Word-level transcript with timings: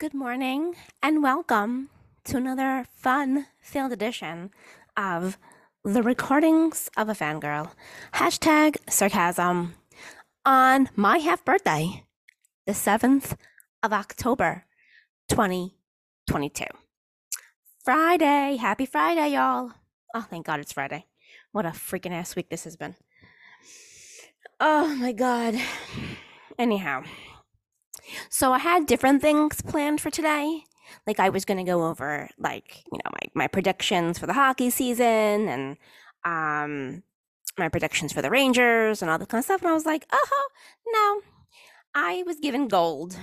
Good 0.00 0.14
morning 0.14 0.76
and 1.02 1.22
welcome 1.22 1.90
to 2.24 2.38
another 2.38 2.86
fun 2.90 3.48
field 3.60 3.92
edition 3.92 4.50
of 4.96 5.36
the 5.84 6.02
recordings 6.02 6.88
of 6.96 7.10
a 7.10 7.12
fangirl. 7.12 7.72
Hashtag 8.14 8.76
sarcasm 8.88 9.74
on 10.46 10.88
my 10.96 11.18
half 11.18 11.44
birthday, 11.44 12.04
the 12.66 12.72
7th 12.72 13.36
of 13.82 13.92
October, 13.92 14.64
2022. 15.28 16.64
Friday. 17.84 18.56
Happy 18.56 18.86
Friday, 18.86 19.34
y'all. 19.34 19.72
Oh, 20.14 20.26
thank 20.30 20.46
God 20.46 20.60
it's 20.60 20.72
Friday. 20.72 21.04
What 21.52 21.66
a 21.66 21.72
freaking 21.72 22.12
ass 22.12 22.34
week 22.34 22.48
this 22.48 22.64
has 22.64 22.74
been. 22.74 22.94
Oh 24.58 24.96
my 24.96 25.12
God. 25.12 25.56
Anyhow, 26.58 27.02
so 28.28 28.52
I 28.52 28.58
had 28.58 28.86
different 28.86 29.22
things 29.22 29.62
planned 29.62 30.00
for 30.00 30.10
today. 30.10 30.64
Like 31.06 31.20
I 31.20 31.28
was 31.28 31.44
going 31.44 31.58
to 31.58 31.70
go 31.70 31.86
over 31.86 32.28
like, 32.38 32.82
you 32.92 32.98
know, 32.98 33.10
my, 33.12 33.42
my 33.42 33.46
predictions 33.46 34.18
for 34.18 34.26
the 34.26 34.32
hockey 34.32 34.70
season 34.70 35.48
and 35.48 35.76
um 36.24 37.02
my 37.58 37.68
predictions 37.68 38.12
for 38.12 38.22
the 38.22 38.30
Rangers 38.30 39.02
and 39.02 39.10
all 39.10 39.18
that 39.18 39.28
kind 39.28 39.40
of 39.40 39.44
stuff. 39.44 39.62
And 39.62 39.70
I 39.70 39.74
was 39.74 39.86
like, 39.86 40.06
oh, 40.12 40.48
no. 40.86 41.20
I 41.94 42.22
was 42.26 42.36
given 42.40 42.68
gold 42.68 43.16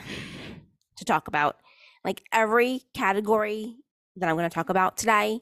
to 0.98 1.06
talk 1.06 1.28
about. 1.28 1.58
Like 2.04 2.24
every 2.32 2.84
category 2.94 3.76
that 4.16 4.30
I'm 4.30 4.36
going 4.36 4.50
to 4.50 4.54
talk 4.54 4.70
about 4.70 4.98
today 4.98 5.42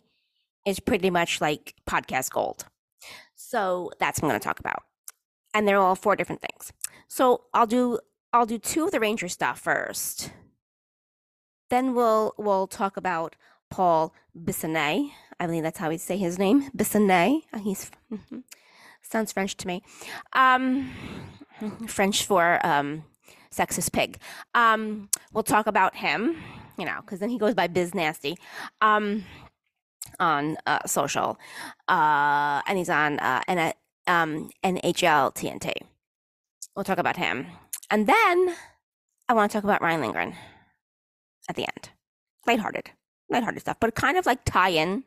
is 0.66 0.80
pretty 0.80 1.10
much 1.10 1.42
like 1.42 1.76
podcast 1.88 2.32
gold. 2.32 2.66
So 3.36 3.92
that's 4.00 4.20
what 4.20 4.28
I'm 4.28 4.32
going 4.32 4.40
to 4.40 4.44
talk 4.44 4.60
about. 4.60 4.84
And 5.54 5.68
they're 5.68 5.80
all 5.80 5.96
four 5.96 6.16
different 6.16 6.42
things. 6.42 6.74
So 7.08 7.44
I'll 7.54 7.68
do 7.68 8.00
I'll 8.36 8.46
do 8.46 8.58
two 8.58 8.84
of 8.84 8.92
the 8.92 9.00
Ranger 9.00 9.30
stuff 9.30 9.60
first. 9.62 10.30
Then 11.70 11.96
we'll 11.96 12.34
we'll 12.38 12.68
talk 12.68 12.98
about 12.98 13.38
Paul 13.70 14.14
Bissonnette. 14.38 15.10
I 15.40 15.46
believe 15.46 15.64
that's 15.64 15.78
how 15.78 15.88
we 15.88 15.98
say 15.98 16.18
his 16.18 16.38
name, 16.38 16.70
Bissonnette. 16.72 17.44
Uh, 17.54 17.60
he's 17.60 17.90
mm-hmm, 18.12 18.40
sounds 19.02 19.32
French 19.32 19.56
to 19.56 19.68
me. 19.68 19.84
Um, 20.34 20.92
French 21.88 22.26
for 22.26 22.60
um, 22.66 23.06
sexist 23.54 23.94
pig. 23.94 24.18
Um, 24.54 25.10
we'll 25.32 25.44
talk 25.44 25.66
about 25.66 25.96
him, 25.96 26.36
you 26.78 26.84
know, 26.84 26.98
because 27.00 27.20
then 27.20 27.30
he 27.30 27.38
goes 27.38 27.54
by 27.54 27.68
Biz 27.68 27.96
Nasty 27.96 28.36
um, 28.82 29.24
on 30.20 30.58
uh, 30.66 30.86
social, 30.86 31.40
uh, 31.88 32.62
and 32.68 32.78
he's 32.78 32.90
on 32.90 33.18
uh, 33.20 33.42
N- 33.48 33.74
um, 34.08 34.50
NHL 34.62 35.34
TNT. 35.34 35.72
We'll 36.76 36.84
talk 36.84 36.98
about 36.98 37.16
him. 37.16 37.48
And 37.90 38.08
then 38.08 38.56
I 39.30 39.34
want 39.34 39.52
to 39.52 39.56
talk 39.58 39.64
about 39.64 39.82
Ryan 39.82 40.02
Lindgren 40.02 40.36
at 41.50 41.56
the 41.56 41.64
end. 41.64 41.90
Lighthearted, 42.48 42.92
lighthearted 43.30 43.62
stuff, 43.62 43.78
but 43.80 43.96
kind 43.96 44.18
of 44.18 44.26
like 44.26 44.46
tie 44.46 44.70
in 44.70 45.04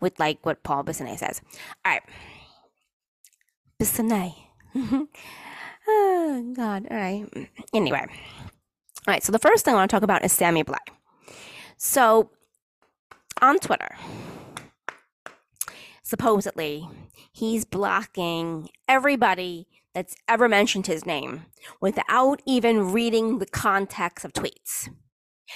with 0.00 0.18
like 0.18 0.44
what 0.44 0.62
Paul 0.62 0.84
Bissonnette 0.84 1.18
says. 1.18 1.40
All 1.84 1.92
right. 1.92 2.02
Bissonnette. 3.80 4.34
oh, 5.88 6.52
God. 6.54 6.86
All 6.90 6.96
right. 6.96 7.26
Anyway. 7.72 8.00
All 8.00 9.12
right. 9.12 9.22
So 9.22 9.32
the 9.32 9.38
first 9.38 9.64
thing 9.64 9.74
I 9.74 9.78
want 9.78 9.90
to 9.90 9.94
talk 9.94 10.02
about 10.02 10.24
is 10.24 10.32
Sammy 10.32 10.64
Blais. 10.64 10.78
So 11.76 12.30
on 13.40 13.58
Twitter, 13.58 13.96
supposedly, 16.02 16.88
he's 17.32 17.64
blocking 17.64 18.68
everybody 18.88 19.66
that's 19.94 20.16
ever 20.28 20.48
mentioned 20.48 20.86
his 20.86 21.06
name 21.06 21.46
without 21.80 22.42
even 22.46 22.92
reading 22.92 23.38
the 23.38 23.46
context 23.46 24.24
of 24.24 24.32
tweets. 24.32 24.88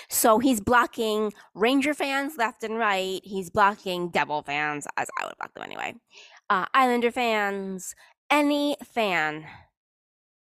So 0.08 0.39
he's 0.39 0.61
blocking 0.61 1.33
Ranger 1.55 1.94
fans 1.94 2.36
left 2.36 2.62
and 2.62 2.78
right. 2.78 3.20
He's 3.25 3.50
blocking 3.50 4.10
Devil 4.10 4.43
fans, 4.43 4.87
as 4.97 5.09
I 5.21 5.27
would 5.27 5.37
block 5.38 5.54
them 5.54 5.65
anyway. 5.65 5.94
Uh, 6.48 6.66
Islander 6.72 7.10
fans, 7.10 7.94
any 8.31 8.77
fan 8.84 9.47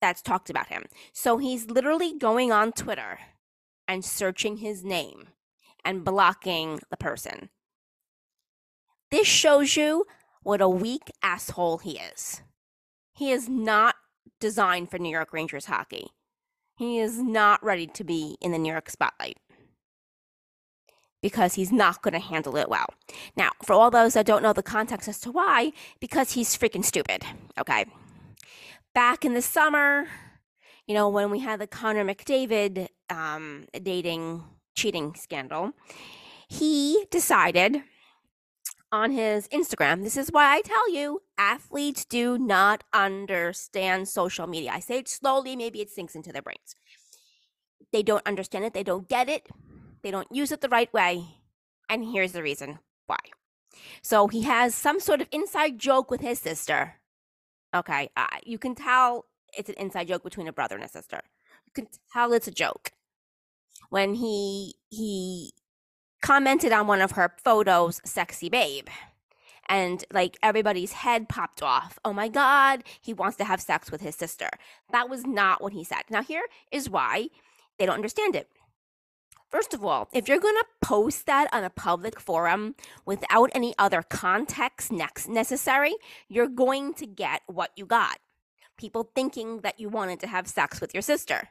that's 0.01 0.21
talked 0.21 0.49
about 0.49 0.67
him. 0.67 0.85
So 1.13 1.37
he's 1.37 1.69
literally 1.69 2.17
going 2.17 2.51
on 2.51 2.71
Twitter 2.71 3.19
and 3.87 4.03
searching 4.03 4.57
his 4.57 4.83
name 4.83 5.29
and 5.83 6.05
blocking 6.05 6.79
the 6.89 6.97
person. 6.97 7.49
This 9.11 9.27
shows 9.27 9.75
you 9.75 10.05
what 10.43 10.61
a 10.61 10.69
weak 10.69 11.11
asshole 11.23 11.79
he 11.79 11.99
is. 11.99 12.41
He 13.19 13.31
is 13.33 13.49
not 13.49 13.95
designed 14.39 14.89
for 14.89 14.97
New 14.97 15.09
York 15.09 15.33
Rangers 15.33 15.65
hockey. 15.65 16.07
He 16.77 16.99
is 16.99 17.17
not 17.17 17.61
ready 17.61 17.85
to 17.85 18.05
be 18.05 18.37
in 18.39 18.53
the 18.53 18.57
New 18.57 18.71
York 18.71 18.89
spotlight 18.89 19.35
because 21.21 21.55
he's 21.55 21.69
not 21.69 22.01
going 22.01 22.13
to 22.13 22.19
handle 22.21 22.55
it 22.55 22.69
well. 22.69 22.85
Now, 23.35 23.49
for 23.61 23.73
all 23.73 23.91
those 23.91 24.13
that 24.13 24.25
don't 24.25 24.41
know 24.41 24.53
the 24.53 24.63
context 24.63 25.09
as 25.09 25.19
to 25.19 25.33
why, 25.33 25.73
because 25.99 26.31
he's 26.31 26.57
freaking 26.57 26.85
stupid. 26.85 27.25
Okay. 27.59 27.83
Back 28.95 29.25
in 29.25 29.33
the 29.33 29.41
summer, 29.41 30.07
you 30.87 30.93
know, 30.93 31.09
when 31.09 31.29
we 31.29 31.39
had 31.39 31.59
the 31.59 31.67
Connor 31.67 32.05
McDavid 32.05 32.87
um, 33.09 33.65
dating 33.83 34.45
cheating 34.75 35.13
scandal, 35.15 35.73
he 36.47 37.03
decided 37.11 37.83
on 38.91 39.11
his 39.11 39.47
Instagram. 39.49 40.03
This 40.03 40.17
is 40.17 40.29
why 40.31 40.55
I 40.55 40.61
tell 40.61 40.91
you 40.91 41.21
athletes 41.37 42.05
do 42.05 42.37
not 42.37 42.83
understand 42.93 44.07
social 44.07 44.47
media. 44.47 44.71
I 44.73 44.79
say 44.79 44.99
it 44.99 45.07
slowly, 45.07 45.55
maybe 45.55 45.81
it 45.81 45.89
sinks 45.89 46.15
into 46.15 46.31
their 46.31 46.41
brains. 46.41 46.75
They 47.91 48.03
don't 48.03 48.25
understand 48.27 48.65
it, 48.65 48.73
they 48.73 48.83
don't 48.83 49.07
get 49.07 49.29
it, 49.29 49.47
they 50.03 50.11
don't 50.11 50.31
use 50.31 50.51
it 50.51 50.61
the 50.61 50.69
right 50.69 50.91
way. 50.93 51.25
And 51.89 52.05
here's 52.05 52.33
the 52.33 52.43
reason 52.43 52.79
why. 53.07 53.17
So 54.01 54.27
he 54.27 54.43
has 54.43 54.75
some 54.75 54.99
sort 54.99 55.21
of 55.21 55.27
inside 55.31 55.79
joke 55.79 56.11
with 56.11 56.21
his 56.21 56.39
sister. 56.39 56.95
Okay, 57.75 58.09
uh, 58.17 58.27
you 58.43 58.57
can 58.57 58.75
tell 58.75 59.25
it's 59.57 59.69
an 59.69 59.75
inside 59.77 60.07
joke 60.07 60.23
between 60.23 60.47
a 60.47 60.53
brother 60.53 60.75
and 60.75 60.83
a 60.83 60.89
sister. 60.89 61.21
You 61.65 61.71
can 61.73 61.87
tell 62.11 62.33
it's 62.33 62.47
a 62.47 62.51
joke 62.51 62.91
when 63.89 64.15
he 64.15 64.75
he 64.89 65.51
commented 66.21 66.71
on 66.71 66.87
one 66.87 67.01
of 67.01 67.11
her 67.11 67.33
photos, 67.43 68.01
sexy 68.03 68.49
babe. 68.49 68.87
And 69.67 70.03
like 70.11 70.37
everybody's 70.41 70.93
head 70.93 71.29
popped 71.29 71.61
off. 71.61 71.99
Oh 72.03 72.13
my 72.13 72.27
God, 72.27 72.83
he 72.99 73.13
wants 73.13 73.37
to 73.37 73.43
have 73.43 73.61
sex 73.61 73.91
with 73.91 74.01
his 74.01 74.15
sister. 74.15 74.49
That 74.91 75.09
was 75.09 75.25
not 75.25 75.61
what 75.61 75.73
he 75.73 75.83
said. 75.83 76.03
Now, 76.09 76.23
here 76.23 76.45
is 76.71 76.89
why 76.89 77.27
they 77.77 77.85
don't 77.85 77.95
understand 77.95 78.35
it. 78.35 78.49
First 79.49 79.73
of 79.73 79.83
all, 79.83 80.09
if 80.13 80.27
you're 80.27 80.39
going 80.39 80.57
to 80.57 80.87
post 80.87 81.25
that 81.25 81.51
on 81.51 81.63
a 81.63 81.71
public 81.71 82.19
forum 82.19 82.75
without 83.05 83.49
any 83.55 83.73
other 83.79 84.03
context 84.03 84.91
next 84.91 85.27
necessary, 85.27 85.95
you're 86.27 86.47
going 86.47 86.93
to 86.95 87.07
get 87.07 87.41
what 87.47 87.71
you 87.75 87.85
got. 87.85 88.19
People 88.77 89.09
thinking 89.15 89.61
that 89.61 89.79
you 89.79 89.89
wanted 89.89 90.19
to 90.19 90.27
have 90.27 90.47
sex 90.47 90.79
with 90.79 90.93
your 90.93 91.01
sister. 91.01 91.49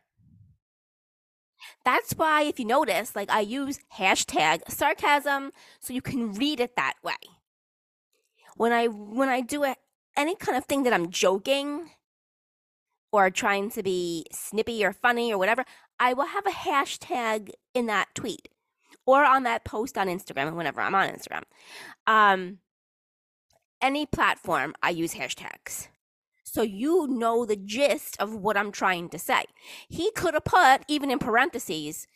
That's 1.85 2.13
why, 2.13 2.43
if 2.43 2.59
you 2.59 2.65
notice, 2.65 3.15
like 3.17 3.31
I 3.31 3.41
use 3.41 3.81
hashtag 3.97 4.61
sarcasm 4.69 5.53
so 5.81 5.93
you 5.93 6.03
can 6.03 6.33
read 6.33 6.61
it 6.61 6.77
that 6.77 6.95
way. 7.03 7.17
When 8.57 8.73
I 8.73 8.87
when 8.87 9.29
I 9.29 9.41
do 9.41 9.65
it, 9.65 9.79
any 10.17 10.35
kind 10.35 10.57
of 10.59 10.65
thing 10.65 10.83
that 10.83 10.93
I'm 10.93 11.11
joking 11.11 11.91
or 13.13 13.31
trying 13.31 13.71
to 13.71 13.83
be 13.83 14.27
snippy 14.33 14.85
or 14.85 14.93
funny 14.93 15.33
or 15.33 15.39
whatever, 15.39 15.65
I 15.99 16.13
will 16.13 16.27
have 16.27 16.47
a 16.47 16.51
hashtag 16.51 17.51
in 17.75 17.87
that 17.87 18.09
tweet 18.15 18.49
or 19.07 19.25
on 19.25 19.45
that 19.45 19.65
post 19.65 19.97
on 19.97 20.09
Instagram 20.09 20.55
whenever 20.55 20.81
I'm 20.81 20.95
on 20.95 21.09
Instagram. 21.09 21.45
Um, 22.07 22.59
any 23.81 24.07
platform, 24.07 24.75
I 24.83 24.91
use 24.91 25.15
hashtags 25.15 25.89
so 26.53 26.63
you 26.63 27.07
know 27.09 27.45
the 27.45 27.57
gist 27.57 28.17
of 28.21 28.35
what 28.35 28.57
I'm 28.57 28.73
trying 28.73 29.09
to 29.11 29.19
say. 29.19 29.45
He 29.89 30.11
could 30.13 30.35
have 30.35 30.45
put, 30.45 30.83
even 30.89 31.11
in 31.11 31.19
parentheses, 31.19 32.07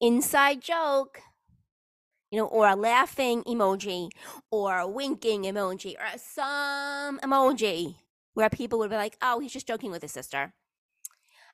inside 0.00 0.60
joke, 0.62 1.20
you 2.30 2.38
know, 2.38 2.46
or 2.46 2.68
a 2.68 2.76
laughing 2.76 3.42
emoji, 3.44 4.10
or 4.50 4.78
a 4.78 4.88
winking 4.88 5.44
emoji, 5.44 5.94
or 5.98 6.04
a 6.14 6.18
some 6.18 7.18
emoji 7.20 7.96
where 8.34 8.50
people 8.50 8.78
would 8.78 8.90
be 8.90 8.96
like, 8.96 9.16
oh, 9.22 9.40
he's 9.40 9.52
just 9.52 9.66
joking 9.66 9.90
with 9.90 10.02
his 10.02 10.12
sister. 10.12 10.52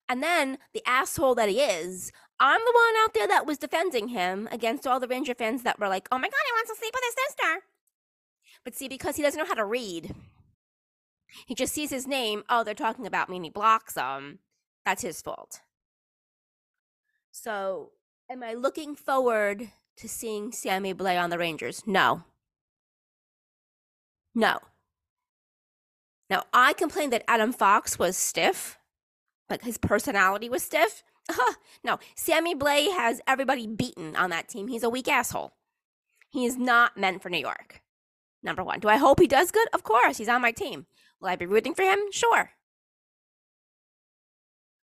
And 0.08 0.23
then 0.23 0.58
the 0.75 0.82
asshole 0.87 1.35
that 1.37 1.49
he 1.49 1.61
is, 1.61 2.12
I'm 2.38 2.61
the 2.61 2.73
one 2.75 3.05
out 3.05 3.14
there 3.14 3.29
that 3.29 3.47
was 3.47 3.58
defending 3.58 4.08
him 4.08 4.49
against 4.52 4.87
all 4.87 5.00
the 5.00 5.08
Ranger 5.08 5.35
fans 5.35 5.62
that 5.62 5.79
were 5.79 5.88
like, 5.88 6.08
oh 6.12 6.19
my 6.19 6.29
God, 6.29 6.43
he 6.47 6.52
wants 6.52 6.70
to 6.70 6.76
sleep 6.76 6.94
with 6.94 7.05
his 7.06 7.25
sister. 7.26 7.61
But 8.64 8.75
see, 8.75 8.88
because 8.88 9.17
he 9.17 9.23
doesn't 9.23 9.38
know 9.38 9.47
how 9.47 9.55
to 9.55 9.64
read, 9.64 10.14
he 11.47 11.55
just 11.55 11.73
sees 11.73 11.91
his 11.91 12.06
name. 12.06 12.44
Oh, 12.49 12.65
they're 12.65 12.75
talking 12.75 13.06
about 13.06 13.29
me 13.29 13.37
and 13.37 13.44
he 13.44 13.50
blocks 13.50 13.94
them. 13.94 14.38
That's 14.85 15.03
his 15.03 15.21
fault. 15.21 15.61
So, 17.31 17.93
am 18.31 18.43
I 18.43 18.55
looking 18.55 18.94
forward 18.94 19.71
to 19.97 20.09
seeing 20.09 20.53
Sammy 20.53 20.94
Blais 20.94 21.21
on 21.21 21.31
the 21.31 21.38
Rangers? 21.38 21.82
No. 21.87 22.23
No. 24.35 24.59
Now, 26.31 26.44
I 26.53 26.73
complained 26.73 27.12
that 27.12 27.25
Adam 27.29 27.53
Fox 27.53 27.99
was 27.99 28.17
stiff, 28.17 28.79
like 29.50 29.62
his 29.62 29.79
personality 29.79 30.49
was 30.49 30.62
stiff. 30.62 31.03
no, 31.85 31.99
Sammy 32.15 32.55
Blais 32.55 32.94
has 32.94 33.21
everybody 33.26 33.67
beaten 33.67 34.17
on 34.17 34.31
that 34.31 34.49
team. 34.49 34.69
He's 34.69 34.82
a 34.82 34.91
weak 34.91 35.09
asshole. 35.09 35.53
He 36.29 36.44
is 36.44 36.56
not 36.56 36.97
meant 36.97 37.23
for 37.23 37.31
New 37.31 37.38
York. 37.38 37.82
Number 38.43 38.62
one. 38.62 38.81
Do 38.81 38.88
I 38.88 38.97
hope 38.97 39.21
he 39.21 39.26
does 39.26 39.50
good? 39.50 39.69
Of 39.73 39.85
course. 39.85 40.19
He's 40.19 40.29
on 40.29 40.43
my 40.43 40.53
team. 40.53 40.87
Will 41.25 41.31
I 41.31 41.37
be 41.37 41.47
rooting 41.47 41.73
for 41.73 41.81
him? 41.81 41.99
Sure. 42.12 42.50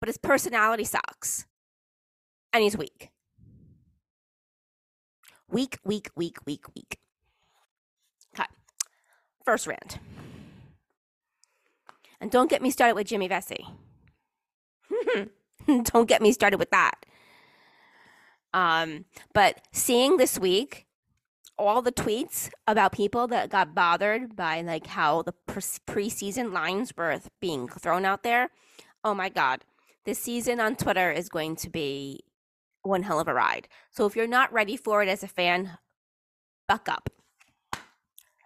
But 0.00 0.08
his 0.08 0.18
personality 0.18 0.82
sucks. 0.82 1.46
And 2.52 2.60
he's 2.60 2.76
weak. 2.76 3.12
Weak, 5.48 5.78
weak, 5.84 6.10
weak, 6.16 6.38
weak, 6.44 6.64
weak. 6.74 6.98
Okay. 8.34 8.48
First 9.44 9.68
rant. 9.68 10.00
And 12.20 12.32
don't 12.32 12.50
get 12.50 12.62
me 12.62 12.72
started 12.72 12.96
with 12.96 13.06
Jimmy 13.06 13.28
Vesey. 13.28 13.68
don't 15.84 16.08
get 16.08 16.20
me 16.20 16.32
started 16.32 16.58
with 16.58 16.70
that. 16.70 16.94
Um, 18.52 19.04
but 19.32 19.60
seeing 19.70 20.16
this 20.16 20.36
week 20.36 20.88
all 21.58 21.82
the 21.82 21.92
tweets 21.92 22.50
about 22.66 22.92
people 22.92 23.26
that 23.28 23.50
got 23.50 23.74
bothered 23.74 24.34
by 24.36 24.62
like 24.62 24.86
how 24.86 25.22
the 25.22 25.34
preseason 25.46 26.52
lines 26.52 26.92
were 26.96 27.20
being 27.40 27.68
thrown 27.68 28.04
out 28.04 28.22
there. 28.22 28.50
Oh 29.02 29.14
my 29.14 29.28
god, 29.28 29.64
this 30.04 30.18
season 30.18 30.60
on 30.60 30.76
Twitter 30.76 31.10
is 31.10 31.28
going 31.28 31.56
to 31.56 31.70
be 31.70 32.24
one 32.82 33.02
hell 33.02 33.20
of 33.20 33.28
a 33.28 33.34
ride. 33.34 33.68
So 33.90 34.06
if 34.06 34.16
you're 34.16 34.26
not 34.26 34.52
ready 34.52 34.76
for 34.76 35.02
it 35.02 35.08
as 35.08 35.22
a 35.22 35.28
fan, 35.28 35.78
buck 36.68 36.88
up 36.88 37.10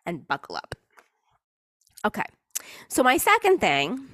and 0.07 0.27
buckle 0.27 0.57
up. 0.57 0.75
Okay. 2.05 2.25
So 2.89 3.03
my 3.03 3.17
second 3.17 3.59
thing 3.61 4.09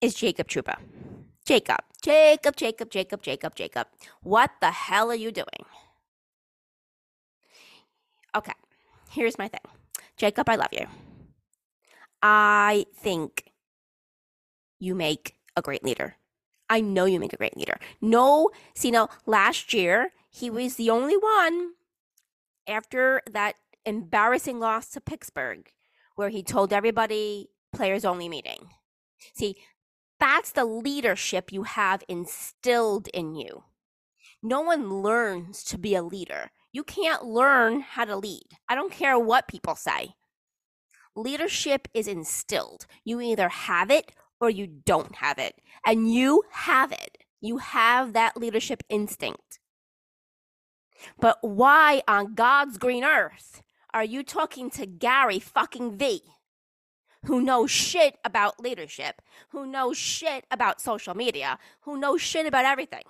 is 0.00 0.14
Jacob 0.14 0.48
Trouba. 0.48 0.76
Jacob, 1.44 1.78
Jacob, 2.02 2.56
Jacob, 2.56 2.90
Jacob, 2.90 3.22
Jacob, 3.22 3.54
Jacob. 3.54 3.86
What 4.22 4.50
the 4.60 4.70
hell 4.70 5.10
are 5.10 5.16
you 5.16 5.32
doing? 5.32 5.64
Okay, 8.34 8.52
here's 9.10 9.38
my 9.38 9.48
thing. 9.48 9.60
Jacob, 10.16 10.48
I 10.48 10.56
love 10.56 10.72
you. 10.72 10.86
I 12.22 12.86
think 12.94 13.52
you 14.78 14.94
make 14.94 15.36
a 15.56 15.62
great 15.62 15.84
leader. 15.84 16.16
I 16.70 16.80
know 16.80 17.04
you 17.04 17.20
make 17.20 17.32
a 17.32 17.36
great 17.36 17.56
leader. 17.56 17.78
No, 18.00 18.50
see, 18.74 18.90
now 18.90 19.08
last 19.26 19.74
year, 19.74 20.12
he 20.30 20.50
mm. 20.50 20.54
was 20.54 20.76
the 20.76 20.90
only 20.90 21.16
one 21.16 21.72
after 22.66 23.20
that 23.30 23.56
embarrassing 23.84 24.60
loss 24.60 24.88
to 24.90 25.00
Pittsburgh 25.00 25.70
where 26.14 26.28
he 26.28 26.42
told 26.42 26.72
everybody 26.72 27.50
players 27.72 28.04
only 28.04 28.28
meeting. 28.28 28.68
See, 29.34 29.56
that's 30.18 30.52
the 30.52 30.64
leadership 30.64 31.52
you 31.52 31.64
have 31.64 32.04
instilled 32.08 33.08
in 33.08 33.34
you. 33.34 33.64
No 34.42 34.60
one 34.60 35.02
learns 35.02 35.62
to 35.64 35.78
be 35.78 35.94
a 35.94 36.02
leader. 36.02 36.50
You 36.72 36.84
can't 36.84 37.24
learn 37.24 37.80
how 37.80 38.04
to 38.06 38.16
lead. 38.16 38.46
I 38.68 38.74
don't 38.74 38.92
care 38.92 39.18
what 39.18 39.48
people 39.48 39.74
say. 39.76 40.14
Leadership 41.14 41.88
is 41.92 42.08
instilled. 42.08 42.86
You 43.04 43.20
either 43.20 43.50
have 43.50 43.90
it 43.90 44.12
or 44.40 44.48
you 44.48 44.66
don't 44.66 45.16
have 45.16 45.38
it. 45.38 45.60
And 45.86 46.12
you 46.12 46.42
have 46.50 46.90
it. 46.90 47.18
You 47.40 47.58
have 47.58 48.14
that 48.14 48.36
leadership 48.36 48.82
instinct. 48.88 49.58
But 51.20 51.38
why 51.42 52.02
on 52.08 52.34
God's 52.34 52.78
green 52.78 53.04
earth 53.04 53.62
are 53.92 54.04
you 54.04 54.22
talking 54.22 54.70
to 54.70 54.86
Gary 54.86 55.38
fucking 55.38 55.98
Vee, 55.98 56.22
who 57.26 57.42
knows 57.42 57.70
shit 57.70 58.16
about 58.24 58.60
leadership, 58.60 59.20
who 59.50 59.66
knows 59.66 59.98
shit 59.98 60.46
about 60.50 60.80
social 60.80 61.14
media, 61.14 61.58
who 61.82 61.98
knows 61.98 62.22
shit 62.22 62.46
about 62.46 62.64
everything? 62.64 63.02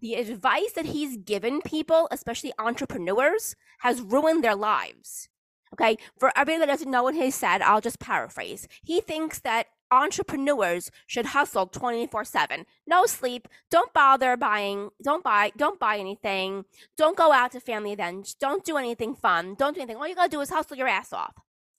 The 0.00 0.14
advice 0.14 0.72
that 0.72 0.86
he's 0.86 1.16
given 1.16 1.62
people, 1.62 2.08
especially 2.10 2.52
entrepreneurs, 2.58 3.56
has 3.80 4.00
ruined 4.00 4.44
their 4.44 4.54
lives. 4.54 5.28
Okay, 5.72 5.96
for 6.18 6.32
everyone 6.36 6.60
that 6.60 6.66
doesn't 6.66 6.90
know 6.90 7.02
what 7.02 7.14
he 7.14 7.30
said, 7.30 7.60
I'll 7.60 7.80
just 7.80 7.98
paraphrase. 7.98 8.68
He 8.84 9.00
thinks 9.00 9.40
that 9.40 9.66
entrepreneurs 9.90 10.90
should 11.06 11.26
hustle 11.26 11.66
24/7. 11.66 12.66
No 12.86 13.06
sleep, 13.06 13.48
don't 13.70 13.92
bother 13.92 14.36
buying, 14.36 14.90
don't 15.02 15.24
buy, 15.24 15.52
don't 15.56 15.78
buy 15.78 15.98
anything, 15.98 16.64
don't 16.96 17.16
go 17.16 17.32
out 17.32 17.52
to 17.52 17.60
family 17.60 17.92
events, 17.92 18.34
don't 18.34 18.64
do 18.64 18.76
anything 18.76 19.14
fun, 19.14 19.54
don't 19.54 19.74
do 19.74 19.80
anything. 19.80 19.96
All 19.96 20.08
you 20.08 20.14
got 20.14 20.24
to 20.24 20.36
do 20.36 20.40
is 20.40 20.50
hustle 20.50 20.76
your 20.76 20.88
ass 20.88 21.12
off. 21.12 21.34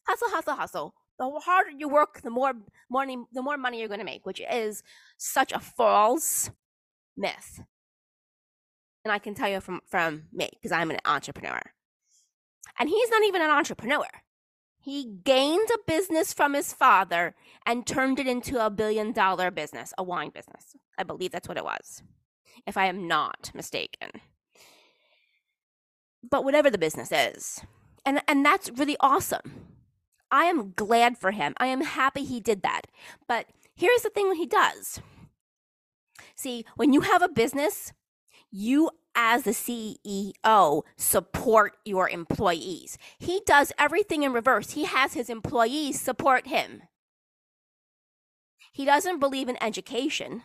Hustle, 0.05 0.29
hustle, 0.29 0.55
hustle. 0.55 0.95
The 1.17 1.29
harder 1.45 1.71
you 1.71 1.89
work, 1.89 2.21
the 2.21 2.29
more 2.29 2.53
money 2.89 3.17
the 3.31 3.41
more 3.41 3.57
money 3.57 3.79
you're 3.79 3.87
going 3.87 3.99
to 3.99 4.05
make, 4.05 4.25
which 4.25 4.41
is 4.51 4.83
such 5.17 5.51
a 5.51 5.59
false 5.59 6.51
myth 7.15 7.61
and 9.03 9.11
I 9.11 9.19
can 9.19 9.33
tell 9.33 9.49
you 9.49 9.59
from 9.61 9.81
from 9.85 10.23
me 10.31 10.49
because 10.53 10.71
I'm 10.71 10.91
an 10.91 10.99
entrepreneur. 11.05 11.61
And 12.79 12.89
he's 12.89 13.09
not 13.09 13.23
even 13.23 13.41
an 13.41 13.49
entrepreneur. 13.49 14.05
He 14.79 15.19
gained 15.23 15.67
a 15.73 15.79
business 15.85 16.33
from 16.33 16.53
his 16.53 16.71
father 16.71 17.35
and 17.65 17.85
turned 17.85 18.19
it 18.19 18.27
into 18.27 18.63
a 18.63 18.69
billion 18.69 19.11
dollar 19.11 19.51
business, 19.51 19.93
a 19.97 20.03
wine 20.03 20.29
business. 20.29 20.75
I 20.97 21.03
believe 21.03 21.31
that's 21.31 21.47
what 21.47 21.57
it 21.57 21.65
was, 21.65 22.03
if 22.65 22.77
I 22.77 22.85
am 22.85 23.07
not 23.07 23.51
mistaken. 23.53 24.09
But 26.29 26.43
whatever 26.45 26.69
the 26.69 26.77
business 26.77 27.11
is, 27.11 27.61
and, 28.05 28.21
and 28.27 28.45
that's 28.45 28.71
really 28.71 28.95
awesome. 29.01 29.65
I 30.31 30.45
am 30.45 30.71
glad 30.71 31.17
for 31.17 31.31
him. 31.31 31.53
I 31.57 31.67
am 31.67 31.81
happy 31.81 32.23
he 32.23 32.39
did 32.39 32.61
that. 32.63 32.83
But 33.27 33.47
here's 33.75 34.03
the 34.03 34.09
thing 34.09 34.27
when 34.27 34.37
he 34.37 34.45
does. 34.45 35.01
See, 36.35 36.65
when 36.77 36.93
you 36.93 37.01
have 37.01 37.21
a 37.21 37.27
business, 37.29 37.91
you 38.57 38.89
as 39.15 39.43
the 39.43 39.51
CEO 39.51 40.83
support 40.95 41.77
your 41.85 42.09
employees. 42.09 42.97
He 43.19 43.41
does 43.45 43.71
everything 43.77 44.23
in 44.23 44.33
reverse. 44.33 44.71
He 44.71 44.85
has 44.85 45.13
his 45.13 45.29
employees 45.29 45.99
support 46.01 46.47
him. 46.47 46.83
He 48.71 48.85
doesn't 48.85 49.19
believe 49.19 49.49
in 49.49 49.61
education. 49.61 50.43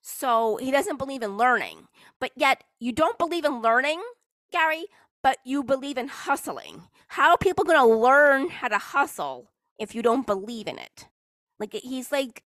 So 0.00 0.56
he 0.56 0.70
doesn't 0.70 0.98
believe 0.98 1.22
in 1.22 1.36
learning. 1.36 1.88
But 2.20 2.32
yet, 2.36 2.64
you 2.78 2.92
don't 2.92 3.18
believe 3.18 3.44
in 3.44 3.60
learning, 3.60 4.02
Gary, 4.52 4.86
but 5.22 5.38
you 5.44 5.62
believe 5.62 5.98
in 5.98 6.08
hustling. 6.08 6.84
How 7.08 7.30
are 7.30 7.38
people 7.38 7.64
going 7.64 7.78
to 7.78 7.96
learn 7.96 8.50
how 8.50 8.68
to 8.68 8.78
hustle 8.78 9.50
if 9.78 9.94
you 9.94 10.02
don't 10.02 10.26
believe 10.26 10.66
in 10.66 10.78
it? 10.78 11.08
Like, 11.58 11.74
he's 11.74 12.10
like 12.10 12.42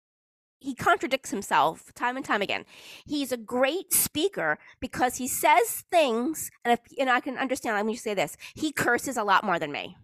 he 0.60 0.76
contradicts 0.76 1.32
himself 1.32 1.94
time 1.96 2.18
and 2.18 2.26
time 2.26 2.42
again. 2.42 2.66
He's 3.06 3.32
a 3.32 3.38
great 3.38 3.94
speaker 3.94 4.60
because 4.80 5.16
he 5.16 5.28
says 5.28 5.86
things, 5.90 6.52
and 6.64 6.74
if 6.74 6.80
and 7.00 7.10
I 7.10 7.22
can 7.22 7.38
understand. 7.38 7.76
Let 7.76 7.86
me 7.86 7.96
say 7.96 8.14
this: 8.14 8.38
he 8.54 8.72
curses 8.72 9.18
a 9.18 9.24
lot 9.24 9.44
more 9.44 9.58
than 9.58 9.72
me. 9.72 9.98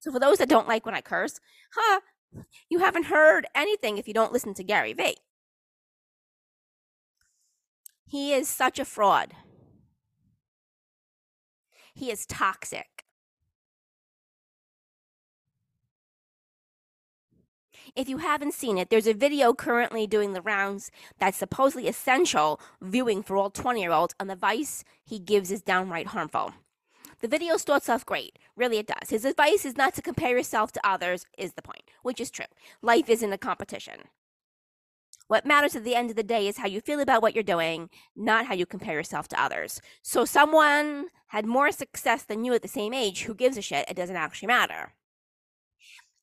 So 0.00 0.12
for 0.12 0.20
those 0.20 0.38
that 0.38 0.48
don't 0.48 0.68
like 0.68 0.84
when 0.84 0.94
I 0.94 1.00
curse, 1.00 1.40
huh? 1.74 2.00
You 2.68 2.80
haven't 2.80 3.06
heard 3.06 3.46
anything 3.54 3.96
if 3.96 4.08
you 4.08 4.14
don't 4.14 4.32
listen 4.32 4.54
to 4.54 4.64
Gary 4.64 4.92
Vee. 4.92 5.16
He 8.06 8.32
is 8.32 8.48
such 8.48 8.78
a 8.78 8.84
fraud. 8.84 9.32
He 11.94 12.10
is 12.10 12.26
toxic. 12.26 12.93
If 17.96 18.08
you 18.08 18.18
haven't 18.18 18.54
seen 18.54 18.76
it, 18.76 18.90
there's 18.90 19.06
a 19.06 19.14
video 19.14 19.54
currently 19.54 20.08
doing 20.08 20.32
the 20.32 20.42
rounds 20.42 20.90
that's 21.20 21.38
supposedly 21.38 21.86
essential 21.86 22.60
viewing 22.82 23.22
for 23.22 23.36
all 23.36 23.50
20 23.50 23.80
year 23.80 23.92
olds, 23.92 24.14
and 24.18 24.28
the 24.28 24.34
advice 24.34 24.82
he 25.04 25.20
gives 25.20 25.52
is 25.52 25.62
downright 25.62 26.08
harmful. 26.08 26.52
The 27.20 27.28
video 27.28 27.56
starts 27.56 27.88
off 27.88 28.04
great. 28.04 28.36
Really, 28.56 28.78
it 28.78 28.88
does. 28.88 29.10
His 29.10 29.24
advice 29.24 29.64
is 29.64 29.76
not 29.76 29.94
to 29.94 30.02
compare 30.02 30.36
yourself 30.36 30.72
to 30.72 30.86
others, 30.86 31.24
is 31.38 31.52
the 31.52 31.62
point, 31.62 31.82
which 32.02 32.20
is 32.20 32.32
true. 32.32 32.46
Life 32.82 33.08
isn't 33.08 33.32
a 33.32 33.38
competition. 33.38 34.08
What 35.28 35.46
matters 35.46 35.76
at 35.76 35.84
the 35.84 35.94
end 35.94 36.10
of 36.10 36.16
the 36.16 36.24
day 36.24 36.48
is 36.48 36.58
how 36.58 36.66
you 36.66 36.80
feel 36.80 36.98
about 36.98 37.22
what 37.22 37.34
you're 37.34 37.44
doing, 37.44 37.88
not 38.16 38.46
how 38.46 38.54
you 38.54 38.66
compare 38.66 38.94
yourself 38.94 39.28
to 39.28 39.40
others. 39.40 39.80
So, 40.02 40.24
someone 40.24 41.06
had 41.28 41.46
more 41.46 41.70
success 41.70 42.24
than 42.24 42.44
you 42.44 42.52
at 42.54 42.62
the 42.62 42.68
same 42.68 42.92
age, 42.92 43.22
who 43.22 43.34
gives 43.34 43.56
a 43.56 43.62
shit? 43.62 43.88
It 43.88 43.96
doesn't 43.96 44.16
actually 44.16 44.48
matter. 44.48 44.92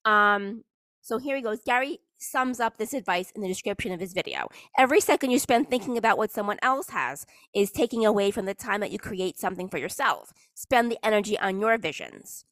Um, 0.03 0.65
so 1.01 1.17
here 1.17 1.35
he 1.35 1.41
goes. 1.41 1.61
Gary 1.65 1.99
sums 2.19 2.59
up 2.59 2.77
this 2.77 2.93
advice 2.93 3.31
in 3.31 3.41
the 3.41 3.47
description 3.47 3.91
of 3.91 3.99
his 3.99 4.13
video. 4.13 4.47
Every 4.77 5.01
second 5.01 5.31
you 5.31 5.39
spend 5.39 5.69
thinking 5.69 5.97
about 5.97 6.17
what 6.17 6.31
someone 6.31 6.59
else 6.61 6.89
has 6.89 7.25
is 7.53 7.71
taking 7.71 8.05
away 8.05 8.29
from 8.29 8.45
the 8.45 8.53
time 8.53 8.79
that 8.81 8.91
you 8.91 8.99
create 8.99 9.39
something 9.39 9.67
for 9.67 9.79
yourself. 9.79 10.31
Spend 10.53 10.91
the 10.91 11.03
energy 11.03 11.37
on 11.39 11.59
your 11.59 11.77
visions. 11.77 12.45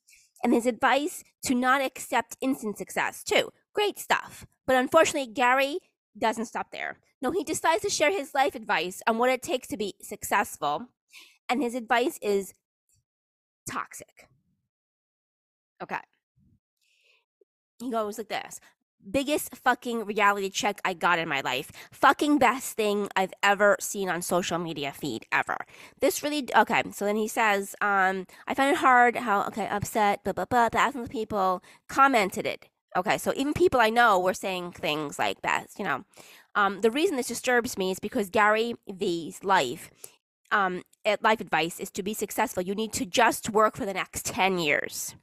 And 0.43 0.53
his 0.53 0.65
advice 0.65 1.23
to 1.43 1.53
not 1.53 1.81
accept 1.81 2.37
instant 2.41 2.77
success, 2.77 3.23
too. 3.23 3.51
Great 3.73 3.99
stuff. 3.99 4.47
But 4.65 4.77
unfortunately, 4.77 5.31
Gary 5.31 5.79
doesn't 6.17 6.45
stop 6.45 6.71
there. 6.71 6.97
No, 7.21 7.31
he 7.31 7.43
decides 7.43 7.83
to 7.83 7.89
share 7.89 8.11
his 8.11 8.33
life 8.33 8.55
advice 8.55 9.01
on 9.05 9.17
what 9.17 9.29
it 9.29 9.43
takes 9.43 9.67
to 9.67 9.77
be 9.77 9.95
successful. 10.01 10.87
And 11.49 11.61
his 11.61 11.75
advice 11.75 12.17
is 12.21 12.53
toxic. 13.69 14.27
Okay 15.83 15.99
he 17.79 17.89
goes 17.89 18.17
like 18.17 18.29
this 18.29 18.59
biggest 19.09 19.55
fucking 19.55 20.05
reality 20.05 20.49
check 20.49 20.79
I 20.83 20.93
got 20.93 21.19
in 21.19 21.29
my 21.29 21.41
life. 21.41 21.71
Fucking 21.91 22.37
best 22.37 22.75
thing 22.75 23.09
I've 23.15 23.33
ever 23.41 23.77
seen 23.79 24.09
on 24.09 24.21
social 24.21 24.59
media 24.59 24.91
feed 24.91 25.25
ever. 25.31 25.57
This 25.99 26.23
really 26.23 26.47
okay. 26.55 26.83
So 26.91 27.05
then 27.05 27.15
he 27.15 27.27
says, 27.27 27.75
um, 27.81 28.27
I 28.47 28.53
find 28.53 28.71
it 28.71 28.79
hard 28.79 29.15
how 29.15 29.43
okay 29.47 29.67
upset, 29.67 30.23
blah 30.23 30.33
blah 30.33 30.45
blah. 30.45 30.69
Thousands 30.69 31.05
of 31.05 31.11
people 31.11 31.63
commented 31.87 32.45
it. 32.45 32.67
Okay, 32.95 33.17
so 33.17 33.31
even 33.35 33.53
people 33.53 33.79
I 33.79 33.89
know 33.89 34.19
were 34.19 34.33
saying 34.33 34.71
things 34.73 35.19
like 35.19 35.41
that. 35.43 35.67
You 35.77 35.85
know, 35.85 36.05
um, 36.55 36.81
the 36.81 36.91
reason 36.91 37.17
this 37.17 37.27
disturbs 37.27 37.77
me 37.77 37.91
is 37.91 37.99
because 37.99 38.29
Gary 38.29 38.75
Vee's 38.87 39.43
life. 39.43 39.91
Um, 40.51 40.81
life 41.21 41.39
advice 41.39 41.79
is 41.79 41.91
to 41.91 42.01
be 42.01 42.15
successful. 42.15 42.63
You 42.63 42.73
need 42.73 42.91
to 42.93 43.05
just 43.05 43.51
work 43.51 43.77
for 43.77 43.85
the 43.85 43.93
next 43.93 44.25
10 44.25 44.57
years. 44.57 45.15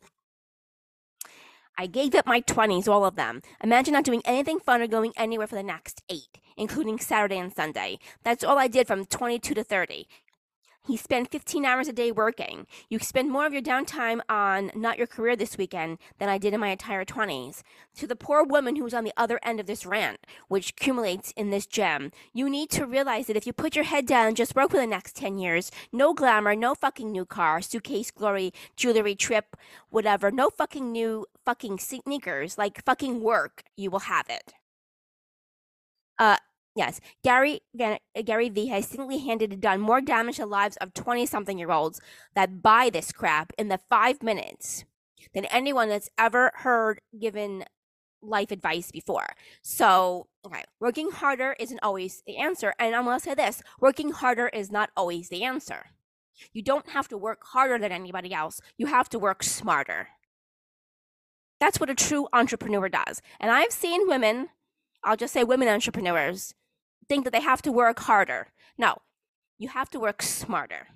I 1.79 1.87
gave 1.87 2.15
up 2.15 2.27
my 2.27 2.41
20s, 2.41 2.89
all 2.89 3.05
of 3.05 3.17
them. 3.17 3.43
Imagine 3.63 3.93
not 3.93 4.05
doing 4.05 4.23
anything 4.25 4.59
fun 4.59 4.81
or 4.81 4.87
going 4.87 5.13
anywhere 5.17 5.47
for 5.47 5.57
the 5.57 5.63
next 5.63 6.03
eight, 6.09 6.39
including 6.57 6.99
Saturday 6.99 7.39
and 7.39 7.55
Sunday. 7.55 7.99
That's 8.25 8.43
all 8.43 8.59
I 8.59 8.67
did 8.67 8.87
from 8.87 9.05
22 9.05 9.55
to 9.55 9.63
30. 9.63 10.09
He 10.87 10.97
spent 10.97 11.33
15 11.33 11.65
hours 11.65 11.89
a 11.89 11.93
day 11.93 12.13
working. 12.13 12.67
You 12.89 13.01
spend 13.01 13.31
more 13.31 13.45
of 13.45 13.53
your 13.53 13.63
downtime 13.63 14.21
on 14.29 14.71
not 14.75 14.99
your 14.99 15.09
career 15.09 15.35
this 15.35 15.59
weekend 15.59 15.99
than 16.19 16.29
I 16.29 16.39
did 16.39 16.55
in 16.55 16.61
my 16.61 16.69
entire 16.69 17.05
20s. 17.05 17.63
To 17.97 18.07
the 18.07 18.15
poor 18.15 18.45
woman 18.45 18.77
who's 18.77 18.95
on 18.95 19.03
the 19.03 19.13
other 19.17 19.41
end 19.43 19.59
of 19.59 19.67
this 19.67 19.85
rant, 19.85 20.21
which 20.47 20.71
accumulates 20.71 21.33
in 21.37 21.51
this 21.51 21.67
gem, 21.67 22.13
you 22.33 22.49
need 22.49 22.71
to 22.71 22.87
realize 22.87 23.27
that 23.27 23.37
if 23.37 23.47
you 23.49 23.53
put 23.53 23.75
your 23.75 23.85
head 23.85 24.07
down 24.07 24.29
and 24.29 24.37
just 24.37 24.55
work 24.55 24.71
for 24.71 24.77
the 24.77 24.87
next 24.87 25.17
10 25.17 25.39
years, 25.39 25.73
no 25.93 26.15
glamour, 26.15 26.55
no 26.55 26.77
fucking 26.77 27.11
new 27.11 27.25
car, 27.25 27.61
suitcase 27.61 28.13
glory, 28.13 28.53
jewelry 28.77 29.17
trip, 29.17 29.57
whatever, 29.91 30.31
no 30.31 30.51
fucking 30.51 30.93
new 30.93 31.27
fucking 31.45 31.79
sneakers, 31.79 32.57
like 32.57 32.85
fucking 32.85 33.21
work, 33.21 33.65
you 33.77 33.91
will 33.91 34.01
have 34.01 34.27
it. 34.29 34.55
Uh, 36.19 36.37
Yes, 36.77 37.01
Gary 37.25 37.63
uh, 37.81 37.97
Gary 38.23 38.51
Vee 38.51 38.67
has 38.67 38.87
single-handedly 38.87 39.57
done 39.57 39.81
more 39.81 40.03
damage 40.03 40.37
to 40.37 40.43
the 40.43 40.47
lives 40.47 40.77
of 40.77 40.93
20-something-year-olds 40.93 42.01
that 42.35 42.63
buy 42.63 42.91
this 42.91 43.13
crap 43.13 43.53
in 43.57 43.69
the 43.69 43.81
five 43.89 44.23
minutes 44.23 44.85
than 45.33 45.47
anyone 45.47 45.89
that's 45.89 46.11
ever 46.19 46.53
heard 46.57 47.01
given 47.19 47.65
life 48.21 48.51
advice 48.51 48.91
before. 48.91 49.29
So, 49.63 50.27
okay, 50.45 50.65
working 50.79 51.11
harder 51.11 51.57
isn't 51.59 51.81
always 51.83 52.23
the 52.27 52.37
answer. 52.37 52.75
And 52.79 52.95
I'm 52.95 53.07
to 53.07 53.21
say 53.21 53.35
this 53.35 53.63
working 53.81 54.11
harder 54.11 54.49
is 54.49 54.71
not 54.71 54.91
always 54.97 55.31
the 55.31 55.45
answer. 55.45 55.87
You 56.53 56.63
don't 56.63 56.91
have 56.91 57.09
to 57.09 57.17
work 57.17 57.41
harder 57.43 57.79
than 57.79 57.93
anybody 57.93 58.35
else, 58.35 58.61
you 58.77 58.87
have 58.87 59.09
to 59.11 59.19
work 59.19 59.43
smarter. 59.43 60.09
That's 61.59 61.81
what 61.81 61.89
a 61.89 61.95
true 61.95 62.29
entrepreneur 62.35 62.91
does. 62.91 63.23
And 63.41 63.51
I've 63.51 63.73
seen 63.73 64.07
women, 64.07 64.49
I'll 65.03 65.17
just 65.17 65.33
say 65.33 65.43
women 65.43 65.69
entrepreneurs, 65.69 66.55
think 67.09 67.25
that 67.25 67.33
they 67.33 67.41
have 67.41 67.63
to 67.63 67.73
work 67.73 68.01
harder. 68.01 68.49
No, 68.79 68.97
you 69.59 69.69
have 69.69 69.91
to 69.91 70.01
work 70.01 70.23
smarter. 70.23 70.89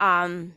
Um, 0.00 0.54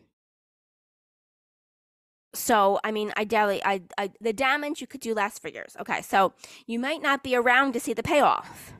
so 2.34 2.80
I 2.84 2.92
mean, 2.92 3.12
ideally, 3.18 3.62
I, 3.64 3.82
I 3.98 4.12
the 4.22 4.34
damage 4.34 4.82
you 4.82 4.88
could 4.88 5.02
do 5.02 5.14
last 5.14 5.42
for 5.42 5.50
years. 5.50 5.76
Okay, 5.80 6.02
so 6.02 6.34
you 6.66 6.80
might 6.80 7.02
not 7.02 7.24
be 7.24 7.36
around 7.36 7.74
to 7.74 7.80
see 7.80 7.94
the 7.94 8.04
payoff. 8.04 8.74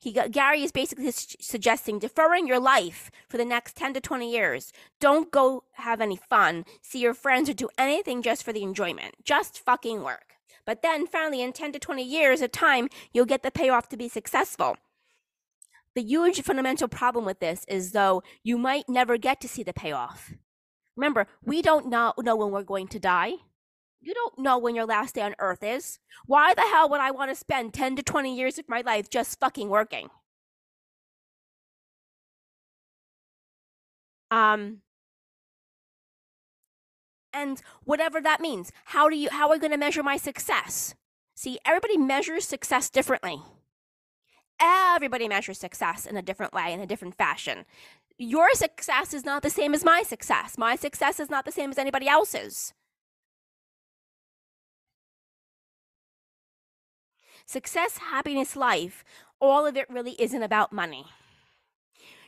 He 0.00 0.12
got, 0.12 0.30
Gary 0.30 0.62
is 0.62 0.70
basically 0.70 1.10
suggesting 1.10 1.98
deferring 1.98 2.46
your 2.46 2.60
life 2.60 3.10
for 3.28 3.36
the 3.36 3.44
next 3.44 3.74
10 3.76 3.94
to 3.94 4.00
20 4.00 4.30
years. 4.30 4.72
Don't 5.00 5.32
go 5.32 5.64
have 5.72 6.00
any 6.00 6.14
fun, 6.14 6.64
see 6.82 7.00
your 7.00 7.14
friends, 7.14 7.50
or 7.50 7.54
do 7.54 7.68
anything 7.76 8.22
just 8.22 8.44
for 8.44 8.52
the 8.52 8.62
enjoyment. 8.62 9.16
Just 9.24 9.58
fucking 9.58 10.04
work. 10.04 10.37
But 10.68 10.82
then 10.82 11.06
finally, 11.06 11.40
in 11.40 11.54
10 11.54 11.72
to 11.72 11.78
20 11.78 12.02
years 12.02 12.42
of 12.42 12.52
time, 12.52 12.90
you'll 13.14 13.24
get 13.24 13.42
the 13.42 13.50
payoff 13.50 13.88
to 13.88 13.96
be 13.96 14.06
successful. 14.06 14.76
The 15.94 16.02
huge 16.02 16.42
fundamental 16.42 16.88
problem 16.88 17.24
with 17.24 17.40
this 17.40 17.64
is, 17.68 17.92
though, 17.92 18.22
you 18.42 18.58
might 18.58 18.86
never 18.86 19.16
get 19.16 19.40
to 19.40 19.48
see 19.48 19.62
the 19.62 19.72
payoff. 19.72 20.34
Remember, 20.94 21.26
we 21.42 21.62
don't 21.62 21.88
know, 21.88 22.12
know 22.18 22.36
when 22.36 22.50
we're 22.50 22.64
going 22.64 22.86
to 22.88 22.98
die. 22.98 23.32
You 24.02 24.12
don't 24.12 24.40
know 24.40 24.58
when 24.58 24.74
your 24.74 24.84
last 24.84 25.14
day 25.14 25.22
on 25.22 25.34
earth 25.38 25.62
is. 25.62 26.00
Why 26.26 26.52
the 26.52 26.60
hell 26.60 26.90
would 26.90 27.00
I 27.00 27.12
want 27.12 27.30
to 27.30 27.34
spend 27.34 27.72
10 27.72 27.96
to 27.96 28.02
20 28.02 28.36
years 28.36 28.58
of 28.58 28.68
my 28.68 28.82
life 28.82 29.08
just 29.08 29.40
fucking 29.40 29.70
working? 29.70 30.10
Um, 34.30 34.82
and 37.32 37.60
whatever 37.84 38.20
that 38.20 38.40
means. 38.40 38.72
How 38.86 39.08
do 39.08 39.16
you 39.16 39.28
how 39.30 39.48
are 39.48 39.52
we 39.52 39.58
going 39.58 39.72
to 39.72 39.76
measure 39.76 40.02
my 40.02 40.16
success? 40.16 40.94
See, 41.34 41.58
everybody 41.64 41.96
measures 41.96 42.44
success 42.44 42.90
differently. 42.90 43.40
Everybody 44.60 45.28
measures 45.28 45.58
success 45.58 46.04
in 46.04 46.16
a 46.16 46.22
different 46.22 46.52
way, 46.52 46.72
in 46.72 46.80
a 46.80 46.86
different 46.86 47.16
fashion. 47.16 47.64
Your 48.18 48.52
success 48.54 49.14
is 49.14 49.24
not 49.24 49.42
the 49.42 49.50
same 49.50 49.72
as 49.72 49.84
my 49.84 50.02
success. 50.02 50.58
My 50.58 50.74
success 50.74 51.20
is 51.20 51.30
not 51.30 51.44
the 51.44 51.52
same 51.52 51.70
as 51.70 51.78
anybody 51.78 52.08
else's. 52.08 52.74
Success, 57.46 57.98
happiness, 57.98 58.56
life, 58.56 59.04
all 59.40 59.64
of 59.64 59.76
it 59.76 59.88
really 59.88 60.16
isn't 60.20 60.42
about 60.42 60.72
money. 60.72 61.06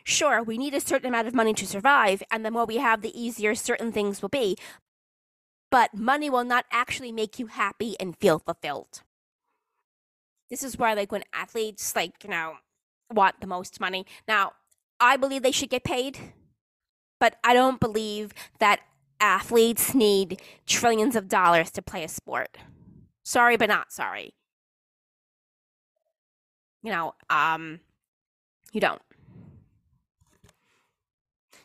Sure, 0.04 0.42
we 0.42 0.56
need 0.56 0.72
a 0.72 0.80
certain 0.80 1.08
amount 1.08 1.28
of 1.28 1.34
money 1.34 1.52
to 1.52 1.66
survive, 1.66 2.22
and 2.30 2.44
the 2.44 2.50
more 2.50 2.64
we 2.64 2.78
have, 2.78 3.02
the 3.02 3.20
easier 3.20 3.54
certain 3.54 3.92
things 3.92 4.22
will 4.22 4.30
be 4.30 4.56
but 5.70 5.94
money 5.94 6.28
will 6.28 6.44
not 6.44 6.64
actually 6.70 7.12
make 7.12 7.38
you 7.38 7.46
happy 7.46 7.96
and 8.00 8.16
feel 8.16 8.38
fulfilled. 8.38 9.02
This 10.50 10.62
is 10.62 10.76
why, 10.76 10.94
like, 10.94 11.12
when 11.12 11.22
athletes, 11.32 11.94
like, 11.94 12.24
you 12.24 12.30
know, 12.30 12.54
want 13.12 13.40
the 13.40 13.46
most 13.46 13.80
money. 13.80 14.04
Now, 14.26 14.52
I 14.98 15.16
believe 15.16 15.42
they 15.42 15.52
should 15.52 15.70
get 15.70 15.84
paid, 15.84 16.18
but 17.20 17.36
I 17.44 17.54
don't 17.54 17.80
believe 17.80 18.32
that 18.58 18.80
athletes 19.20 19.94
need 19.94 20.40
trillions 20.66 21.14
of 21.14 21.28
dollars 21.28 21.70
to 21.72 21.82
play 21.82 22.02
a 22.02 22.08
sport. 22.08 22.58
Sorry, 23.24 23.56
but 23.56 23.68
not 23.68 23.92
sorry. 23.92 24.34
You 26.82 26.90
know, 26.90 27.14
um, 27.28 27.80
you 28.72 28.80
don't. 28.80 29.02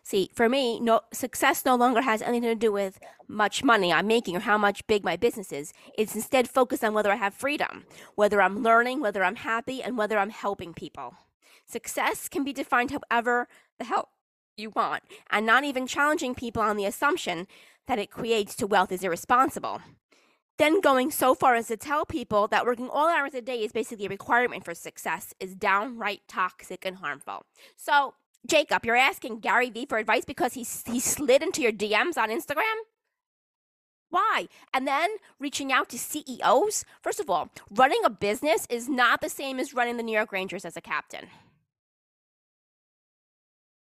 See, 0.06 0.30
for 0.36 0.48
me, 0.48 0.80
no 0.80 1.02
success 1.12 1.66
no 1.66 1.76
longer 1.76 2.02
has 2.02 2.22
anything 2.22 2.50
to 2.50 2.54
do 2.54 2.72
with 2.72 3.00
much 3.28 3.64
money 3.64 3.92
I'm 3.92 4.06
making 4.06 4.38
or 4.38 4.42
how 4.42 4.56
much 4.56 4.86
big 4.86 5.04
my 5.04 5.16
business 5.16 5.52
is. 5.52 5.74
It's 5.98 6.14
instead 6.14 6.48
focused 6.48 6.84
on 6.84 6.94
whether 6.94 7.12
I 7.12 7.16
have 7.16 7.34
freedom, 7.34 7.86
whether 8.14 8.40
I'm 8.40 8.62
learning, 8.62 9.00
whether 9.00 9.24
I'm 9.24 9.38
happy, 9.38 9.82
and 9.82 9.98
whether 9.98 10.20
I'm 10.20 10.30
helping 10.30 10.76
people. 10.76 11.16
Success 11.66 12.30
can 12.30 12.44
be 12.44 12.54
defined 12.54 12.92
however 12.92 13.48
the 13.80 13.86
hell 13.86 14.10
you 14.56 14.70
want, 14.70 15.02
and 15.32 15.44
not 15.44 15.64
even 15.64 15.88
challenging 15.88 16.36
people 16.36 16.62
on 16.62 16.78
the 16.78 16.86
assumption 16.86 17.48
that 17.88 17.98
it 17.98 18.12
creates 18.12 18.56
to 18.58 18.68
wealth 18.68 18.92
is 18.92 19.04
irresponsible. 19.04 19.82
Then 20.60 20.82
going 20.82 21.10
so 21.10 21.34
far 21.34 21.56
as 21.56 21.66
to 21.68 21.78
tell 21.78 22.06
people 22.06 22.48
that 22.50 22.64
working 22.64 22.90
all 22.90 23.10
hours 23.10 23.34
a 23.34 23.42
day 23.42 23.64
is 23.64 23.72
basically 23.72 24.06
a 24.06 24.10
requirement 24.10 24.66
for 24.66 24.76
success 24.76 25.34
is 25.40 25.56
downright 25.56 26.22
toxic 26.28 26.86
and 26.86 26.98
harmful. 26.98 27.42
So 27.76 28.14
Jacob, 28.46 28.86
you're 28.86 28.96
asking 28.96 29.40
Gary 29.40 29.70
Vee 29.70 29.86
for 29.86 29.98
advice 29.98 30.26
because 30.26 30.54
he, 30.54 30.66
he 30.92 31.00
slid 31.00 31.42
into 31.42 31.62
your 31.62 31.72
DMs 31.72 32.18
on 32.18 32.30
Instagram? 32.30 32.76
Why? 34.10 34.48
And 34.74 34.88
then 34.88 35.10
reaching 35.40 35.72
out 35.72 35.90
to 35.90 35.98
CEOs? 36.00 36.86
First 37.02 37.20
of 37.20 37.30
all, 37.30 37.50
running 37.70 38.02
a 38.06 38.10
business 38.10 38.68
is 38.70 38.88
not 38.88 39.22
the 39.22 39.30
same 39.30 39.60
as 39.60 39.74
running 39.74 39.98
the 39.98 40.04
New 40.04 40.16
York 40.16 40.32
Rangers 40.32 40.64
as 40.64 40.78
a 40.78 40.82
captain. 40.82 41.28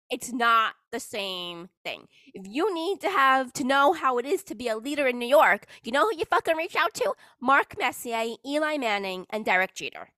It's 0.09 0.33
not 0.33 0.73
the 0.91 0.99
same 0.99 1.69
thing. 1.83 2.07
If 2.33 2.47
you 2.47 2.73
need 2.73 2.99
to 3.01 3.09
have 3.11 3.53
to 3.53 3.63
know 3.63 3.93
how 3.93 4.17
it 4.17 4.25
is 4.25 4.43
to 4.45 4.55
be 4.55 4.67
a 4.67 4.75
leader 4.75 5.05
in 5.05 5.19
New 5.19 5.27
York, 5.27 5.67
you 5.83 5.91
know 5.91 6.09
who 6.09 6.17
you 6.17 6.25
fucking 6.25 6.57
reach 6.57 6.75
out 6.75 6.95
to? 6.95 7.13
Mark 7.39 7.75
Messier, 7.77 8.35
Eli 8.43 8.77
Manning, 8.77 9.27
and 9.29 9.45
Derek 9.45 9.75
Jeter. 9.75 10.09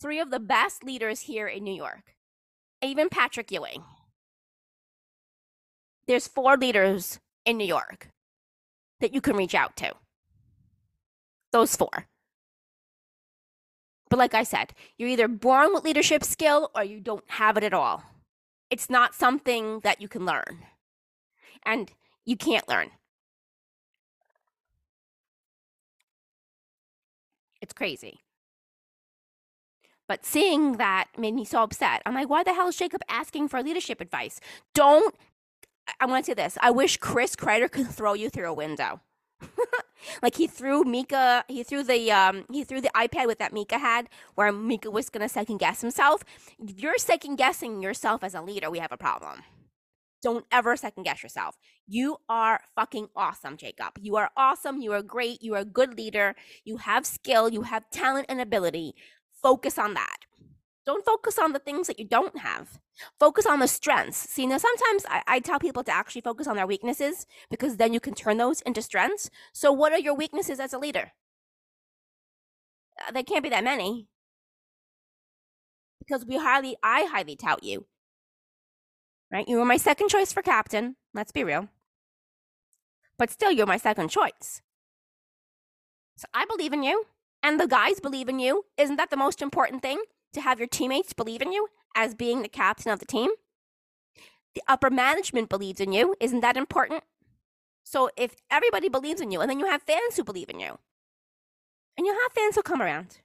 Three 0.00 0.20
of 0.20 0.30
the 0.30 0.38
best 0.38 0.84
leaders 0.84 1.22
here 1.22 1.48
in 1.48 1.64
New 1.64 1.74
York 1.74 2.14
even 2.82 3.08
Patrick 3.08 3.50
Ewing. 3.50 3.82
There's 6.06 6.28
four 6.28 6.56
leaders 6.56 7.18
in 7.44 7.58
New 7.58 7.66
York 7.66 8.08
that 9.00 9.12
you 9.12 9.20
can 9.20 9.36
reach 9.36 9.54
out 9.54 9.76
to. 9.76 9.92
Those 11.52 11.76
four. 11.76 12.06
But 14.10 14.18
like 14.18 14.34
I 14.34 14.42
said, 14.42 14.72
you're 14.96 15.08
either 15.08 15.28
born 15.28 15.74
with 15.74 15.84
leadership 15.84 16.24
skill 16.24 16.70
or 16.74 16.82
you 16.82 17.00
don't 17.00 17.24
have 17.28 17.56
it 17.56 17.64
at 17.64 17.74
all. 17.74 18.02
It's 18.70 18.88
not 18.88 19.14
something 19.14 19.80
that 19.80 20.00
you 20.00 20.08
can 20.08 20.24
learn. 20.24 20.64
And 21.64 21.90
you 22.24 22.36
can't 22.36 22.68
learn. 22.68 22.90
It's 27.60 27.72
crazy. 27.72 28.20
But 30.08 30.24
seeing 30.24 30.78
that 30.78 31.08
made 31.18 31.34
me 31.34 31.44
so 31.44 31.62
upset. 31.62 32.02
I'm 32.06 32.14
like, 32.14 32.30
why 32.30 32.42
the 32.42 32.54
hell 32.54 32.68
is 32.68 32.76
Jacob 32.76 33.02
asking 33.08 33.48
for 33.48 33.62
leadership 33.62 34.00
advice? 34.00 34.40
Don't. 34.74 35.14
I 36.00 36.06
want 36.06 36.24
to 36.24 36.30
say 36.30 36.34
this. 36.34 36.58
I 36.60 36.70
wish 36.70 36.96
Chris 36.96 37.36
Kreider 37.36 37.70
could 37.70 37.88
throw 37.90 38.14
you 38.14 38.30
through 38.30 38.48
a 38.48 38.54
window. 38.54 39.00
like 40.22 40.36
he 40.36 40.46
threw 40.46 40.82
Mika, 40.84 41.44
he 41.48 41.62
threw 41.62 41.84
the 41.84 42.10
um, 42.10 42.44
he 42.50 42.64
threw 42.64 42.80
the 42.80 42.90
iPad 42.96 43.26
with 43.26 43.38
that 43.38 43.52
Mika 43.52 43.78
had, 43.78 44.08
where 44.34 44.50
Mika 44.50 44.90
was 44.90 45.10
gonna 45.10 45.28
second 45.28 45.58
guess 45.58 45.80
himself. 45.80 46.24
If 46.58 46.80
you're 46.80 46.98
second 46.98 47.36
guessing 47.36 47.82
yourself 47.82 48.24
as 48.24 48.34
a 48.34 48.42
leader, 48.42 48.70
we 48.70 48.80
have 48.80 48.92
a 48.92 48.96
problem. 48.96 49.42
Don't 50.20 50.44
ever 50.50 50.76
second 50.76 51.04
guess 51.04 51.22
yourself. 51.22 51.56
You 51.86 52.16
are 52.28 52.60
fucking 52.74 53.08
awesome, 53.14 53.56
Jacob. 53.56 53.92
You 54.00 54.16
are 54.16 54.30
awesome. 54.36 54.80
You 54.80 54.92
are 54.92 55.02
great. 55.02 55.42
You 55.42 55.54
are 55.54 55.60
a 55.60 55.64
good 55.64 55.96
leader. 55.96 56.34
You 56.64 56.78
have 56.78 57.06
skill. 57.06 57.48
You 57.50 57.62
have 57.62 57.88
talent 57.90 58.26
and 58.28 58.40
ability. 58.40 58.94
Focus 59.42 59.78
on 59.78 59.94
that. 59.94 60.18
Don't 60.88 61.04
focus 61.04 61.38
on 61.38 61.52
the 61.52 61.58
things 61.58 61.86
that 61.86 61.98
you 61.98 62.06
don't 62.06 62.38
have. 62.38 62.80
Focus 63.20 63.44
on 63.44 63.58
the 63.58 63.68
strengths. 63.68 64.16
See, 64.16 64.46
now 64.46 64.56
sometimes 64.56 65.04
I, 65.06 65.22
I, 65.26 65.38
tell 65.38 65.58
people 65.58 65.84
to 65.84 65.92
actually 65.92 66.22
focus 66.22 66.46
on 66.46 66.56
their 66.56 66.66
weaknesses 66.66 67.26
because 67.50 67.76
then 67.76 67.92
you 67.92 68.00
can 68.00 68.14
turn 68.14 68.38
those 68.38 68.62
into 68.62 68.80
strengths. 68.80 69.28
So, 69.52 69.70
what 69.70 69.92
are 69.92 69.98
your 69.98 70.14
weaknesses 70.14 70.58
as 70.58 70.72
a 70.72 70.78
leader? 70.78 71.12
Uh, 73.06 73.12
there 73.12 73.22
can't 73.22 73.42
be 73.42 73.50
that 73.50 73.64
many 73.64 74.08
because 75.98 76.24
we 76.24 76.38
highly, 76.38 76.76
I 76.82 77.04
highly 77.04 77.36
tout 77.36 77.62
you. 77.62 77.84
Right? 79.30 79.46
You 79.46 79.58
were 79.58 79.66
my 79.66 79.76
second 79.76 80.08
choice 80.08 80.32
for 80.32 80.40
captain. 80.40 80.96
Let's 81.12 81.32
be 81.32 81.44
real. 81.44 81.68
But 83.18 83.30
still, 83.30 83.52
you're 83.52 83.66
my 83.66 83.76
second 83.76 84.08
choice. 84.08 84.62
So, 86.16 86.26
I 86.32 86.46
believe 86.46 86.72
in 86.72 86.82
you, 86.82 87.04
and 87.42 87.58
the 87.58 87.66
guys 87.66 88.00
believe 88.00 88.28
in 88.28 88.38
you. 88.38 88.64
Isn't 88.76 88.96
that 88.96 89.10
the 89.10 89.16
most 89.16 89.42
important 89.42 89.82
thing? 89.82 90.02
to 90.32 90.40
have 90.40 90.58
your 90.58 90.68
teammates 90.68 91.12
believe 91.12 91.42
in 91.42 91.52
you 91.52 91.68
as 91.94 92.14
being 92.14 92.42
the 92.42 92.48
captain 92.48 92.92
of 92.92 93.00
the 93.00 93.06
team. 93.06 93.30
The 94.54 94.62
upper 94.68 94.90
management 94.90 95.48
believes 95.48 95.80
in 95.80 95.92
you. 95.92 96.14
Isn't 96.20 96.40
that 96.40 96.56
important? 96.56 97.04
So 97.84 98.10
if 98.16 98.36
everybody 98.50 98.88
believes 98.88 99.20
in 99.20 99.30
you, 99.30 99.40
and 99.40 99.50
then 99.50 99.60
you 99.60 99.66
have 99.66 99.82
fans 99.82 100.16
who 100.16 100.24
believe 100.24 100.50
in 100.50 100.60
you, 100.60 100.78
and 101.96 102.06
you 102.06 102.12
have 102.12 102.32
fans 102.32 102.54
who 102.54 102.62
come 102.62 102.82
around. 102.82 103.20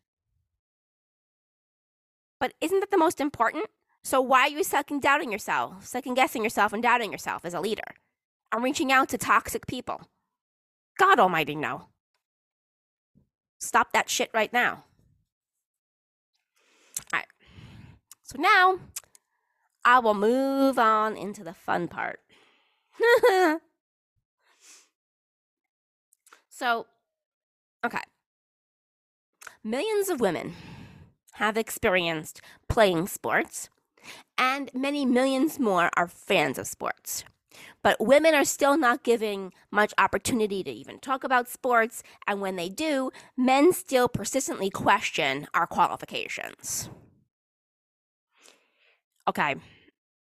But 2.39 2.53
isn't 2.61 2.79
that 2.79 2.91
the 2.91 2.97
most 2.97 3.21
important? 3.21 3.65
So 4.03 4.21
why 4.21 4.41
are 4.41 4.49
you 4.49 4.63
second 4.63 5.01
doubting 5.01 5.31
yourself, 5.31 5.85
second 5.85 6.15
guessing 6.15 6.43
yourself, 6.43 6.73
and 6.73 6.83
doubting 6.83 7.11
yourself 7.11 7.45
as 7.45 7.53
a 7.53 7.61
leader? 7.61 7.83
I'm 8.51 8.63
reaching 8.63 8.91
out 8.91 9.09
to 9.09 9.17
toxic 9.17 9.65
people. 9.67 10.01
God 10.97 11.19
Almighty, 11.19 11.55
no. 11.55 11.87
Stop 13.63 13.93
that 13.93 14.09
shit 14.09 14.29
right 14.33 14.51
now. 14.51 14.83
All 17.13 17.19
right. 17.19 17.25
So 18.21 18.37
now 18.39 18.79
I 19.85 19.99
will 19.99 20.13
move 20.13 20.77
on 20.77 21.15
into 21.15 21.45
the 21.45 21.53
fun 21.53 21.87
part. 21.87 22.19
so, 26.49 26.87
okay. 27.85 28.01
Millions 29.63 30.09
of 30.09 30.19
women 30.19 30.55
have 31.35 31.57
experienced 31.57 32.41
playing 32.67 33.07
sports, 33.07 33.69
and 34.37 34.69
many 34.73 35.05
millions 35.05 35.57
more 35.57 35.89
are 35.95 36.09
fans 36.09 36.59
of 36.59 36.67
sports. 36.67 37.23
But 37.83 37.99
women 37.99 38.33
are 38.33 38.45
still 38.45 38.77
not 38.77 39.03
giving 39.03 39.53
much 39.69 39.93
opportunity 39.97 40.63
to 40.63 40.71
even 40.71 40.99
talk 40.99 41.23
about 41.23 41.49
sports, 41.49 42.01
and 42.25 42.41
when 42.41 42.55
they 42.55 42.69
do, 42.69 43.11
men 43.37 43.73
still 43.73 44.07
persistently 44.07 44.69
question 44.69 45.47
our 45.53 45.67
qualifications. 45.67 46.89
Okay. 49.27 49.55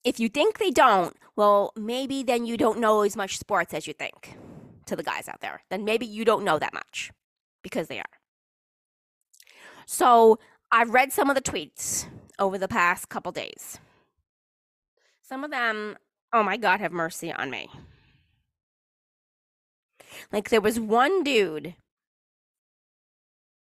If 0.03 0.19
you 0.19 0.29
think 0.29 0.57
they 0.57 0.71
don't, 0.71 1.15
well, 1.35 1.71
maybe 1.75 2.23
then 2.23 2.45
you 2.45 2.57
don't 2.57 2.79
know 2.79 3.01
as 3.01 3.15
much 3.15 3.37
sports 3.37 3.73
as 3.73 3.87
you 3.87 3.93
think 3.93 4.37
to 4.85 4.95
the 4.95 5.03
guys 5.03 5.27
out 5.27 5.41
there. 5.41 5.61
Then 5.69 5.85
maybe 5.85 6.05
you 6.05 6.25
don't 6.25 6.43
know 6.43 6.59
that 6.59 6.73
much 6.73 7.11
because 7.63 7.87
they 7.87 7.99
are. 7.99 8.05
So 9.85 10.39
I've 10.71 10.89
read 10.89 11.13
some 11.13 11.29
of 11.29 11.35
the 11.35 11.41
tweets 11.41 12.07
over 12.39 12.57
the 12.57 12.67
past 12.67 13.09
couple 13.09 13.31
days. 13.31 13.79
Some 15.21 15.43
of 15.43 15.51
them, 15.51 15.97
oh 16.33 16.43
my 16.43 16.57
God, 16.57 16.79
have 16.79 16.91
mercy 16.91 17.31
on 17.31 17.49
me. 17.49 17.69
Like 20.31 20.49
there 20.49 20.61
was 20.61 20.79
one 20.79 21.23
dude, 21.23 21.75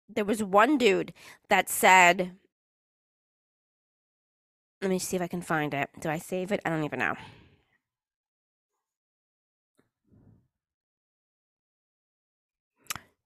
there 0.10 0.26
was 0.26 0.44
one 0.44 0.78
dude 0.78 1.14
that 1.50 1.70
said, 1.70 2.32
let 4.82 4.90
me 4.90 5.00
see 5.00 5.16
if 5.16 5.22
I 5.22 5.28
can 5.28 5.42
find 5.42 5.74
it. 5.74 5.90
Do 6.00 6.10
I 6.10 6.18
save 6.18 6.52
it? 6.52 6.62
I 6.66 6.70
don't 6.70 6.84
even 6.84 7.00
know. 7.00 7.16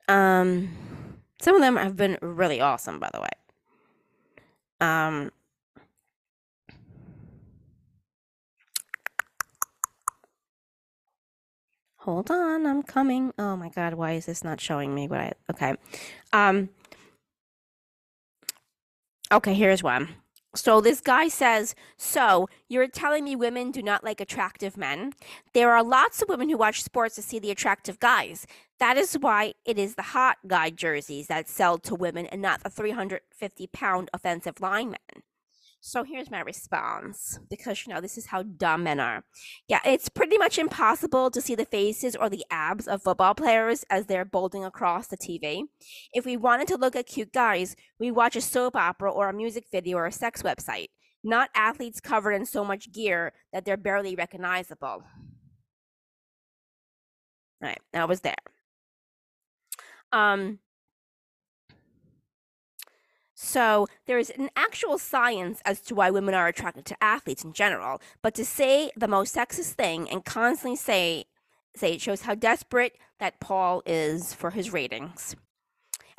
Um, 0.08 0.70
some 1.40 1.56
of 1.56 1.62
them 1.62 1.76
have 1.76 1.96
been 1.96 2.18
really 2.22 2.60
awesome, 2.60 3.00
by 3.00 3.10
the 3.14 3.22
way. 3.22 3.30
Um, 4.82 5.32
hold 12.10 12.32
on, 12.32 12.66
I'm 12.66 12.82
coming. 12.82 13.32
Oh 13.38 13.56
my 13.56 13.70
god, 13.70 13.94
why 13.94 14.14
is 14.14 14.26
this 14.26 14.44
not 14.44 14.60
showing 14.60 14.96
me 14.96 15.08
what 15.08 15.20
I? 15.20 15.32
Okay, 15.52 15.76
um, 16.34 16.70
okay, 19.32 19.54
here's 19.54 19.84
one. 19.84 20.10
So 20.56 20.82
this 20.82 21.02
guy 21.02 21.28
says, 21.28 21.76
So 21.98 22.50
you're 22.68 22.88
telling 22.88 23.24
me 23.26 23.36
women 23.36 23.70
do 23.70 23.84
not 23.84 24.04
like 24.04 24.20
attractive 24.20 24.76
men? 24.76 25.14
There 25.54 25.72
are 25.72 25.84
lots 25.84 26.24
of 26.24 26.30
women 26.30 26.50
who 26.50 26.58
watch 26.58 26.82
sports 26.82 27.14
to 27.16 27.22
see 27.22 27.38
the 27.38 27.52
attractive 27.52 28.00
guys. 28.00 28.48
That 28.80 28.98
is 28.98 29.14
why 29.14 29.54
it 29.64 29.78
is 29.78 29.94
the 29.94 30.02
hot 30.02 30.38
guy 30.48 30.72
jerseys 30.72 31.28
that 31.28 31.48
sell 31.48 31.78
to 31.80 31.94
women 31.94 32.26
and 32.26 32.42
not 32.42 32.64
the 32.64 32.72
350 32.72 33.68
pound 33.68 34.10
offensive 34.12 34.60
linemen. 34.60 34.98
So 35.82 36.04
here's 36.04 36.30
my 36.30 36.42
response 36.42 37.40
because 37.50 37.86
you 37.86 37.94
know 37.94 38.02
this 38.02 38.18
is 38.18 38.28
how 38.28 38.44
dumb 38.44 38.84
men 38.84 39.00
are. 39.00 39.24
Yeah, 39.68 39.80
it's 39.86 40.10
pretty 40.10 40.38
much 40.38 40.58
impossible 40.58 41.32
to 41.32 41.42
see 41.42 41.56
the 41.56 41.66
faces 41.66 42.18
or 42.18 42.30
the 42.30 42.46
abs 42.52 42.88
of 42.88 43.02
football 43.02 43.34
players 43.34 43.86
as 43.90 44.06
they're 44.06 44.26
bolting 44.26 44.66
across 44.66 45.08
the 45.08 45.18
TV. 45.18 45.64
If 46.14 46.26
we 46.26 46.36
wanted 46.36 46.68
to 46.70 46.78
look 46.78 46.98
at 46.98 47.08
cute 47.08 47.32
guys, 47.32 47.78
we 47.98 48.12
watch 48.12 48.36
a 48.36 48.42
soap 48.42 48.76
opera 48.76 49.10
or 49.10 49.30
a 49.30 49.34
music 49.34 49.66
video 49.72 49.98
or 49.98 50.06
a 50.06 50.12
sex 50.12 50.44
website, 50.44 50.90
not 51.24 51.50
athletes 51.56 52.02
covered 52.02 52.34
in 52.34 52.46
so 52.46 52.66
much 52.66 52.92
gear 52.92 53.32
that 53.54 53.64
they're 53.64 53.78
barely 53.78 54.16
recognizable. 54.16 55.04
All 57.62 57.68
right, 57.68 57.80
that 57.94 58.10
was 58.10 58.20
there. 58.22 58.36
Um, 60.12 60.60
so 63.50 63.88
there 64.06 64.20
is 64.20 64.30
an 64.30 64.50
actual 64.56 65.00
science 65.00 65.60
as 65.66 65.82
to 65.82 65.96
why 65.96 66.12
women 66.12 66.36
are 66.36 66.48
attracted 66.48 66.86
to 66.86 67.04
athletes 67.04 67.44
in 67.44 67.52
general, 67.52 68.00
but 68.22 68.36
to 68.36 68.46
say 68.46 68.92
the 68.96 69.08
most 69.08 69.36
sexist 69.36 69.72
thing 69.72 70.08
and 70.10 70.24
constantly 70.24 70.76
say 70.76 71.26
say 71.76 71.94
it 71.94 72.02
shows 72.02 72.22
how 72.22 72.36
desperate 72.36 72.98
that 73.20 73.40
Paul 73.40 73.82
is 73.86 74.34
for 74.34 74.52
his 74.52 74.72
ratings 74.72 75.36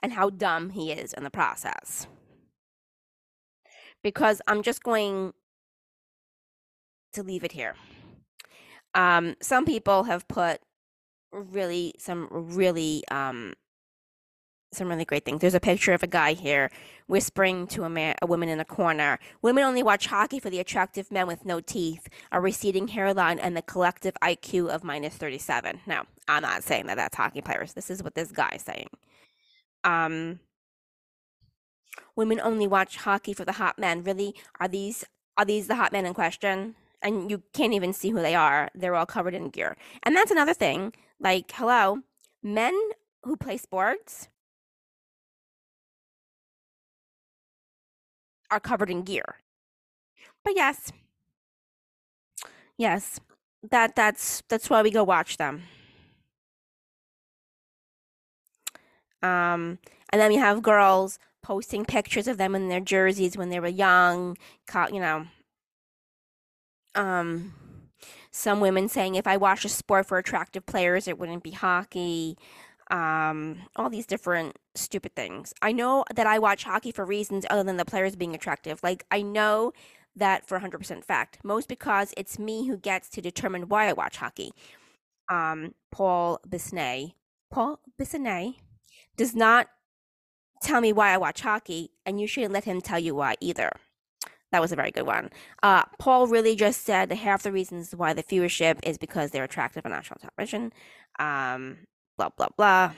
and 0.03 0.13
how 0.13 0.31
dumb 0.31 0.71
he 0.71 0.91
is 0.91 1.13
in 1.13 1.23
the 1.23 1.31
process. 1.31 2.09
Because 4.03 4.43
I'm 4.49 4.63
just 4.63 4.83
going 4.83 5.33
to 7.13 7.23
leave 7.23 7.45
it 7.45 7.53
here. 7.53 7.75
Um, 8.95 9.37
some 9.41 9.67
people 9.67 10.05
have 10.05 10.27
put 10.27 10.61
really 11.33 11.95
some 11.99 12.29
really 12.31 13.05
um, 13.11 13.55
some 14.73 14.89
really 14.89 15.05
great 15.05 15.25
things. 15.25 15.41
There's 15.41 15.55
a 15.55 15.61
picture 15.61 15.93
of 15.93 16.03
a 16.03 16.07
guy 16.07 16.33
here 16.33 16.71
whispering 17.07 17.67
to 17.69 17.85
a 17.85 17.91
man, 17.91 18.15
a 18.23 18.27
woman 18.27 18.49
in 18.49 18.61
a 18.61 18.65
corner. 18.65 19.19
Women 19.43 19.65
only 19.65 19.83
watch 19.83 20.07
hockey 20.07 20.39
for 20.39 20.51
the 20.51 20.61
attractive 20.61 21.11
men 21.11 21.27
with 21.27 21.45
no 21.45 21.61
teeth, 21.61 22.09
a 22.31 22.41
receding 22.41 22.89
hairline, 22.89 23.39
and 23.39 23.57
the 23.57 23.63
collective 23.63 24.15
IQ 24.23 24.69
of 24.69 24.85
minus 24.85 25.17
37. 25.17 25.81
Now, 25.87 26.05
I'm 26.29 26.43
not 26.43 26.63
saying 26.63 26.87
that 26.87 26.97
that's 26.97 27.17
hockey 27.17 27.41
players. 27.41 27.73
This 27.73 27.91
is 27.91 28.03
what 28.03 28.15
this 28.15 28.31
guy 28.31 28.53
is 28.55 28.63
saying. 28.63 28.91
Um, 29.83 30.41
women 32.15 32.41
only 32.41 32.67
watch 32.67 32.99
hockey 32.99 33.33
for 33.33 33.45
the 33.45 33.53
hot 33.53 33.79
men. 33.79 34.05
Really, 34.05 34.35
are 34.61 34.69
these 34.69 35.05
are 35.37 35.45
these 35.45 35.67
the 35.67 35.77
hot 35.77 35.93
men 35.93 36.07
in 36.07 36.15
question? 36.15 36.77
And 37.03 37.31
you 37.31 37.43
can't 37.55 37.73
even 37.73 37.93
see 37.95 38.11
who 38.11 38.21
they 38.21 38.35
are. 38.35 38.69
They're 38.75 38.95
all 38.95 39.07
covered 39.07 39.35
in 39.35 39.49
gear. 39.49 39.77
And 40.03 40.15
that's 40.15 40.31
another 40.31 40.53
thing. 40.53 40.93
Like, 41.19 41.51
hello, 41.53 42.01
men 42.43 42.75
who 43.23 43.37
play 43.37 43.57
sports 43.57 44.29
are 48.51 48.61
covered 48.61 48.91
in 48.91 49.03
gear. 49.03 49.37
But 50.45 50.55
yes, 50.57 50.93
yes, 52.77 53.21
that 53.71 53.95
that's 53.95 54.43
that's 54.49 54.71
why 54.71 54.83
we 54.83 54.91
go 54.91 55.05
watch 55.05 55.37
them. 55.37 55.65
Um, 59.23 59.79
and 60.11 60.21
then 60.21 60.31
we 60.31 60.37
have 60.37 60.63
girls 60.63 61.19
posting 61.43 61.85
pictures 61.85 62.29
of 62.29 62.39
them 62.39 62.55
in 62.55 62.69
their 62.69 62.81
jerseys 62.81 63.37
when 63.37 63.51
they 63.51 63.61
were 63.61 63.69
young, 63.69 64.37
you 64.93 65.01
know. 65.01 65.27
Um, 66.95 67.55
some 68.31 68.61
women 68.61 68.89
saying 68.89 69.15
if 69.15 69.27
I 69.27 69.37
watch 69.37 69.65
a 69.65 69.69
sport 69.69 70.07
for 70.07 70.19
attractive 70.19 70.67
players, 70.67 71.09
it 71.09 71.19
wouldn't 71.19 71.43
be 71.43 71.51
hockey. 71.51 72.37
Um, 72.91 73.59
all 73.77 73.91
these 73.91 74.07
different 74.07 74.59
stupid 74.75 75.15
things. 75.15 75.53
I 75.63 75.73
know 75.73 76.05
that 76.15 76.27
I 76.27 76.39
watch 76.39 76.65
hockey 76.65 76.93
for 76.93 77.05
reasons 77.05 77.47
other 77.51 77.63
than 77.63 77.77
the 77.77 77.85
players 77.85 78.17
being 78.17 78.35
attractive. 78.35 78.83
Like, 78.83 79.05
I 79.11 79.23
know 79.23 79.73
that 80.17 80.47
for 80.47 80.59
100% 80.59 81.05
fact, 81.05 81.39
most 81.45 81.69
because 81.69 82.13
it's 82.17 82.39
me 82.39 82.67
who 82.67 82.77
gets 82.77 83.09
to 83.11 83.21
determine 83.21 83.69
why 83.69 83.89
I 83.89 83.93
watch 83.93 84.17
hockey. 84.17 84.53
Um, 85.29 85.75
Paul 85.93 86.41
Bissonnette, 86.49 87.15
Paul 87.51 87.81
Bissonnette 88.01 88.57
does 89.17 89.35
not 89.35 89.69
tell 90.63 90.81
me 90.81 90.93
why 90.93 91.11
I 91.11 91.17
watch 91.17 91.41
hockey, 91.41 91.91
and 92.05 92.21
you 92.21 92.27
shouldn't 92.27 92.53
let 92.53 92.65
him 92.65 92.81
tell 92.81 92.99
you 92.99 93.15
why 93.15 93.37
either. 93.41 93.71
That 94.53 94.61
was 94.61 94.73
a 94.73 94.77
very 94.77 94.91
good 94.91 95.07
one. 95.07 95.31
Uh, 95.63 95.85
Paul 95.99 96.27
really 96.27 96.57
just 96.57 96.85
said 96.85 97.13
half 97.13 97.45
the 97.45 97.53
reasons 97.53 97.95
why 97.95 98.13
the 98.13 98.25
viewership 98.25 98.81
is 98.83 98.99
because 98.99 99.31
they're 99.31 99.45
attractive 99.45 99.87
on 99.87 99.93
national 99.93 100.19
television. 100.19 100.73
Um, 101.19 101.79
blah 102.19 102.31
blah 102.37 102.49
blah. 102.57 102.93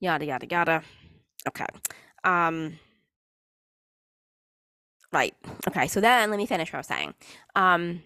Yada 0.00 0.24
yada 0.24 0.46
yada. 0.50 0.82
Okay. 1.48 1.66
Um, 2.24 2.78
right. 5.12 5.34
Okay. 5.68 5.86
So 5.86 6.00
then 6.00 6.30
let 6.30 6.36
me 6.36 6.46
finish 6.46 6.72
what 6.72 6.78
I 6.78 6.80
was 6.80 6.86
saying. 6.86 7.14
Um, 7.54 8.02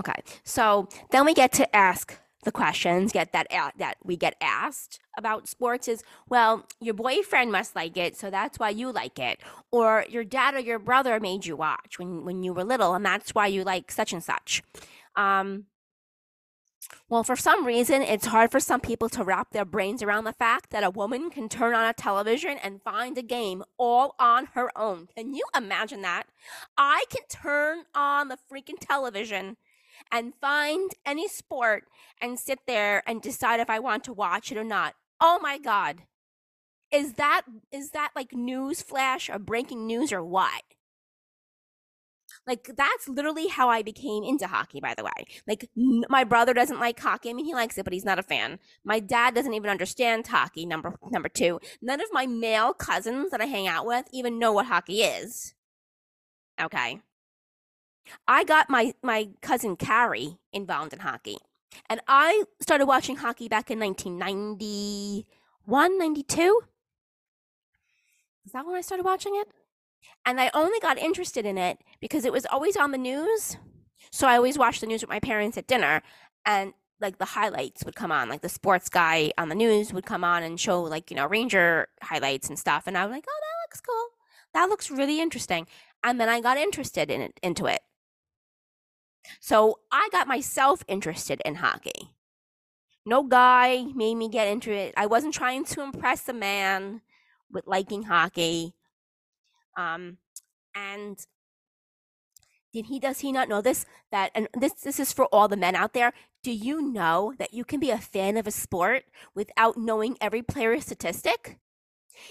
okay. 0.00 0.22
So 0.44 0.88
then 1.10 1.24
we 1.26 1.34
get 1.34 1.52
to 1.54 1.76
ask 1.76 2.18
the 2.46 2.52
questions 2.52 3.10
get 3.10 3.32
that 3.32 3.48
that 3.76 3.96
we 4.04 4.16
get 4.16 4.36
asked 4.40 5.00
about 5.18 5.48
sports 5.48 5.88
is 5.88 6.04
well 6.28 6.64
your 6.80 6.94
boyfriend 6.94 7.50
must 7.50 7.74
like 7.74 7.96
it 7.96 8.16
so 8.16 8.30
that's 8.30 8.56
why 8.56 8.70
you 8.70 8.92
like 8.92 9.18
it 9.18 9.40
or 9.72 10.04
your 10.08 10.22
dad 10.22 10.54
or 10.54 10.60
your 10.60 10.78
brother 10.78 11.18
made 11.18 11.44
you 11.44 11.56
watch 11.56 11.98
when 11.98 12.24
when 12.24 12.44
you 12.44 12.52
were 12.52 12.62
little 12.62 12.94
and 12.94 13.04
that's 13.04 13.34
why 13.34 13.48
you 13.48 13.64
like 13.64 13.90
such 13.90 14.12
and 14.12 14.22
such 14.22 14.62
um, 15.16 15.64
well, 17.08 17.22
for 17.22 17.36
some 17.36 17.64
reason, 17.64 18.02
it's 18.02 18.26
hard 18.26 18.50
for 18.50 18.60
some 18.60 18.80
people 18.80 19.08
to 19.10 19.24
wrap 19.24 19.50
their 19.50 19.64
brains 19.64 20.02
around 20.02 20.24
the 20.24 20.32
fact 20.32 20.70
that 20.70 20.84
a 20.84 20.90
woman 20.90 21.30
can 21.30 21.48
turn 21.48 21.74
on 21.74 21.88
a 21.88 21.92
television 21.92 22.58
and 22.62 22.82
find 22.82 23.16
a 23.16 23.22
game 23.22 23.62
all 23.78 24.14
on 24.18 24.46
her 24.54 24.76
own. 24.76 25.08
Can 25.16 25.34
you 25.34 25.44
imagine 25.56 26.02
that? 26.02 26.24
I 26.76 27.04
can 27.10 27.22
turn 27.28 27.84
on 27.94 28.28
the 28.28 28.38
freaking 28.50 28.78
television 28.80 29.56
and 30.10 30.34
find 30.40 30.92
any 31.04 31.28
sport 31.28 31.84
and 32.20 32.38
sit 32.38 32.60
there 32.66 33.02
and 33.08 33.22
decide 33.22 33.60
if 33.60 33.70
I 33.70 33.78
want 33.78 34.04
to 34.04 34.12
watch 34.12 34.50
it 34.50 34.58
or 34.58 34.64
not. 34.64 34.94
Oh 35.20 35.38
my 35.40 35.58
god. 35.58 36.02
Is 36.92 37.14
that 37.14 37.42
is 37.72 37.90
that 37.90 38.12
like 38.14 38.32
news 38.32 38.82
flash 38.82 39.28
or 39.28 39.38
breaking 39.38 39.86
news 39.86 40.12
or 40.12 40.24
what? 40.24 40.62
Like 42.46 42.70
that's 42.76 43.08
literally 43.08 43.48
how 43.48 43.68
I 43.68 43.82
became 43.82 44.22
into 44.22 44.46
hockey 44.46 44.80
by 44.80 44.94
the 44.94 45.04
way. 45.04 45.26
Like 45.48 45.68
n- 45.76 46.04
my 46.08 46.24
brother 46.24 46.54
doesn't 46.54 46.78
like 46.78 47.00
hockey. 47.00 47.30
I 47.30 47.32
mean 47.32 47.44
he 47.44 47.54
likes 47.54 47.76
it 47.78 47.84
but 47.84 47.92
he's 47.92 48.04
not 48.04 48.18
a 48.18 48.22
fan. 48.22 48.58
My 48.84 49.00
dad 49.00 49.34
doesn't 49.34 49.54
even 49.54 49.70
understand 49.70 50.26
hockey 50.26 50.66
number 50.66 50.94
number 51.10 51.28
2. 51.28 51.58
None 51.82 52.00
of 52.00 52.08
my 52.12 52.26
male 52.26 52.72
cousins 52.72 53.30
that 53.30 53.40
I 53.40 53.46
hang 53.46 53.66
out 53.66 53.86
with 53.86 54.06
even 54.12 54.38
know 54.38 54.52
what 54.52 54.66
hockey 54.66 55.02
is. 55.02 55.54
Okay. 56.60 57.00
I 58.26 58.44
got 58.44 58.70
my 58.70 58.94
my 59.02 59.28
cousin 59.42 59.76
Carrie 59.76 60.38
involved 60.52 60.92
in 60.92 61.00
hockey. 61.00 61.38
And 61.88 62.00
I 62.08 62.44
started 62.60 62.86
watching 62.86 63.16
hockey 63.16 63.48
back 63.48 63.70
in 63.70 63.78
1991, 63.78 65.98
92. 65.98 66.60
Is 68.46 68.52
that 68.52 68.64
when 68.64 68.76
I 68.76 68.80
started 68.80 69.04
watching 69.04 69.36
it? 69.36 69.48
And 70.24 70.40
I 70.40 70.50
only 70.54 70.78
got 70.80 70.98
interested 70.98 71.44
in 71.44 71.58
it 71.58 71.78
because 72.08 72.24
it 72.24 72.32
was 72.32 72.46
always 72.46 72.76
on 72.76 72.92
the 72.92 72.98
news. 72.98 73.56
So 74.12 74.26
I 74.26 74.36
always 74.36 74.56
watched 74.56 74.80
the 74.80 74.86
news 74.86 75.02
with 75.02 75.10
my 75.10 75.20
parents 75.20 75.58
at 75.58 75.66
dinner 75.66 76.02
and 76.44 76.72
like 77.00 77.18
the 77.18 77.24
highlights 77.24 77.84
would 77.84 77.94
come 77.96 78.10
on, 78.10 78.28
like 78.28 78.40
the 78.40 78.48
sports 78.48 78.88
guy 78.88 79.32
on 79.36 79.48
the 79.48 79.54
news 79.54 79.92
would 79.92 80.06
come 80.06 80.24
on 80.24 80.42
and 80.42 80.58
show 80.58 80.82
like, 80.82 81.10
you 81.10 81.16
know, 81.16 81.26
Ranger 81.26 81.88
highlights 82.02 82.48
and 82.48 82.58
stuff. 82.58 82.84
And 82.86 82.96
I 82.96 83.04
was 83.04 83.12
like, 83.12 83.24
oh, 83.28 83.40
that 83.40 83.66
looks 83.68 83.80
cool. 83.80 84.08
That 84.54 84.68
looks 84.68 84.90
really 84.90 85.20
interesting. 85.20 85.66
And 86.02 86.20
then 86.20 86.28
I 86.28 86.40
got 86.40 86.56
interested 86.56 87.10
in 87.10 87.20
it, 87.20 87.40
into 87.42 87.66
it. 87.66 87.80
So 89.40 89.80
I 89.90 90.08
got 90.12 90.28
myself 90.28 90.84
interested 90.88 91.42
in 91.44 91.56
hockey. 91.56 92.12
No 93.04 93.22
guy 93.22 93.84
made 93.94 94.14
me 94.14 94.28
get 94.28 94.48
into 94.48 94.72
it. 94.72 94.94
I 94.96 95.06
wasn't 95.06 95.34
trying 95.34 95.64
to 95.66 95.82
impress 95.82 96.28
a 96.28 96.32
man 96.32 97.02
with 97.50 97.66
liking 97.66 98.04
hockey. 98.04 98.74
Um, 99.76 100.18
and 100.74 101.18
did 102.76 102.86
he 102.86 103.00
does 103.00 103.20
he 103.20 103.32
not 103.32 103.48
know 103.48 103.62
this 103.62 103.86
that 104.12 104.30
and 104.34 104.48
this 104.52 104.74
this 104.74 105.00
is 105.00 105.10
for 105.10 105.24
all 105.26 105.48
the 105.48 105.56
men 105.56 105.74
out 105.74 105.94
there 105.94 106.12
do 106.42 106.52
you 106.52 106.82
know 106.82 107.32
that 107.38 107.54
you 107.54 107.64
can 107.64 107.80
be 107.80 107.90
a 107.90 107.96
fan 107.96 108.36
of 108.36 108.46
a 108.46 108.50
sport 108.50 109.04
without 109.34 109.78
knowing 109.78 110.18
every 110.20 110.42
player's 110.42 110.84
statistic 110.84 111.58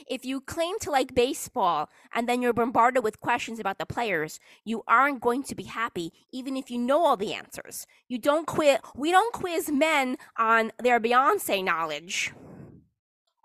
if 0.07 0.25
you 0.25 0.41
claim 0.41 0.79
to 0.79 0.91
like 0.91 1.15
baseball 1.15 1.89
and 2.13 2.27
then 2.27 2.41
you're 2.41 2.53
bombarded 2.53 3.03
with 3.03 3.21
questions 3.21 3.59
about 3.59 3.77
the 3.77 3.85
players, 3.85 4.39
you 4.63 4.81
aren't 4.87 5.21
going 5.21 5.43
to 5.43 5.53
be 5.53 5.65
happy 5.65 6.11
even 6.31 6.57
if 6.57 6.71
you 6.71 6.79
know 6.79 7.05
all 7.05 7.15
the 7.15 7.35
answers. 7.35 7.85
You 8.07 8.17
don't 8.17 8.47
quit 8.47 8.81
we 8.95 9.11
don't 9.11 9.31
quiz 9.31 9.69
men 9.69 10.17
on 10.37 10.71
their 10.81 10.99
Beyonce 10.99 11.63
knowledge. 11.63 12.33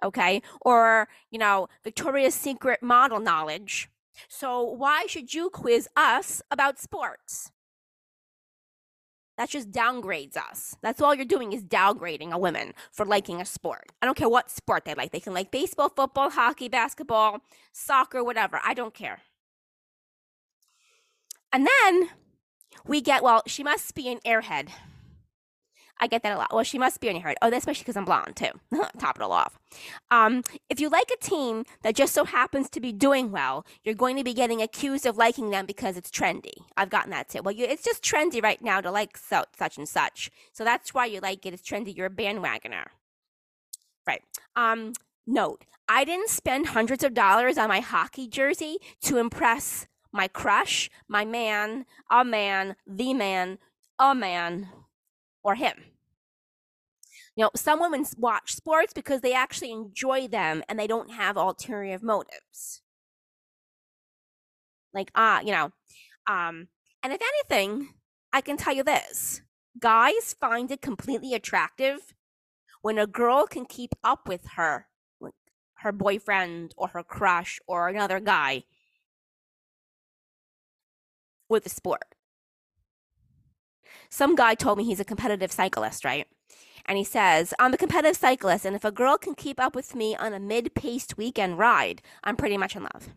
Okay? 0.03 0.41
Or, 0.63 1.09
you 1.31 1.39
know, 1.39 1.69
Victoria's 1.85 2.35
Secret 2.35 2.83
model 2.83 3.21
knowledge. 3.21 3.91
So 4.29 4.63
why 4.63 5.07
should 5.07 5.35
you 5.35 5.51
quiz 5.51 5.89
us 5.97 6.43
about 6.51 6.79
sports? 6.79 7.51
That 9.37 9.49
just 9.49 9.71
downgrades 9.71 10.37
us. 10.37 10.77
That's 10.83 11.01
all 11.01 11.15
you're 11.15 11.25
doing 11.25 11.53
is 11.53 11.65
downgrading 11.65 12.31
a 12.31 12.39
woman 12.39 12.75
for 12.93 13.07
liking 13.07 13.41
a 13.41 13.47
sport. 13.47 13.91
I 14.03 14.07
don't 14.07 14.17
care 14.17 14.29
what 14.29 14.51
sport 14.51 14.85
they 14.85 14.95
like. 14.95 15.13
They 15.13 15.21
can 15.21 15.33
like 15.33 15.51
baseball, 15.51 15.89
football, 15.89 16.29
hockey, 16.29 16.69
basketball, 16.69 17.39
soccer, 17.73 18.23
whatever. 18.23 18.61
I 18.63 18.75
don't 18.75 18.93
care. 18.93 19.21
And 21.53 21.67
then 21.67 22.11
we 22.87 23.01
get, 23.01 23.23
well, 23.23 23.43
she 23.47 23.65
must 23.65 23.95
be 23.95 24.09
an 24.09 24.19
airhead. 24.27 24.69
I 26.01 26.07
get 26.07 26.23
that 26.23 26.35
a 26.35 26.39
lot. 26.39 26.53
Well, 26.53 26.65
she 26.65 26.79
must 26.79 26.99
be 27.01 27.19
heart. 27.19 27.37
Oh, 27.43 27.53
especially 27.53 27.83
because 27.83 27.97
I'm 27.97 28.07
blonde 28.07 28.35
too. 28.37 28.51
Top 28.99 29.17
it 29.17 29.23
all 29.23 29.33
off. 29.33 29.59
Um, 30.11 30.43
if 30.71 30.81
you 30.81 30.89
like 30.89 31.11
a 31.13 31.23
team 31.23 31.65
that 31.83 31.95
just 31.95 32.15
so 32.15 32.25
happens 32.25 32.71
to 32.71 32.81
be 32.81 32.91
doing 32.91 33.31
well, 33.31 33.67
you're 33.85 33.95
going 33.95 34.17
to 34.17 34.25
be 34.25 34.33
getting 34.33 34.63
accused 34.63 35.05
of 35.05 35.19
liking 35.19 35.51
them 35.51 35.67
because 35.67 35.97
it's 35.97 36.11
trendy. 36.11 36.55
I've 36.77 36.91
gotten 36.91 37.11
that 37.11 37.29
too. 37.29 37.43
Well, 37.43 37.55
you, 37.55 37.67
it's 37.67 37.85
just 37.85 38.03
trendy 38.03 38.43
right 38.43 38.63
now 38.63 38.81
to 38.81 38.91
like 38.91 39.17
so, 39.19 39.45
such 39.57 39.77
and 39.77 39.89
such. 39.89 40.31
So 40.53 40.65
that's 40.65 40.95
why 40.95 41.07
you 41.07 41.21
like 41.21 41.45
it. 41.45 41.53
It's 41.53 41.69
trendy. 41.69 41.95
You're 41.95 42.07
a 42.07 42.11
bandwagoner. 42.11 42.87
Right. 44.07 44.23
Um, 44.57 44.95
note, 45.27 45.65
I 45.89 46.05
didn't 46.05 46.31
spend 46.31 46.69
hundreds 46.69 47.05
of 47.05 47.15
dollars 47.15 47.59
on 47.59 47.69
my 47.69 47.81
hockey 47.81 48.27
jersey 48.27 48.79
to 49.03 49.19
impress 49.19 49.87
my 50.13 50.29
crush, 50.29 50.91
my 51.09 51.25
man, 51.25 51.85
a 52.11 52.25
man, 52.25 52.77
the 52.87 53.15
man, 53.15 53.59
a 53.99 54.15
man, 54.15 54.69
or 55.43 55.55
him. 55.55 55.75
You 57.41 57.47
know, 57.47 57.51
some 57.57 57.81
women 57.81 58.05
watch 58.19 58.53
sports 58.53 58.93
because 58.93 59.23
they 59.23 59.33
actually 59.33 59.73
enjoy 59.73 60.29
them 60.29 60.63
and 60.69 60.79
they 60.79 60.87
don't 60.87 61.11
have 61.13 61.39
ulterior 61.39 61.99
motives. 62.03 62.83
Like, 64.93 65.11
ah, 65.15 65.39
uh, 65.39 65.41
you 65.41 65.53
know, 65.53 65.73
um, 66.27 66.69
and 67.03 67.15
if 67.15 67.23
anything, 67.23 67.95
I 68.31 68.43
can 68.43 68.59
tell 68.59 68.75
you 68.75 68.85
this 68.85 69.41
guys 69.79 70.37
find 70.39 70.71
it 70.71 70.83
completely 70.83 71.33
attractive 71.33 72.13
when 72.83 72.99
a 72.99 73.07
girl 73.07 73.47
can 73.47 73.65
keep 73.65 73.95
up 74.05 74.29
with 74.29 74.47
her, 74.57 74.89
her 75.77 75.93
boyfriend 75.93 76.75
or 76.77 76.89
her 76.89 77.03
crush 77.03 77.59
or 77.67 77.89
another 77.89 78.21
guy 78.21 78.65
with 81.49 81.65
a 81.65 81.71
sport. 81.71 82.15
Some 84.11 84.35
guy 84.35 84.55
told 84.55 84.77
me 84.77 84.85
he's 84.85 85.01
a 85.01 85.07
competitive 85.07 85.51
cyclist, 85.51 86.05
right? 86.05 86.27
And 86.91 86.99
he 86.99 87.05
says, 87.05 87.55
I'm 87.61 87.73
a 87.73 87.77
competitive 87.77 88.17
cyclist, 88.17 88.65
and 88.65 88.75
if 88.75 88.85
a 88.85 88.91
girl 88.91 89.17
can 89.17 89.37
keep 89.37 89.61
up 89.61 89.77
with 89.77 89.95
me 89.95 90.17
on 90.17 90.33
a 90.33 90.41
mid 90.41 90.75
paced 90.75 91.17
weekend 91.17 91.57
ride, 91.57 92.03
I'm 92.25 92.35
pretty 92.35 92.57
much 92.57 92.75
in 92.75 92.83
love. 92.83 93.11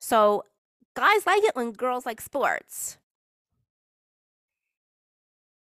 So, 0.00 0.44
guys 0.96 1.24
like 1.24 1.44
it 1.44 1.54
when 1.54 1.70
girls 1.70 2.04
like 2.04 2.20
sports. 2.20 2.98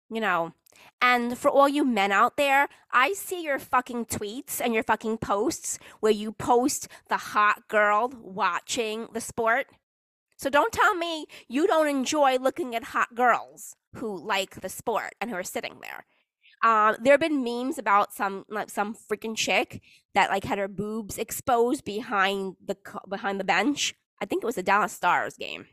You 0.10 0.21
know, 0.21 0.54
and 0.99 1.38
for 1.38 1.52
all 1.52 1.69
you 1.69 1.86
men 1.86 2.12
out 2.12 2.36
there, 2.36 2.67
I 2.91 3.13
see 3.13 3.43
your 3.43 3.60
fucking 3.60 4.06
tweets 4.06 4.60
and 4.60 4.73
your 4.73 4.82
fucking 4.82 5.19
posts 5.19 5.78
where 5.99 6.12
you 6.12 6.32
post 6.32 6.88
the 7.10 7.17
hot 7.17 7.67
girl 7.67 8.12
watching 8.19 9.08
the 9.13 9.21
sport. 9.21 9.67
So 10.36 10.49
don't 10.49 10.73
tell 10.73 10.95
me 10.95 11.28
you 11.47 11.67
don't 11.67 11.88
enjoy 11.88 12.38
looking 12.38 12.73
at 12.73 12.86
hot 12.86 13.13
girls 13.13 13.75
who 13.95 14.17
like 14.25 14.62
the 14.62 14.69
sport 14.69 15.13
and 15.19 15.30
who 15.30 15.36
are 15.36 15.43
sitting 15.43 15.80
there. 15.82 16.06
Um, 16.63 16.97
there 17.02 17.13
have 17.13 17.21
been 17.21 17.43
memes 17.43 17.78
about 17.78 18.13
some 18.13 18.45
like 18.49 18.69
some 18.69 18.95
freaking 18.95 19.36
chick 19.36 19.82
that 20.13 20.30
like 20.30 20.43
had 20.43 20.60
her 20.60 20.67
boobs 20.67 21.17
exposed 21.17 21.86
behind 21.86 22.56
the 22.65 22.75
behind 23.08 23.39
the 23.39 23.45
bench. 23.45 23.95
I 24.21 24.25
think 24.25 24.43
it 24.43 24.45
was 24.45 24.56
the 24.56 24.63
Dallas 24.63 24.91
Stars 24.91 25.36
game. 25.38 25.67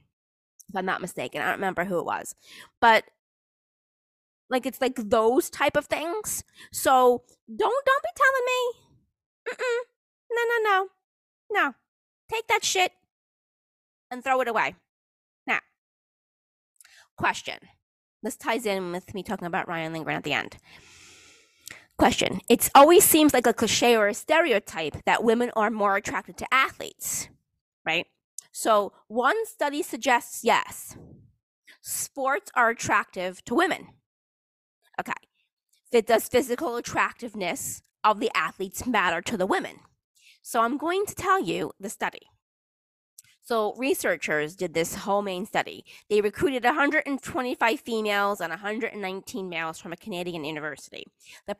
if 0.68 0.76
I'm 0.76 0.86
not 0.86 1.00
mistaken. 1.00 1.40
I 1.42 1.46
don't 1.46 1.54
remember 1.56 1.84
who 1.84 1.98
it 1.98 2.04
was, 2.06 2.34
but 2.80 3.04
like 4.48 4.66
it's 4.66 4.80
like 4.80 4.96
those 4.96 5.50
type 5.50 5.76
of 5.76 5.86
things. 5.86 6.44
So 6.72 7.22
don't 7.48 7.86
don't 7.86 8.02
be 8.02 8.10
telling 8.16 8.46
me, 8.46 8.72
Mm-mm. 9.50 9.82
no 10.30 10.42
no 10.48 10.70
no 10.70 10.88
no, 11.50 11.74
take 12.30 12.46
that 12.48 12.64
shit 12.64 12.92
and 14.10 14.22
throw 14.22 14.40
it 14.40 14.48
away. 14.48 14.74
Now, 15.46 15.60
question. 17.16 17.58
This 18.26 18.36
ties 18.36 18.66
in 18.66 18.90
with 18.90 19.14
me 19.14 19.22
talking 19.22 19.46
about 19.46 19.68
Ryan 19.68 19.92
Lindgren 19.92 20.16
at 20.16 20.24
the 20.24 20.32
end. 20.32 20.56
Question. 21.96 22.40
It 22.48 22.68
always 22.74 23.04
seems 23.04 23.32
like 23.32 23.46
a 23.46 23.54
cliche 23.54 23.96
or 23.96 24.08
a 24.08 24.14
stereotype 24.14 24.96
that 25.04 25.22
women 25.22 25.52
are 25.54 25.70
more 25.70 25.94
attracted 25.94 26.36
to 26.38 26.52
athletes, 26.52 27.28
right? 27.84 28.04
So, 28.50 28.92
one 29.06 29.46
study 29.46 29.80
suggests 29.80 30.42
yes, 30.42 30.96
sports 31.80 32.50
are 32.56 32.70
attractive 32.70 33.44
to 33.44 33.54
women. 33.54 33.90
Okay. 34.98 35.12
Fit 35.92 36.08
does 36.08 36.26
physical 36.26 36.74
attractiveness 36.74 37.80
of 38.02 38.18
the 38.18 38.32
athletes 38.34 38.88
matter 38.88 39.22
to 39.22 39.36
the 39.36 39.46
women? 39.46 39.76
So, 40.42 40.62
I'm 40.62 40.78
going 40.78 41.06
to 41.06 41.14
tell 41.14 41.40
you 41.40 41.70
the 41.78 41.90
study. 41.90 42.26
So 43.46 43.74
researchers 43.76 44.56
did 44.56 44.74
this 44.74 44.96
whole 44.96 45.22
main 45.22 45.46
study. 45.46 45.84
They 46.10 46.20
recruited 46.20 46.64
125 46.64 47.78
females 47.78 48.40
and 48.40 48.50
119 48.50 49.48
males 49.48 49.78
from 49.78 49.92
a 49.92 49.96
Canadian 49.96 50.44
university. 50.44 51.04
The, 51.46 51.54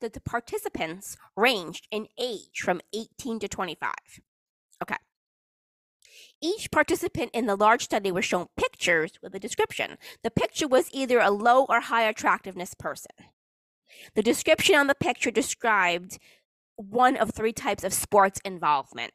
the 0.00 0.20
participants 0.24 1.16
ranged 1.36 1.86
in 1.92 2.08
age 2.18 2.60
from 2.60 2.80
18 2.92 3.38
to 3.38 3.46
25. 3.46 3.94
Okay. 4.82 4.96
Each 6.42 6.68
participant 6.72 7.30
in 7.32 7.46
the 7.46 7.54
large 7.54 7.84
study 7.84 8.10
was 8.10 8.24
shown 8.24 8.48
pictures 8.56 9.12
with 9.22 9.32
a 9.32 9.38
description. 9.38 9.98
The 10.24 10.32
picture 10.32 10.66
was 10.66 10.90
either 10.92 11.20
a 11.20 11.30
low 11.30 11.66
or 11.68 11.82
high 11.82 12.08
attractiveness 12.08 12.74
person. 12.74 13.12
The 14.16 14.24
description 14.24 14.74
on 14.74 14.88
the 14.88 14.94
picture 14.96 15.30
described 15.30 16.18
one 16.74 17.16
of 17.16 17.30
three 17.30 17.52
types 17.52 17.84
of 17.84 17.94
sports 17.94 18.40
involvement 18.44 19.12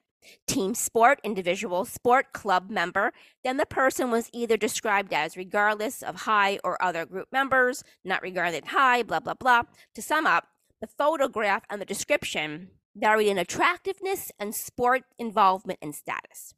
team 0.48 0.74
sport, 0.74 1.20
individual 1.24 1.86
sport, 1.86 2.34
club 2.34 2.70
member, 2.70 3.12
then 3.44 3.58
the 3.58 3.66
person 3.66 4.12
was 4.12 4.30
either 4.34 4.58
described 4.58 5.14
as 5.14 5.38
regardless 5.38 6.02
of 6.02 6.22
high 6.22 6.60
or 6.64 6.82
other 6.84 7.06
group 7.06 7.28
members, 7.32 7.84
not 8.04 8.22
regarded 8.22 8.66
high, 8.66 9.04
blah, 9.04 9.20
blah, 9.20 9.34
blah. 9.34 9.64
To 9.96 10.02
sum 10.02 10.26
up, 10.26 10.48
the 10.82 10.88
photograph 10.88 11.64
and 11.70 11.82
the 11.82 11.86
description 11.86 12.70
varied 12.96 13.28
in 13.28 13.38
attractiveness 13.38 14.32
and 14.40 14.54
sport 14.54 15.04
involvement 15.18 15.80
and 15.82 15.96
status. 15.96 16.54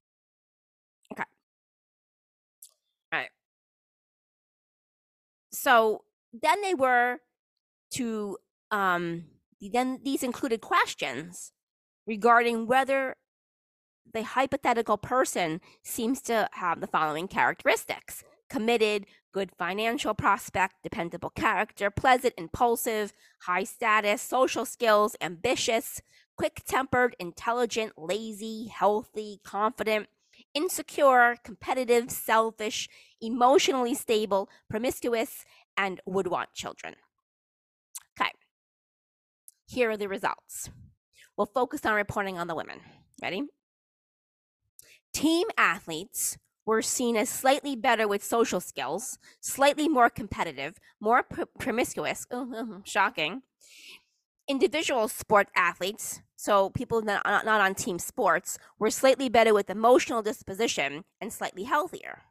Okay. 1.12 1.24
All 3.12 3.20
right. 3.20 3.30
So 5.52 6.04
then 6.34 6.62
they 6.62 6.74
were 6.74 7.20
to, 7.92 8.38
um, 8.72 9.26
then 9.62 10.00
these 10.04 10.24
included 10.24 10.62
questions 10.62 11.52
regarding 12.08 12.68
whether 12.68 13.16
the 14.12 14.24
hypothetical 14.24 14.98
person 14.98 15.62
seems 15.84 16.22
to 16.24 16.50
have 16.54 16.82
the 16.82 16.88
following 16.88 17.28
characteristics 17.28 18.24
committed, 18.50 19.06
good 19.32 19.52
financial 19.58 20.14
prospect, 20.14 20.76
dependable 20.84 21.32
character, 21.32 21.90
pleasant, 21.90 22.34
impulsive, 22.38 23.12
high 23.42 23.64
status, 23.64 24.22
social 24.22 24.66
skills, 24.66 25.16
ambitious, 25.20 26.02
quick 26.38 26.62
tempered, 26.66 27.16
intelligent, 27.20 27.94
lazy, 27.98 28.68
healthy, 28.68 29.40
confident, 29.44 30.08
insecure, 30.54 31.36
competitive, 31.44 32.12
selfish, 32.12 32.88
emotionally 33.22 33.96
stable, 33.96 34.50
promiscuous, 34.70 35.46
and 35.76 36.00
would 36.06 36.28
want 36.28 36.54
children. 36.54 36.96
Okay, 38.20 38.30
here 39.66 39.90
are 39.90 39.98
the 39.98 40.08
results. 40.08 40.70
We'll 41.36 41.48
focus 41.48 41.86
on 41.86 41.96
reporting 41.96 42.38
on 42.38 42.46
the 42.48 42.56
women. 42.56 42.82
Ready? 43.22 43.48
Team 45.14 45.48
athletes 45.58 46.38
were 46.66 46.82
seen 46.82 47.16
as 47.18 47.30
slightly 47.30 47.76
better 47.76 48.08
with 48.08 48.24
social 48.24 48.60
skills, 48.60 49.20
slightly 49.42 49.88
more 49.88 50.10
competitive, 50.10 50.80
more 51.00 51.24
pr- 51.24 51.44
promiscuous, 51.60 52.26
shocking. 52.84 53.44
Individual 54.48 55.08
sport 55.08 55.48
athletes, 55.56 56.22
so 56.36 56.70
people 56.72 57.02
not, 57.02 57.24
not 57.26 57.62
on 57.62 57.76
team 57.76 58.00
sports, 58.00 58.58
were 58.80 58.90
slightly 58.90 59.30
better 59.30 59.54
with 59.54 59.70
emotional 59.70 60.22
disposition 60.22 61.04
and 61.22 61.32
slightly 61.32 61.64
healthier. 61.64 62.24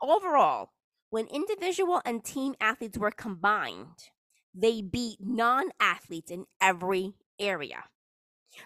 Overall, 0.00 0.70
when 1.10 1.26
individual 1.26 2.00
and 2.04 2.24
team 2.24 2.54
athletes 2.60 2.98
were 2.98 3.10
combined, 3.10 4.10
they 4.54 4.82
beat 4.82 5.18
non 5.20 5.70
athletes 5.80 6.30
in 6.30 6.46
every 6.60 7.14
area 7.38 7.84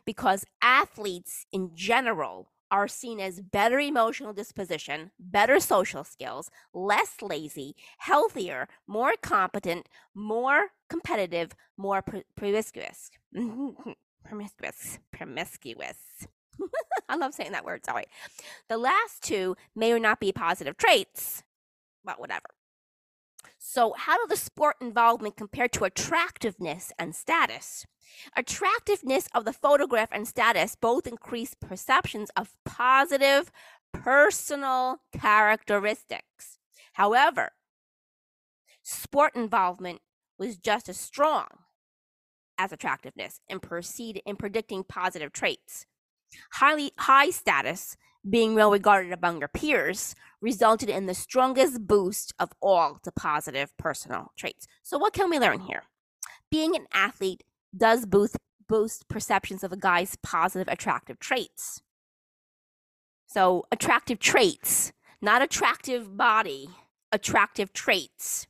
because 0.05 0.44
athletes 0.62 1.46
in 1.52 1.70
general 1.74 2.48
are 2.70 2.88
seen 2.88 3.20
as 3.20 3.40
better 3.40 3.79
emotional 3.79 4.33
disposition, 4.33 5.11
better 5.18 5.61
social 5.61 6.05
skills, 6.05 6.50
less 6.74 7.16
lazy, 7.22 7.74
healthier, 7.98 8.68
more 8.87 9.12
competent, 9.22 9.88
more 10.14 10.68
competitive, 10.88 11.52
more 11.76 12.02
pr- 12.02 12.18
promiscuous. 12.37 13.11
promiscuous. 14.24 14.98
Promiscuous. 15.12 15.98
I 17.09 17.16
love 17.16 17.35
saying 17.35 17.52
that 17.52 17.64
word, 17.64 17.85
sorry. 17.85 18.07
The 18.68 18.79
last 18.79 19.22
two 19.22 19.57
may 19.74 19.92
or 19.92 19.98
not 19.98 20.20
be 20.20 20.33
positive 20.33 20.76
traits, 20.76 21.42
but 22.05 22.18
whatever. 22.20 22.46
So, 23.58 23.94
how 23.96 24.16
do 24.18 24.26
the 24.28 24.36
sport 24.36 24.76
involvement 24.80 25.36
compare 25.36 25.68
to 25.68 25.84
attractiveness 25.84 26.92
and 26.98 27.14
status? 27.14 27.86
Attractiveness 28.36 29.28
of 29.34 29.44
the 29.44 29.52
photograph 29.52 30.08
and 30.12 30.28
status 30.28 30.76
both 30.76 31.06
increase 31.06 31.54
perceptions 31.54 32.30
of 32.36 32.54
positive 32.64 33.50
personal 33.92 34.98
characteristics. 35.12 36.58
However, 36.94 37.52
sport 38.82 39.34
involvement 39.34 40.00
was 40.38 40.56
just 40.56 40.88
as 40.88 40.98
strong 40.98 41.46
as 42.58 42.72
attractiveness 42.72 43.40
in, 43.48 43.60
proceed, 43.60 44.22
in 44.24 44.36
predicting 44.36 44.84
positive 44.84 45.32
traits. 45.32 45.86
Highly 46.52 46.92
high 46.98 47.30
status 47.30 47.96
being 48.28 48.54
well 48.54 48.70
regarded 48.70 49.12
among 49.12 49.38
your 49.38 49.48
peers 49.48 50.14
resulted 50.46 50.88
in 50.88 51.06
the 51.06 51.12
strongest 51.14 51.88
boost 51.88 52.32
of 52.38 52.52
all 52.62 53.00
to 53.02 53.11
positive 53.11 53.76
personal 53.76 54.30
traits. 54.37 54.68
So, 54.85 54.96
what 54.96 55.12
can 55.12 55.28
we 55.28 55.40
learn 55.40 55.59
here? 55.59 55.82
Being 56.52 56.76
an 56.76 56.87
athlete 56.92 57.42
does 57.76 58.06
boost 58.06 58.37
boost 58.68 59.09
perceptions 59.09 59.64
of 59.64 59.72
a 59.72 59.76
guy's 59.76 60.16
positive 60.22 60.68
attractive 60.68 61.18
traits. 61.18 61.82
So, 63.26 63.64
attractive 63.72 64.20
traits, 64.20 64.92
not 65.20 65.42
attractive 65.42 66.16
body, 66.16 66.68
attractive 67.11 67.72
traits. 67.72 68.46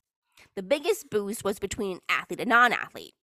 The 0.55 0.63
biggest 0.63 1.09
boost 1.09 1.45
was 1.45 1.59
between 1.59 1.93
an 1.93 2.01
athlete 2.11 2.41
and 2.41 2.51
non 2.51 2.75
athlete. 2.75 3.15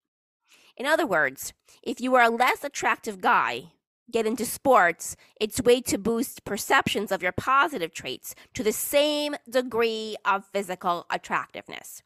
In 0.76 0.84
other 0.84 1.06
words, 1.06 1.52
if 1.80 2.00
you 2.00 2.16
are 2.16 2.24
a 2.24 2.36
less 2.44 2.64
attractive 2.64 3.20
guy, 3.20 3.70
get 4.10 4.26
into 4.26 4.44
sports, 4.44 5.16
it's 5.40 5.62
way 5.62 5.80
to 5.82 5.98
boost 5.98 6.44
perceptions 6.44 7.10
of 7.10 7.22
your 7.22 7.32
positive 7.32 7.92
traits 7.92 8.34
to 8.54 8.62
the 8.62 8.72
same 8.72 9.34
degree 9.48 10.16
of 10.24 10.44
physical 10.52 11.06
attractiveness. 11.10 12.02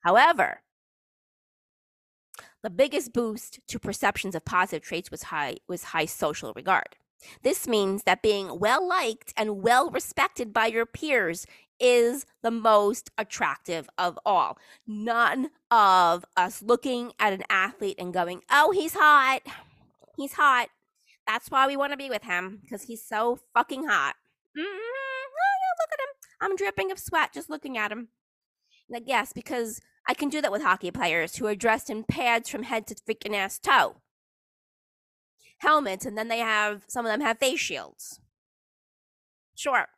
However, 0.00 0.62
the 2.62 2.70
biggest 2.70 3.12
boost 3.12 3.60
to 3.68 3.78
perceptions 3.78 4.34
of 4.34 4.44
positive 4.44 4.82
traits 4.82 5.10
was 5.10 5.24
high 5.24 5.56
was 5.68 5.84
high 5.84 6.06
social 6.06 6.52
regard. 6.54 6.96
This 7.42 7.66
means 7.66 8.04
that 8.04 8.22
being 8.22 8.58
well 8.58 8.86
liked 8.86 9.32
and 9.36 9.62
well 9.62 9.90
respected 9.90 10.52
by 10.52 10.66
your 10.66 10.86
peers 10.86 11.46
is 11.80 12.26
the 12.42 12.50
most 12.50 13.10
attractive 13.16 13.88
of 13.98 14.18
all. 14.26 14.58
None 14.86 15.50
of 15.70 16.24
us 16.36 16.62
looking 16.62 17.12
at 17.18 17.32
an 17.32 17.44
athlete 17.48 17.96
and 17.98 18.12
going, 18.12 18.42
"Oh, 18.50 18.72
he's 18.72 18.94
hot. 18.94 19.42
He's 20.16 20.32
hot. 20.32 20.68
That's 21.28 21.50
why 21.50 21.66
we 21.66 21.76
want 21.76 21.92
to 21.92 21.98
be 21.98 22.08
with 22.08 22.24
him 22.24 22.58
because 22.62 22.84
he's 22.84 23.04
so 23.04 23.38
fucking 23.52 23.84
hot. 23.86 24.14
Mm-hmm. 24.56 24.64
Oh, 24.64 25.56
yeah, 25.60 25.74
look 25.78 25.92
at 25.92 26.00
him. 26.00 26.14
I'm 26.40 26.56
dripping 26.56 26.90
of 26.90 26.98
sweat 26.98 27.34
just 27.34 27.50
looking 27.50 27.76
at 27.76 27.92
him. 27.92 28.08
Like, 28.88 29.02
yes, 29.06 29.34
because 29.34 29.78
I 30.08 30.14
can 30.14 30.30
do 30.30 30.40
that 30.40 30.50
with 30.50 30.62
hockey 30.62 30.90
players 30.90 31.36
who 31.36 31.46
are 31.46 31.54
dressed 31.54 31.90
in 31.90 32.04
pads 32.04 32.48
from 32.48 32.62
head 32.62 32.86
to 32.86 32.94
freaking 32.94 33.34
ass 33.34 33.58
toe. 33.58 33.96
Helmets, 35.58 36.06
and 36.06 36.16
then 36.16 36.28
they 36.28 36.38
have, 36.38 36.84
some 36.88 37.04
of 37.04 37.12
them 37.12 37.20
have 37.20 37.38
face 37.38 37.60
shields. 37.60 38.20
Sure. 39.54 39.88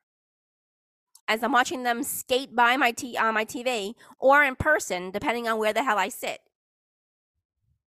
As 1.29 1.45
I'm 1.45 1.53
watching 1.53 1.85
them 1.85 2.03
skate 2.03 2.57
by 2.57 2.77
my 2.77 2.90
t- 2.90 3.16
on 3.16 3.35
my 3.35 3.45
TV 3.45 3.95
or 4.19 4.43
in 4.43 4.57
person, 4.57 5.12
depending 5.12 5.47
on 5.47 5.61
where 5.61 5.73
the 5.73 5.85
hell 5.85 5.99
I 5.99 6.09
sit. 6.09 6.40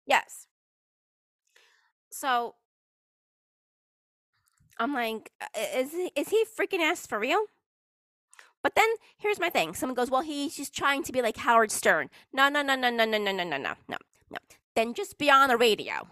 Yes. 0.06 0.46
So 2.12 2.54
I'm 4.80 4.94
like, 4.94 5.32
is 5.76 5.94
is 6.16 6.30
he 6.30 6.46
freaking 6.58 6.80
ass 6.80 7.06
for 7.06 7.20
real? 7.20 7.46
But 8.64 8.76
then 8.76 8.88
here's 9.18 9.40
my 9.40 9.50
thing. 9.50 9.74
Someone 9.74 9.96
goes, 9.96 10.10
well, 10.10 10.22
he's 10.22 10.56
just 10.56 10.74
trying 10.74 11.04
to 11.04 11.12
be 11.12 11.22
like 11.22 11.38
Howard 11.38 11.72
Stern. 11.72 12.10
No, 12.32 12.48
no, 12.48 12.62
no, 12.62 12.76
no, 12.76 12.90
no, 12.90 13.06
no, 13.06 13.18
no, 13.18 13.32
no, 13.32 13.44
no, 13.44 13.58
no, 13.58 13.58
no, 13.58 13.98
no. 14.30 14.38
Then 14.76 14.94
just 14.94 15.18
be 15.18 15.30
on 15.30 15.50
the 15.50 15.58
radio. 15.58 16.08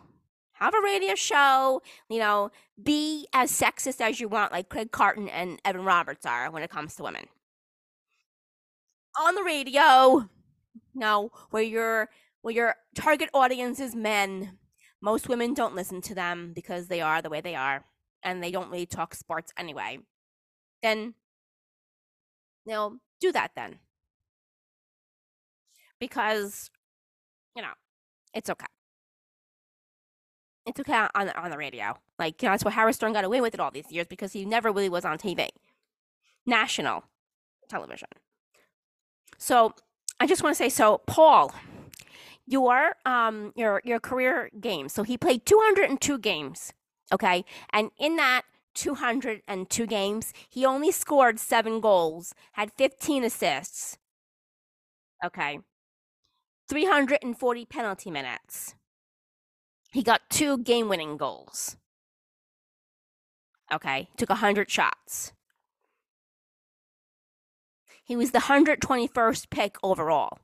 Have 0.54 0.76
a 0.76 0.82
radio 0.84 1.16
show, 1.16 1.82
you 2.10 2.20
know, 2.20 2.52
be 2.82 3.28
as 3.34 3.52
sexist 3.52 4.00
as 4.00 4.20
you 4.20 4.28
want, 4.28 4.52
like 4.52 4.70
Craig 4.70 4.92
Carton 4.92 5.28
and 5.28 5.60
Evan 5.66 5.86
Roberts 5.86 6.26
are 6.26 6.52
when 6.52 6.62
it 6.62 6.70
comes 6.70 6.94
to 6.96 7.04
women. 7.04 7.26
On 9.20 9.34
the 9.34 9.44
radio, 9.44 10.30
no, 10.94 11.32
where 11.50 11.64
your 11.64 12.10
where 12.42 12.54
your 12.54 12.76
target 12.96 13.30
audience 13.34 13.80
is 13.80 13.96
men. 13.96 14.58
Most 15.02 15.28
women 15.28 15.56
don't 15.56 15.76
listen 15.76 16.00
to 16.02 16.14
them 16.14 16.52
because 16.54 16.88
they 16.88 17.02
are 17.02 17.24
the 17.24 17.30
way 17.30 17.42
they 17.42 17.56
are 17.56 17.86
and 18.24 18.44
they 18.44 18.52
don't 18.52 18.70
really 18.70 18.86
talk 18.86 19.16
sports 19.16 19.52
anyway. 19.58 20.00
Then 20.84 21.16
you 22.66 22.74
know, 22.74 22.98
do 23.20 23.32
that 23.32 23.52
then. 23.56 23.80
Because, 26.00 26.70
you 27.56 27.62
know, 27.62 27.74
it's 28.34 28.50
okay. 28.50 28.66
It's 30.66 30.80
okay 30.80 31.08
on 31.16 31.30
on 31.30 31.50
the 31.50 31.58
radio. 31.58 31.98
Like 32.20 32.42
you 32.42 32.48
know, 32.48 32.54
that's 32.54 32.64
why 32.64 32.72
Howard 32.72 32.96
Stern 32.96 33.14
got 33.14 33.24
away 33.24 33.42
with 33.42 33.54
it 33.54 33.60
all 33.60 33.72
these 33.72 33.92
years 33.92 34.08
because 34.08 34.34
he 34.34 34.46
never 34.46 34.72
really 34.72 34.90
was 34.90 35.06
on 35.06 35.18
TV, 35.18 35.50
national 36.46 37.04
television. 37.68 38.08
So 39.40 39.74
I 40.20 40.28
just 40.28 40.44
want 40.44 40.56
to 40.56 40.58
say, 40.58 40.70
so 40.70 41.00
Paul, 41.08 41.54
your 42.46 42.96
um 43.06 43.54
your 43.56 43.82
your 43.84 44.00
career 44.00 44.52
games. 44.60 44.94
So 44.94 45.02
he 45.02 45.18
played 45.18 45.48
202 45.48 46.20
games, 46.20 46.74
okay, 47.12 47.46
and 47.72 47.92
in 48.00 48.16
that 48.18 48.44
202 48.74 49.88
games. 49.88 50.34
He 50.50 50.66
only 50.66 50.92
scored 50.92 51.40
seven 51.40 51.80
goals, 51.80 52.34
had 52.54 52.72
15 52.74 53.24
assists. 53.24 53.98
Okay. 55.24 55.60
340 56.70 57.66
penalty 57.66 58.12
minutes. 58.12 58.76
He 59.92 60.04
got 60.04 60.22
two 60.30 60.58
game 60.60 60.88
winning 60.88 61.18
goals. 61.18 61.76
Okay. 63.74 64.10
Took 64.18 64.30
100 64.30 64.70
shots. 64.70 65.34
He 68.04 68.16
was 68.16 68.32
the 68.32 68.40
121st 68.40 69.50
pick 69.50 69.76
overall. 69.84 70.40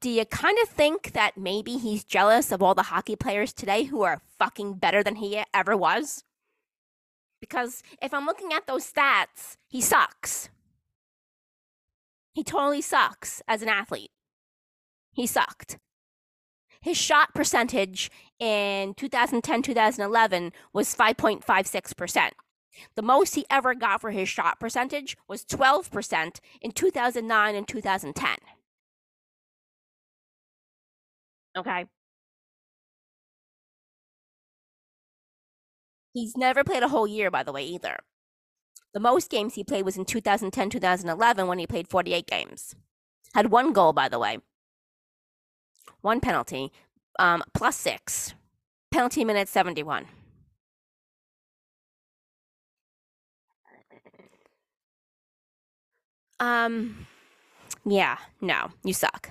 Do 0.00 0.08
you 0.08 0.24
kind 0.24 0.56
of 0.62 0.68
think 0.70 1.12
that 1.12 1.36
maybe 1.36 1.76
he's 1.76 2.04
jealous 2.04 2.50
of 2.50 2.62
all 2.62 2.74
the 2.74 2.84
hockey 2.84 3.16
players 3.16 3.52
today 3.52 3.84
who 3.84 4.00
are 4.00 4.22
fucking 4.38 4.74
better 4.74 5.02
than 5.02 5.16
he 5.16 5.42
ever 5.52 5.76
was? 5.76 6.24
Because 7.38 7.82
if 8.00 8.14
I'm 8.14 8.24
looking 8.24 8.52
at 8.52 8.66
those 8.66 8.90
stats, 8.90 9.56
he 9.68 9.82
sucks. 9.82 10.48
He 12.32 12.42
totally 12.42 12.80
sucks 12.80 13.42
as 13.46 13.60
an 13.60 13.68
athlete. 13.68 14.10
He 15.12 15.26
sucked. 15.26 15.76
His 16.80 16.96
shot 16.96 17.34
percentage 17.34 18.10
in 18.38 18.94
2010 18.94 19.62
2011 19.62 20.52
was 20.72 20.94
5.56%. 20.94 22.30
The 22.94 23.02
most 23.02 23.34
he 23.34 23.44
ever 23.50 23.74
got 23.74 24.00
for 24.00 24.12
his 24.12 24.30
shot 24.30 24.58
percentage 24.58 25.18
was 25.28 25.44
12% 25.44 26.38
in 26.62 26.72
2009 26.72 27.54
and 27.54 27.68
2010. 27.68 28.36
Okay. 31.56 31.86
He's 36.12 36.36
never 36.36 36.64
played 36.64 36.82
a 36.82 36.88
whole 36.88 37.06
year, 37.06 37.30
by 37.30 37.42
the 37.42 37.52
way, 37.52 37.64
either. 37.64 37.98
The 38.94 39.00
most 39.00 39.30
games 39.30 39.54
he 39.54 39.64
played 39.64 39.84
was 39.84 39.96
in 39.96 40.04
2010 40.04 40.70
2011 40.70 41.46
when 41.48 41.58
he 41.58 41.66
played 41.66 41.88
48 41.88 42.26
games. 42.26 42.74
Had 43.34 43.50
one 43.50 43.72
goal, 43.72 43.92
by 43.92 44.08
the 44.08 44.18
way, 44.18 44.38
one 46.02 46.20
penalty, 46.20 46.72
um, 47.18 47.42
plus 47.54 47.76
six. 47.76 48.34
Penalty 48.92 49.24
minutes 49.24 49.50
71. 49.50 50.06
Um, 56.38 57.06
yeah, 57.84 58.18
no, 58.40 58.70
you 58.84 58.94
suck. 58.94 59.30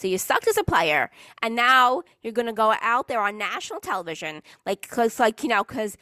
So 0.00 0.08
you 0.08 0.16
sucked 0.16 0.48
as 0.48 0.56
a 0.56 0.64
player, 0.64 1.10
and 1.42 1.54
now 1.54 2.04
you're 2.22 2.32
going 2.32 2.46
to 2.46 2.54
go 2.54 2.74
out 2.80 3.06
there 3.06 3.20
on 3.20 3.36
national 3.36 3.80
television, 3.80 4.42
like, 4.64 4.88
cause, 4.88 5.20
like 5.20 5.42
you 5.42 5.50
know, 5.50 5.62
because 5.62 5.98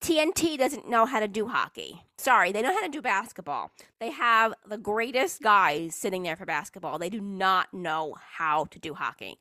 TNT 0.00 0.56
doesn't 0.56 0.88
know 0.88 1.06
how 1.06 1.18
to 1.18 1.26
do 1.26 1.48
hockey. 1.48 2.04
Sorry, 2.18 2.52
they 2.52 2.62
know 2.62 2.72
how 2.72 2.82
to 2.82 2.88
do 2.88 3.02
basketball. 3.02 3.72
They 3.98 4.12
have 4.12 4.54
the 4.64 4.78
greatest 4.78 5.42
guys 5.42 5.96
sitting 5.96 6.22
there 6.22 6.36
for 6.36 6.46
basketball. 6.46 7.00
They 7.00 7.10
do 7.10 7.20
not 7.20 7.74
know 7.74 8.14
how 8.36 8.66
to 8.66 8.78
do 8.78 8.94
hockey. 8.94 9.38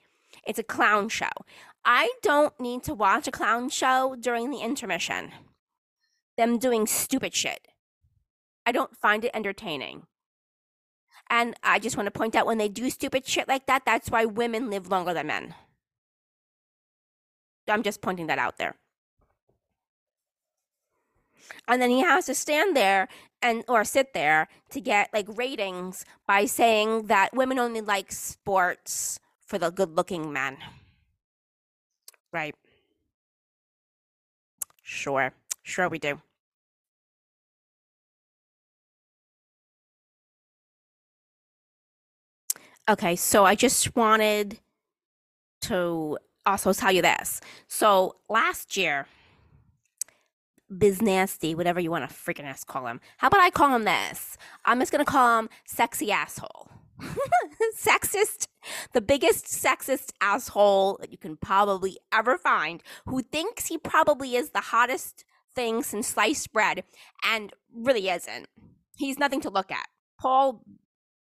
It's 0.48 0.58
a 0.58 0.64
clown 0.64 1.08
show. 1.08 1.30
I 1.86 2.12
don't 2.24 2.60
need 2.60 2.82
to 2.86 2.96
watch 2.96 3.28
a 3.28 3.32
clown 3.32 3.70
show 3.70 4.16
during 4.20 4.50
the 4.50 4.62
intermission. 4.62 5.32
Them 6.38 6.58
doing 6.58 6.88
stupid 6.88 7.36
shit. 7.36 7.68
I 8.66 8.72
don't 8.72 8.98
find 8.98 9.24
it 9.24 9.32
entertaining. 9.36 10.08
And 11.32 11.56
I 11.63 11.80
just 11.80 11.96
want 11.96 12.08
to 12.08 12.12
point 12.12 12.36
out 12.36 12.46
when 12.46 12.58
they 12.58 12.67
do 12.67 12.89
stupid 12.89 13.26
shit 13.26 13.48
like 13.48 13.65
that, 13.67 13.84
that's 13.86 14.12
why 14.12 14.26
women 14.26 14.70
live 14.70 14.89
longer 14.89 15.13
than 15.13 15.28
men. 15.28 15.56
I'm 17.70 17.84
just 17.84 18.02
pointing 18.02 18.28
that 18.28 18.38
out 18.38 18.58
there. 18.58 18.76
And 21.70 21.82
then 21.82 21.89
he 21.89 22.02
has 22.02 22.26
to 22.26 22.36
stand 22.36 22.76
there 22.76 23.08
and 23.41 23.63
or 23.70 23.86
sit 23.86 24.13
there 24.13 24.50
to 24.72 24.82
get 24.82 25.10
like 25.13 25.26
ratings 25.30 26.04
by 26.28 26.46
saying 26.46 27.08
that 27.08 27.34
women 27.34 27.60
only 27.60 27.80
like 27.80 28.12
sports 28.12 29.17
for 29.46 29.58
the 29.58 29.70
good-looking 29.70 30.34
men. 30.34 30.58
Right. 32.34 32.56
Sure. 34.84 35.32
Sure 35.63 35.88
we 35.88 35.98
do. 35.98 36.20
Okay, 42.89 43.15
so 43.15 43.46
I 43.46 43.56
just 43.56 43.96
wanted 43.96 44.60
to 45.62 46.17
also 46.46 46.74
tell 46.74 46.91
you 46.91 47.02
this. 47.02 47.39
So 47.67 48.15
last 48.28 48.76
year, 48.76 49.08
Biz 50.76 51.02
Nasty, 51.02 51.54
whatever 51.54 51.80
you 51.80 51.91
want 51.91 52.10
to 52.10 52.15
freaking 52.15 52.46
ass 52.46 52.63
call 52.63 52.88
him. 52.88 53.00
How 53.17 53.28
about 53.28 53.41
I 53.41 53.50
call 53.50 53.76
him 53.76 53.84
this? 53.84 54.38
I'm 54.65 54.80
just 54.80 54.91
gonna 54.91 55.06
call 55.06 55.39
him 55.39 55.50
sexy 55.65 56.12
asshole. 56.12 56.70
sexist, 57.78 58.48
the 58.94 59.02
biggest 59.02 59.46
sexist 59.46 60.12
asshole 60.22 60.98
that 61.02 61.12
you 61.12 61.17
can 61.17 61.36
probably 61.36 61.98
ever 62.12 62.38
find, 62.38 62.82
who 63.06 63.22
thinks 63.22 63.67
he 63.67 63.78
probably 63.78 64.36
is 64.36 64.52
the 64.52 64.62
hottest 64.62 65.26
thing 65.54 65.84
since 65.84 66.08
sliced 66.08 66.54
bread, 66.54 66.84
and 67.24 67.52
really 67.74 68.10
isn't. 68.10 68.48
He's 68.98 69.20
nothing 69.20 69.41
to 69.41 69.50
look 69.50 69.72
at. 69.72 69.88
Paul, 70.20 70.63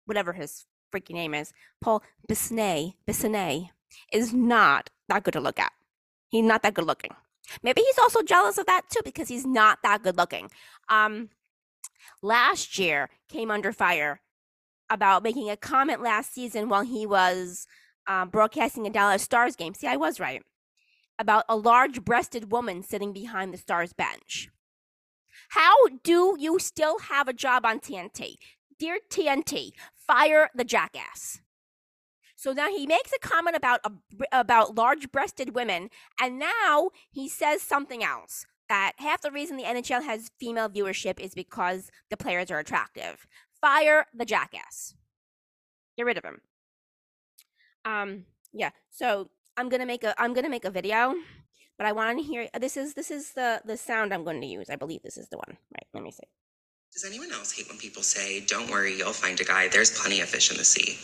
whatever 0.06 0.32
his 0.32 0.66
freaking 0.92 1.14
name 1.14 1.34
is, 1.34 1.52
Paul 1.80 2.02
Bissonnette, 2.28 2.94
Bissonnette, 3.06 3.70
is 4.12 4.32
not 4.32 4.90
that 5.08 5.24
good 5.24 5.32
to 5.32 5.40
look 5.40 5.58
at. 5.58 5.72
He's 6.28 6.44
not 6.44 6.62
that 6.62 6.74
good 6.74 6.84
looking. 6.84 7.14
Maybe 7.62 7.80
he's 7.80 7.98
also 7.98 8.22
jealous 8.22 8.58
of 8.58 8.66
that 8.66 8.82
too 8.90 9.00
because 9.04 9.28
he's 9.28 9.46
not 9.46 9.78
that 9.82 10.02
good 10.02 10.16
looking. 10.16 10.50
Um, 10.88 11.30
last 12.22 12.78
year 12.78 13.08
came 13.28 13.50
under 13.50 13.72
fire 13.72 14.20
about 14.90 15.22
making 15.22 15.50
a 15.50 15.56
comment 15.56 16.02
last 16.02 16.32
season 16.32 16.68
while 16.68 16.82
he 16.82 17.06
was 17.06 17.66
um, 18.06 18.28
broadcasting 18.30 18.86
a 18.86 18.90
Dallas 18.90 19.22
Stars 19.22 19.56
game. 19.56 19.74
See, 19.74 19.86
I 19.86 19.96
was 19.96 20.20
right 20.20 20.42
about 21.18 21.44
a 21.48 21.56
large-breasted 21.56 22.52
woman 22.52 22.82
sitting 22.82 23.12
behind 23.12 23.52
the 23.52 23.58
Stars 23.58 23.92
bench. 23.92 24.48
How 25.50 25.74
do 26.02 26.36
you 26.38 26.58
still 26.58 26.98
have 27.00 27.28
a 27.28 27.32
job 27.32 27.66
on 27.66 27.80
TNT? 27.80 28.36
Dear 28.78 28.98
TNT, 29.10 29.72
fire 29.96 30.50
the 30.54 30.64
jackass. 30.64 31.40
So 32.36 32.52
now 32.52 32.68
he 32.68 32.86
makes 32.86 33.12
a 33.12 33.18
comment 33.18 33.56
about 33.56 33.80
a, 33.84 33.90
about 34.30 34.76
large-breasted 34.76 35.54
women, 35.54 35.90
and 36.20 36.38
now 36.38 36.90
he 37.10 37.28
says 37.28 37.62
something 37.62 38.04
else 38.04 38.46
that 38.68 38.92
half 38.98 39.22
the 39.22 39.30
reason 39.30 39.56
the 39.56 39.64
NHL 39.64 40.04
has 40.04 40.30
female 40.38 40.68
viewership 40.68 41.18
is 41.18 41.34
because 41.34 41.90
the 42.10 42.16
players 42.16 42.50
are 42.50 42.58
attractive. 42.58 43.26
Fire 43.60 44.06
the 44.14 44.24
jackass. 44.24 44.94
Get 45.96 46.06
rid 46.06 46.18
of 46.18 46.24
him. 46.24 46.40
Um, 47.84 48.24
yeah. 48.52 48.70
So 48.90 49.30
I'm 49.56 49.68
gonna 49.68 49.86
make 49.86 50.04
a 50.04 50.20
I'm 50.20 50.34
gonna 50.34 50.48
make 50.48 50.64
a 50.64 50.70
video, 50.70 51.14
but 51.76 51.86
I 51.86 51.92
want 51.92 52.18
to 52.18 52.24
hear 52.24 52.48
this 52.60 52.76
is 52.76 52.94
this 52.94 53.10
is 53.10 53.32
the 53.32 53.62
the 53.64 53.76
sound 53.76 54.14
I'm 54.14 54.24
going 54.24 54.40
to 54.40 54.46
use. 54.46 54.70
I 54.70 54.76
believe 54.76 55.02
this 55.02 55.16
is 55.16 55.28
the 55.28 55.38
one. 55.38 55.56
Right. 55.74 55.86
Let 55.92 56.04
me 56.04 56.12
see. 56.12 56.28
Does 56.92 57.04
anyone 57.04 57.30
else 57.32 57.52
hate 57.52 57.68
when 57.68 57.78
people 57.78 58.02
say, 58.02 58.40
Don't 58.40 58.70
worry, 58.70 58.96
you'll 58.96 59.12
find 59.12 59.38
a 59.40 59.44
guy? 59.44 59.68
There's 59.68 59.96
plenty 59.98 60.20
of 60.20 60.28
fish 60.28 60.50
in 60.50 60.56
the 60.56 60.64
sea. 60.64 60.98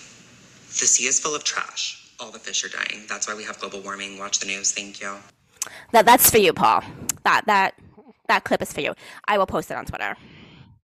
The 0.69 0.87
sea 0.87 1.05
is 1.05 1.21
full 1.21 1.35
of 1.35 1.45
trash. 1.45 2.13
All 2.19 2.31
the 2.31 2.39
fish 2.39 2.65
are 2.65 2.69
dying. 2.69 3.05
That's 3.09 3.29
why 3.29 3.35
we 3.35 3.45
have 3.45 3.59
global 3.61 3.81
warming. 3.81 4.19
Watch 4.19 4.41
the 4.41 4.47
news. 4.47 4.73
Thank 4.73 5.01
you. 5.01 5.15
That 5.93 6.07
that's 6.07 6.31
for 6.31 6.39
you, 6.39 6.53
Paul. 6.53 6.83
That 7.25 7.43
that 7.47 7.75
that 8.29 8.45
clip 8.45 8.63
is 8.63 8.73
for 8.73 8.81
you. 8.81 8.95
I 9.29 9.39
will 9.39 9.47
post 9.47 9.71
it 9.71 9.77
on 9.77 9.85
Twitter. 9.85 10.17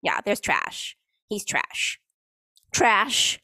Yeah, 0.03 0.20
there's 0.24 0.40
trash. 0.40 0.97
he's 1.28 1.45
trash. 1.45 1.99
Trash. 2.72 3.38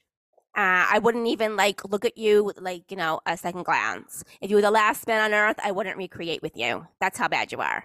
Uh, 0.56 0.84
I 0.92 0.98
wouldn't 0.98 1.26
even 1.28 1.56
like 1.56 1.84
look 1.84 2.04
at 2.04 2.18
you 2.18 2.42
with 2.44 2.60
like, 2.60 2.90
you 2.90 2.96
know, 2.96 3.20
a 3.24 3.36
second 3.36 3.64
glance. 3.64 4.24
If 4.40 4.50
you 4.50 4.56
were 4.56 4.62
the 4.62 4.70
last 4.70 5.06
man 5.06 5.20
on 5.22 5.32
earth, 5.32 5.56
I 5.62 5.70
wouldn't 5.70 5.96
recreate 5.96 6.42
with 6.42 6.56
you. 6.56 6.86
That's 7.00 7.18
how 7.18 7.28
bad 7.28 7.52
you 7.52 7.58
are. 7.60 7.84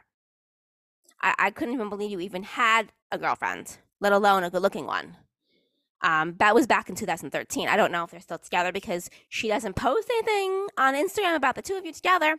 I, 1.22 1.36
I 1.38 1.52
couldn't 1.52 1.74
even 1.74 1.90
believe 1.90 2.12
you 2.12 2.20
even 2.20 2.44
had 2.44 2.92
a 3.12 3.18
girlfriend, 3.18 3.78
let 4.00 4.14
alone 4.14 4.44
a 4.44 4.50
good 4.50 4.62
looking 4.62 4.86
one. 4.86 5.18
Um, 6.02 6.36
that 6.38 6.54
was 6.54 6.68
back 6.68 6.90
in 6.90 6.96
2013. 6.96 7.68
I 7.68 7.78
don't 7.78 7.92
know 7.92 8.04
if 8.04 8.12
they're 8.12 8.20
still 8.20 8.38
together 8.38 8.72
because 8.72 9.10
she 9.30 9.48
doesn't 9.48 9.76
post 9.76 10.10
anything 10.10 10.68
on 10.78 10.94
Instagram 10.94 11.36
about 11.36 11.56
the 11.56 11.62
two 11.62 11.76
of 11.76 11.86
you 11.86 11.94
together. 11.94 12.38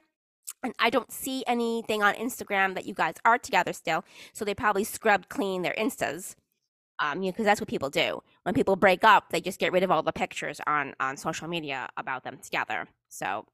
And 0.62 0.72
I 0.78 0.90
don't 0.90 1.10
see 1.10 1.42
anything 1.46 2.02
on 2.02 2.14
Instagram 2.14 2.74
that 2.74 2.86
you 2.86 2.94
guys 2.94 3.14
are 3.24 3.38
together 3.38 3.72
still. 3.72 4.04
So 4.32 4.44
they 4.44 4.54
probably 4.54 4.84
scrubbed 4.84 5.28
clean 5.28 5.62
their 5.62 5.74
Instas. 5.74 6.36
Um, 6.98 7.22
you 7.22 7.26
know, 7.26 7.32
because 7.32 7.44
that's 7.44 7.60
what 7.60 7.68
people 7.68 7.90
do. 7.90 8.22
When 8.44 8.54
people 8.54 8.76
break 8.76 9.04
up, 9.04 9.30
they 9.30 9.40
just 9.40 9.58
get 9.58 9.72
rid 9.72 9.82
of 9.82 9.90
all 9.90 10.02
the 10.02 10.12
pictures 10.12 10.60
on 10.66 10.94
on 10.98 11.16
social 11.16 11.46
media 11.46 11.88
about 11.96 12.24
them 12.24 12.38
together. 12.38 12.86
So 13.08 13.44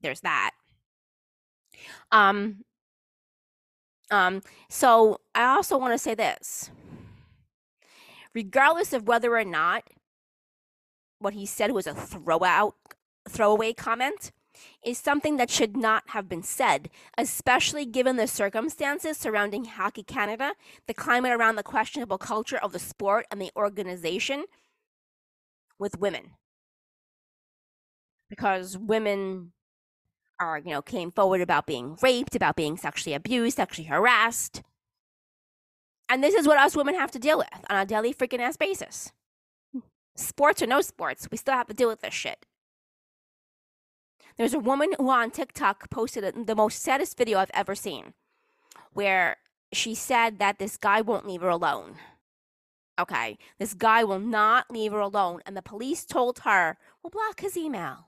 there's 0.00 0.20
that. 0.20 0.52
Um, 2.10 2.64
um, 4.10 4.42
so 4.68 5.20
I 5.34 5.44
also 5.44 5.78
want 5.78 5.94
to 5.94 5.98
say 5.98 6.14
this. 6.14 6.70
Regardless 8.34 8.92
of 8.92 9.08
whether 9.08 9.36
or 9.36 9.44
not 9.44 9.84
what 11.18 11.34
he 11.34 11.46
said 11.46 11.72
was 11.72 11.86
a 11.86 11.94
throw 11.94 12.44
out 12.44 12.74
throwaway 13.28 13.72
comment, 13.72 14.32
is 14.84 14.98
something 14.98 15.36
that 15.36 15.50
should 15.50 15.76
not 15.76 16.02
have 16.08 16.28
been 16.28 16.42
said, 16.42 16.90
especially 17.16 17.84
given 17.84 18.16
the 18.16 18.26
circumstances 18.26 19.16
surrounding 19.16 19.64
Hockey 19.64 20.02
Canada, 20.02 20.54
the 20.86 20.94
climate 20.94 21.32
around 21.32 21.56
the 21.56 21.62
questionable 21.62 22.18
culture 22.18 22.58
of 22.58 22.72
the 22.72 22.78
sport 22.78 23.26
and 23.30 23.40
the 23.40 23.52
organization 23.56 24.44
with 25.78 25.98
women. 25.98 26.32
Because 28.28 28.76
women 28.76 29.52
are, 30.40 30.58
you 30.58 30.70
know, 30.70 30.82
came 30.82 31.10
forward 31.10 31.40
about 31.40 31.66
being 31.66 31.96
raped, 32.02 32.34
about 32.34 32.56
being 32.56 32.76
sexually 32.76 33.14
abused, 33.14 33.56
sexually 33.56 33.88
harassed. 33.88 34.62
And 36.08 36.22
this 36.22 36.34
is 36.34 36.46
what 36.46 36.58
us 36.58 36.76
women 36.76 36.94
have 36.94 37.10
to 37.12 37.18
deal 37.18 37.38
with 37.38 37.64
on 37.68 37.76
a 37.76 37.86
daily 37.86 38.14
freaking 38.14 38.40
ass 38.40 38.56
basis. 38.56 39.12
Sports 40.16 40.62
or 40.62 40.66
no 40.66 40.80
sports, 40.80 41.28
we 41.30 41.36
still 41.36 41.54
have 41.54 41.68
to 41.68 41.74
deal 41.74 41.88
with 41.88 42.00
this 42.00 42.14
shit. 42.14 42.46
There's 44.36 44.54
a 44.54 44.60
woman 44.60 44.92
who 44.96 45.10
on 45.10 45.30
TikTok 45.30 45.90
posted 45.90 46.46
the 46.46 46.54
most 46.54 46.80
saddest 46.82 47.18
video 47.18 47.38
I've 47.38 47.50
ever 47.52 47.74
seen, 47.74 48.14
where 48.92 49.38
she 49.72 49.94
said 49.94 50.38
that 50.38 50.58
this 50.58 50.76
guy 50.76 51.00
won't 51.00 51.26
leave 51.26 51.42
her 51.42 51.48
alone. 51.48 51.96
Okay, 52.98 53.38
this 53.58 53.74
guy 53.74 54.02
will 54.02 54.18
not 54.18 54.70
leave 54.70 54.92
her 54.92 55.00
alone, 55.00 55.40
and 55.44 55.56
the 55.56 55.62
police 55.62 56.04
told 56.04 56.40
her, 56.40 56.78
well, 57.02 57.10
block 57.10 57.40
his 57.40 57.56
email, 57.56 58.06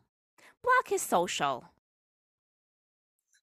block 0.63 0.89
his 0.89 1.03
social. 1.03 1.67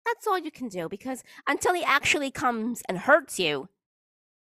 That's 0.05 0.27
all 0.27 0.37
you 0.37 0.51
can 0.51 0.67
do 0.67 0.89
because 0.89 1.23
until 1.47 1.73
he 1.73 1.83
actually 1.83 2.31
comes 2.31 2.81
and 2.87 2.99
hurts 2.99 3.39
you 3.39 3.69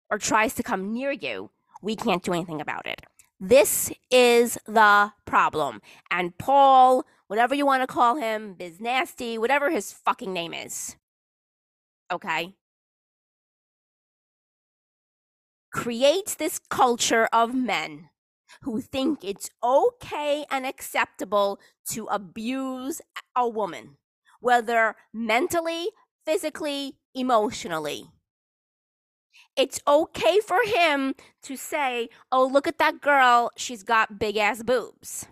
or 0.09 0.17
tries 0.17 0.53
to 0.55 0.63
come 0.63 0.93
near 0.93 1.11
you, 1.11 1.51
we 1.81 1.95
can't 1.95 2.23
do 2.23 2.33
anything 2.33 2.61
about 2.61 2.85
it. 2.85 3.01
This 3.39 3.91
is 4.11 4.57
the 4.67 5.13
problem. 5.25 5.81
And 6.11 6.37
Paul 6.37 7.05
whatever 7.31 7.55
you 7.55 7.65
want 7.65 7.81
to 7.81 7.87
call 7.87 8.17
him, 8.17 8.55
Biz 8.55 8.81
Nasty, 8.81 9.37
whatever 9.37 9.69
his 9.71 9.93
fucking 9.93 10.33
name 10.33 10.53
is. 10.53 10.97
Okay? 12.11 12.55
Creates 15.71 16.35
this 16.35 16.59
culture 16.59 17.29
of 17.31 17.55
men 17.55 18.09
who 18.63 18.81
think 18.81 19.23
it's 19.23 19.49
okay 19.63 20.43
and 20.51 20.65
acceptable 20.65 21.57
to 21.91 22.05
abuse 22.07 22.99
a 23.33 23.47
woman, 23.47 23.95
whether 24.41 24.95
mentally, 25.13 25.89
physically, 26.25 26.97
emotionally. 27.15 28.07
It's 29.55 29.79
okay 29.87 30.39
for 30.39 30.59
him 30.65 31.15
to 31.43 31.55
say, 31.55 32.09
oh, 32.31 32.45
look 32.45 32.67
at 32.67 32.77
that 32.79 33.01
girl, 33.01 33.51
she's 33.55 33.83
got 33.83 34.19
big 34.19 34.37
ass 34.37 34.63
boobs. 34.63 35.27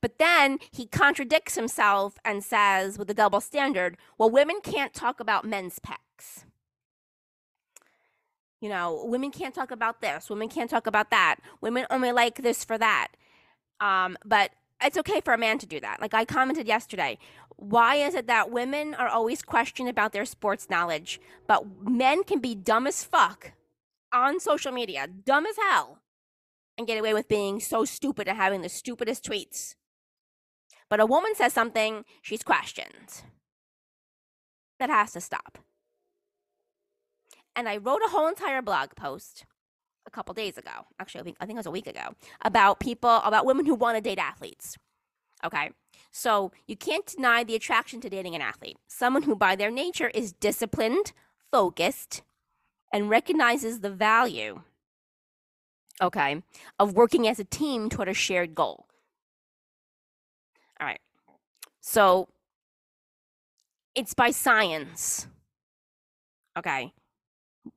But 0.00 0.18
then 0.18 0.58
he 0.70 0.86
contradicts 0.86 1.54
himself 1.54 2.18
and 2.24 2.44
says, 2.44 2.98
with 2.98 3.10
a 3.10 3.14
double 3.14 3.40
standard, 3.40 3.96
well, 4.16 4.30
women 4.30 4.60
can't 4.62 4.94
talk 4.94 5.18
about 5.18 5.44
men's 5.44 5.78
pecs. 5.78 6.44
You 8.60 8.68
know, 8.68 9.04
women 9.04 9.30
can't 9.30 9.54
talk 9.54 9.70
about 9.70 10.00
this. 10.00 10.28
Women 10.28 10.48
can't 10.48 10.70
talk 10.70 10.86
about 10.86 11.10
that. 11.10 11.36
Women 11.60 11.86
only 11.90 12.12
like 12.12 12.42
this 12.42 12.64
for 12.64 12.76
that. 12.78 13.08
Um, 13.80 14.16
but 14.24 14.50
it's 14.82 14.98
okay 14.98 15.20
for 15.20 15.34
a 15.34 15.38
man 15.38 15.58
to 15.58 15.66
do 15.66 15.80
that. 15.80 16.00
Like 16.00 16.14
I 16.14 16.24
commented 16.24 16.66
yesterday, 16.66 17.18
why 17.56 17.96
is 17.96 18.14
it 18.14 18.26
that 18.28 18.50
women 18.50 18.94
are 18.94 19.08
always 19.08 19.42
questioned 19.42 19.88
about 19.88 20.12
their 20.12 20.24
sports 20.24 20.70
knowledge, 20.70 21.20
but 21.46 21.64
men 21.82 22.22
can 22.22 22.38
be 22.38 22.54
dumb 22.54 22.86
as 22.86 23.02
fuck 23.02 23.52
on 24.12 24.40
social 24.40 24.72
media, 24.72 25.06
dumb 25.06 25.46
as 25.46 25.56
hell, 25.56 25.98
and 26.76 26.86
get 26.86 26.98
away 26.98 27.12
with 27.12 27.28
being 27.28 27.58
so 27.58 27.84
stupid 27.84 28.28
and 28.28 28.36
having 28.36 28.62
the 28.62 28.68
stupidest 28.68 29.24
tweets? 29.24 29.74
But 30.88 31.00
a 31.00 31.06
woman 31.06 31.34
says 31.34 31.52
something, 31.52 32.04
she's 32.22 32.42
questioned. 32.42 33.22
That 34.78 34.90
has 34.90 35.12
to 35.12 35.20
stop. 35.20 35.58
And 37.56 37.68
I 37.68 37.76
wrote 37.76 38.02
a 38.06 38.10
whole 38.10 38.28
entire 38.28 38.62
blog 38.62 38.90
post 38.94 39.44
a 40.08 40.10
couple 40.10 40.34
days 40.34 40.58
ago. 40.58 40.86
Actually, 40.98 41.20
I 41.20 41.24
think, 41.24 41.36
I 41.40 41.46
think 41.46 41.56
it 41.56 41.60
was 41.60 41.66
a 41.66 41.70
week 41.70 41.86
ago 41.86 42.14
about 42.42 42.80
people, 42.80 43.20
about 43.24 43.46
women 43.46 43.66
who 43.66 43.74
want 43.76 43.96
to 43.96 44.00
date 44.00 44.18
athletes. 44.18 44.76
Okay. 45.44 45.70
So 46.10 46.50
you 46.66 46.76
can't 46.76 47.06
deny 47.06 47.44
the 47.44 47.54
attraction 47.54 48.00
to 48.00 48.10
dating 48.10 48.34
an 48.34 48.40
athlete. 48.40 48.78
Someone 48.88 49.22
who, 49.22 49.36
by 49.36 49.54
their 49.54 49.70
nature, 49.70 50.08
is 50.08 50.32
disciplined, 50.32 51.12
focused, 51.52 52.22
and 52.92 53.10
recognizes 53.10 53.80
the 53.80 53.90
value, 53.90 54.62
okay, 56.00 56.42
of 56.78 56.94
working 56.94 57.28
as 57.28 57.38
a 57.38 57.44
team 57.44 57.88
toward 57.90 58.08
a 58.08 58.14
shared 58.14 58.54
goal. 58.54 58.86
All 60.80 60.86
right. 60.86 61.00
So 61.80 62.28
it's 63.94 64.14
by 64.14 64.30
science. 64.30 65.28
Okay. 66.56 66.92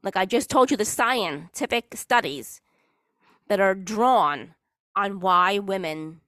Like 0.04 0.16
I 0.16 0.26
just 0.26 0.50
told 0.50 0.72
you, 0.72 0.78
the 0.78 0.86
scientific 0.86 1.96
studies 1.96 2.62
that 3.48 3.60
are 3.60 3.76
drawn 3.76 4.56
on 4.96 5.20
why 5.20 5.60
women 5.60 6.22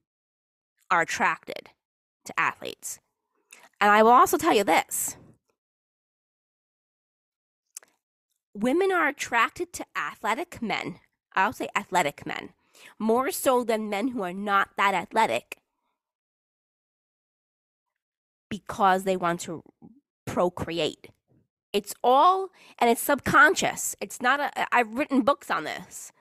are 0.89 1.01
attracted 1.01 1.69
to 2.25 2.39
athletes. 2.39 2.99
And 3.81 3.91
I 3.91 4.03
will 4.03 4.11
also 4.11 4.37
tell 4.37 4.53
you 4.53 4.63
this 4.63 5.17
women 8.53 8.91
are 8.91 9.07
attracted 9.07 9.73
to 9.73 9.85
athletic 9.95 10.61
men. 10.61 10.99
I'll 11.35 11.53
say 11.53 11.69
athletic 11.75 12.25
men 12.25 12.49
more 12.99 13.31
so 13.31 13.63
than 13.63 13.89
men 13.89 14.09
who 14.09 14.21
are 14.23 14.33
not 14.33 14.69
that 14.77 14.93
athletic 14.93 15.57
because 18.49 19.03
they 19.03 19.17
want 19.17 19.39
to 19.41 19.63
procreate. 20.25 21.09
It's 21.73 21.93
all, 22.03 22.49
and 22.77 22.89
it's 22.89 23.01
subconscious. 23.01 23.95
It's 23.99 24.21
not 24.21 24.39
a, 24.39 24.73
I've 24.73 24.93
written 24.93 25.21
books 25.21 25.49
on 25.49 25.63
this. 25.63 26.11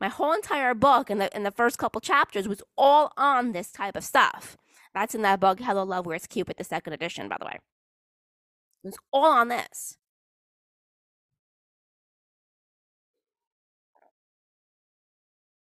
My 0.00 0.08
whole 0.08 0.32
entire 0.32 0.74
book 0.74 1.10
in 1.10 1.18
the, 1.18 1.34
in 1.36 1.42
the 1.42 1.50
first 1.50 1.76
couple 1.78 2.00
chapters 2.00 2.48
was 2.48 2.62
all 2.78 3.12
on 3.16 3.52
this 3.52 3.72
type 3.72 3.96
of 3.96 4.04
stuff. 4.04 4.56
That's 4.94 5.14
in 5.14 5.22
that 5.22 5.40
book, 5.40 5.58
Hello 5.60 5.82
Love, 5.82 6.06
where 6.06 6.14
Where's 6.14 6.26
Cupid, 6.26 6.56
the 6.56 6.64
second 6.64 6.92
edition, 6.92 7.28
by 7.28 7.36
the 7.38 7.46
way. 7.46 7.58
It's 8.84 8.98
all 9.12 9.32
on 9.32 9.48
this. 9.48 9.96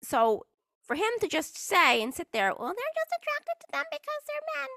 So 0.04 0.46
for 0.86 0.96
him 0.96 1.12
to 1.22 1.28
just 1.28 1.58
say 1.58 2.02
and 2.02 2.14
sit 2.14 2.30
there, 2.32 2.54
well, 2.58 2.70
they're 2.70 2.96
just 2.96 3.14
attracted 3.22 3.60
to 3.62 3.68
them 3.74 3.86
because 3.92 4.22
they're 4.28 4.64
men. 4.64 4.70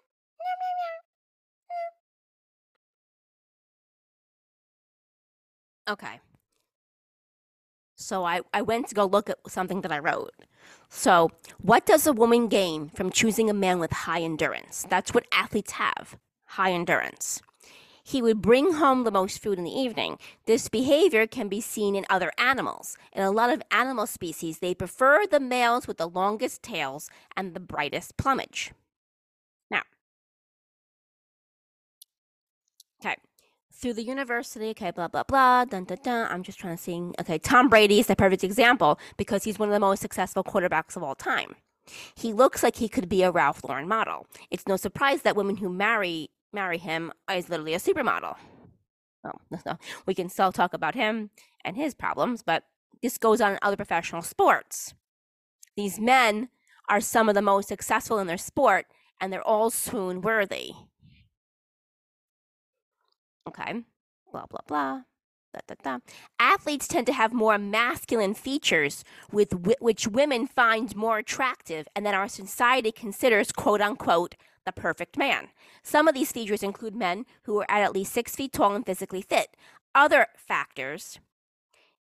Okay. 5.88 6.20
So 7.96 8.24
I, 8.24 8.40
I 8.52 8.62
went 8.62 8.88
to 8.88 8.94
go 8.94 9.06
look 9.06 9.30
at 9.30 9.38
something 9.48 9.82
that 9.82 9.92
I 9.92 9.98
wrote. 9.98 10.32
So, 10.88 11.30
what 11.60 11.86
does 11.86 12.06
a 12.06 12.12
woman 12.12 12.48
gain 12.48 12.88
from 12.90 13.10
choosing 13.10 13.50
a 13.50 13.54
man 13.54 13.78
with 13.78 13.92
high 13.92 14.22
endurance? 14.22 14.86
That's 14.88 15.14
what 15.14 15.26
athletes 15.32 15.72
have 15.72 16.16
high 16.46 16.72
endurance. 16.72 17.40
He 18.04 18.22
would 18.22 18.42
bring 18.42 18.74
home 18.74 19.04
the 19.04 19.10
most 19.12 19.42
food 19.42 19.58
in 19.58 19.64
the 19.64 19.70
evening. 19.78 20.18
This 20.46 20.68
behavior 20.68 21.26
can 21.26 21.48
be 21.48 21.60
seen 21.60 21.94
in 21.94 22.04
other 22.10 22.32
animals. 22.38 22.96
In 23.12 23.22
a 23.22 23.30
lot 23.30 23.50
of 23.50 23.62
animal 23.70 24.06
species, 24.06 24.58
they 24.58 24.74
prefer 24.74 25.26
the 25.26 25.40
males 25.40 25.86
with 25.86 25.98
the 25.98 26.08
longest 26.08 26.62
tails 26.62 27.08
and 27.36 27.54
the 27.54 27.60
brightest 27.60 28.16
plumage. 28.16 28.72
Now, 29.70 29.82
okay, 33.00 33.16
through 33.82 33.94
the 33.94 34.04
university. 34.04 34.70
Okay, 34.70 34.92
blah 34.92 35.08
blah 35.08 35.24
blah. 35.24 35.64
Dun 35.66 35.84
dun 35.84 35.98
dun. 36.02 36.28
I'm 36.30 36.42
just 36.42 36.58
trying 36.58 36.76
to 36.76 36.82
sing. 36.82 37.14
Okay, 37.20 37.38
Tom 37.38 37.68
Brady 37.68 37.98
is 37.98 38.06
the 38.06 38.16
perfect 38.16 38.44
example 38.44 38.98
because 39.18 39.44
he's 39.44 39.58
one 39.58 39.68
of 39.68 39.72
the 39.74 39.80
most 39.80 40.00
successful 40.00 40.44
quarterbacks 40.44 40.96
of 40.96 41.02
all 41.02 41.16
time. 41.16 41.56
He 42.14 42.32
looks 42.32 42.62
like 42.62 42.76
he 42.76 42.88
could 42.88 43.08
be 43.08 43.22
a 43.22 43.30
Ralph 43.30 43.64
Lauren 43.64 43.88
model. 43.88 44.26
It's 44.50 44.68
no 44.68 44.76
surprise 44.76 45.22
that 45.22 45.36
women 45.36 45.56
who 45.56 45.68
marry 45.68 46.30
marry 46.52 46.78
him 46.78 47.12
is 47.30 47.48
literally 47.50 47.74
a 47.74 47.78
supermodel. 47.78 48.36
Well, 49.24 49.40
no, 49.66 49.78
we 50.06 50.14
can 50.14 50.28
still 50.28 50.52
talk 50.52 50.72
about 50.72 50.94
him 50.94 51.30
and 51.64 51.76
his 51.76 51.94
problems, 51.94 52.42
but 52.42 52.64
this 53.02 53.18
goes 53.18 53.40
on 53.40 53.52
in 53.52 53.58
other 53.62 53.76
professional 53.76 54.22
sports. 54.22 54.94
These 55.76 55.98
men 55.98 56.48
are 56.88 57.00
some 57.00 57.28
of 57.28 57.34
the 57.34 57.42
most 57.42 57.68
successful 57.68 58.18
in 58.18 58.26
their 58.26 58.36
sport, 58.38 58.86
and 59.20 59.32
they're 59.32 59.46
all 59.46 59.70
swoon 59.70 60.20
worthy. 60.20 60.72
Okay, 63.46 63.82
blah, 64.30 64.46
blah, 64.46 64.60
blah. 64.66 65.02
Da, 65.52 65.60
da, 65.66 65.74
da. 65.82 65.98
Athletes 66.38 66.88
tend 66.88 67.06
to 67.06 67.12
have 67.12 67.32
more 67.34 67.58
masculine 67.58 68.32
features 68.32 69.04
with 69.30 69.50
w- 69.50 69.76
which 69.80 70.08
women 70.08 70.46
find 70.46 70.96
more 70.96 71.18
attractive 71.18 71.86
and 71.94 72.06
that 72.06 72.14
our 72.14 72.28
society 72.28 72.90
considers 72.90 73.52
quote 73.52 73.82
unquote 73.82 74.34
the 74.64 74.72
perfect 74.72 75.18
man. 75.18 75.48
Some 75.82 76.08
of 76.08 76.14
these 76.14 76.32
features 76.32 76.62
include 76.62 76.94
men 76.94 77.26
who 77.42 77.58
are 77.60 77.70
at 77.70 77.82
at 77.82 77.92
least 77.92 78.12
six 78.12 78.34
feet 78.34 78.52
tall 78.52 78.74
and 78.74 78.86
physically 78.86 79.20
fit. 79.20 79.54
Other 79.94 80.28
factors 80.36 81.18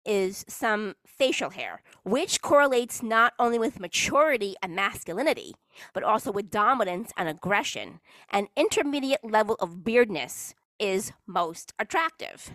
is 0.05 0.45
some 0.49 0.95
facial 1.07 1.51
hair, 1.51 1.82
which 2.05 2.41
correlates 2.41 3.03
not 3.03 3.34
only 3.39 3.59
with 3.59 3.80
maturity 3.80 4.55
and 4.62 4.74
masculinity, 4.74 5.55
but 5.93 6.03
also 6.03 6.32
with 6.32 6.51
dominance 6.51 7.12
and 7.16 7.28
aggression. 7.28 8.01
An 8.30 8.49
intermediate 8.57 9.24
level 9.24 9.57
of 9.61 9.84
beardness 9.84 10.55
is 10.79 11.12
most 11.27 11.72
attractive. 11.79 12.53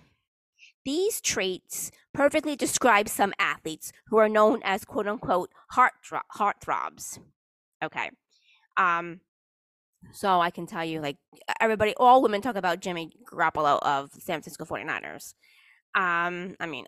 These 0.83 1.21
traits 1.21 1.91
perfectly 2.13 2.55
describe 2.55 3.07
some 3.07 3.33
athletes 3.37 3.91
who 4.07 4.17
are 4.17 4.29
known 4.29 4.61
as 4.63 4.83
quote 4.83 5.07
unquote 5.07 5.51
heart 5.71 5.93
heartthrobs. 6.35 7.19
Okay. 7.83 8.09
Um, 8.77 9.21
so 10.13 10.41
I 10.41 10.49
can 10.49 10.65
tell 10.65 10.83
you, 10.83 10.99
like, 10.99 11.17
everybody, 11.59 11.93
all 11.97 12.21
women 12.21 12.41
talk 12.41 12.55
about 12.55 12.79
Jimmy 12.79 13.11
Garoppolo 13.31 13.79
of 13.83 14.11
San 14.13 14.41
Francisco 14.41 14.65
49ers. 14.65 15.35
Um, 15.93 16.55
I 16.59 16.65
mean, 16.65 16.85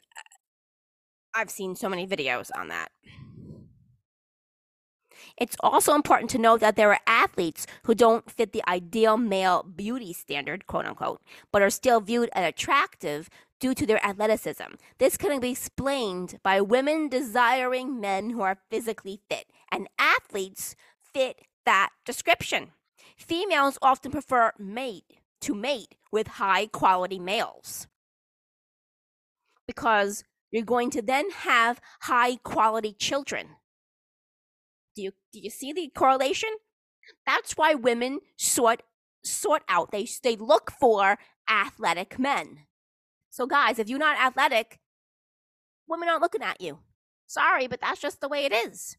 I've 1.36 1.52
seen 1.52 1.76
so 1.76 1.90
many 1.90 2.08
videos 2.08 2.50
on 2.56 2.70
that. 2.70 2.90
It's 5.38 5.58
also 5.62 5.96
important 5.96 6.30
to 6.32 6.38
note 6.38 6.60
that 6.60 6.76
there 6.76 6.92
are 6.92 7.00
athletes 7.08 7.66
who 7.84 7.96
don't 7.96 8.30
fit 8.30 8.54
the 8.54 8.64
ideal 8.68 9.18
male 9.18 9.64
beauty 9.64 10.14
standard, 10.14 10.68
quote 10.68 10.86
unquote, 10.86 11.22
but 11.52 11.62
are 11.62 11.72
still 11.72 12.00
viewed 12.00 12.30
as 12.34 12.48
attractive 12.48 13.30
due 13.60 13.74
to 13.74 13.86
their 13.86 14.06
athleticism. 14.06 14.76
This 15.00 15.18
can 15.18 15.40
be 15.40 15.52
explained 15.52 16.40
by 16.44 16.62
women 16.62 17.10
desiring 17.10 18.00
men 18.00 18.30
who 18.30 18.42
are 18.42 18.60
physically 18.70 19.22
fit, 19.30 19.48
and 19.72 19.88
athletes 19.98 20.76
fit 21.14 21.42
that 21.66 21.90
description. 22.06 22.72
Females 23.18 23.78
often 23.82 24.12
prefer 24.12 24.52
mate 24.60 25.20
to 25.42 25.56
mate 25.56 25.96
with 26.12 26.28
high 26.28 26.68
quality 26.68 27.20
males 27.20 27.88
because 29.66 30.24
you're 30.52 30.64
going 30.64 30.90
to 30.92 31.02
then 31.02 31.30
have 31.32 31.82
high 32.02 32.36
quality 32.38 32.94
children. 32.94 33.48
Do 34.96 35.02
you 35.02 35.12
do 35.32 35.39
you 35.39 35.50
see 35.50 35.74
the 35.74 35.89
correlation? 35.94 36.50
That's 37.26 37.54
why 37.54 37.74
women 37.74 38.20
sort 38.38 38.84
sort 39.24 39.64
out 39.68 39.91
they 39.91 40.08
they 40.24 40.36
look 40.36 40.72
for 40.72 41.18
athletic 41.50 42.20
men. 42.20 42.60
So 43.30 43.48
guys, 43.48 43.80
if 43.80 43.89
you're 43.89 44.00
not 44.00 44.20
athletic, 44.20 44.80
women 45.88 46.10
aren't 46.10 46.22
looking 46.22 46.44
at 46.44 46.62
you. 46.62 46.80
Sorry, 47.26 47.68
but 47.68 47.82
that's 47.82 48.02
just 48.02 48.22
the 48.22 48.30
way 48.30 48.46
it 48.46 48.54
is. 48.54 48.98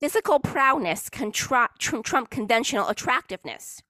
Physical 0.00 0.40
prowess 0.40 1.08
can 1.08 1.30
trump, 1.30 1.78
trump 1.78 2.30
conventional 2.30 2.88
attractiveness. 2.88 3.80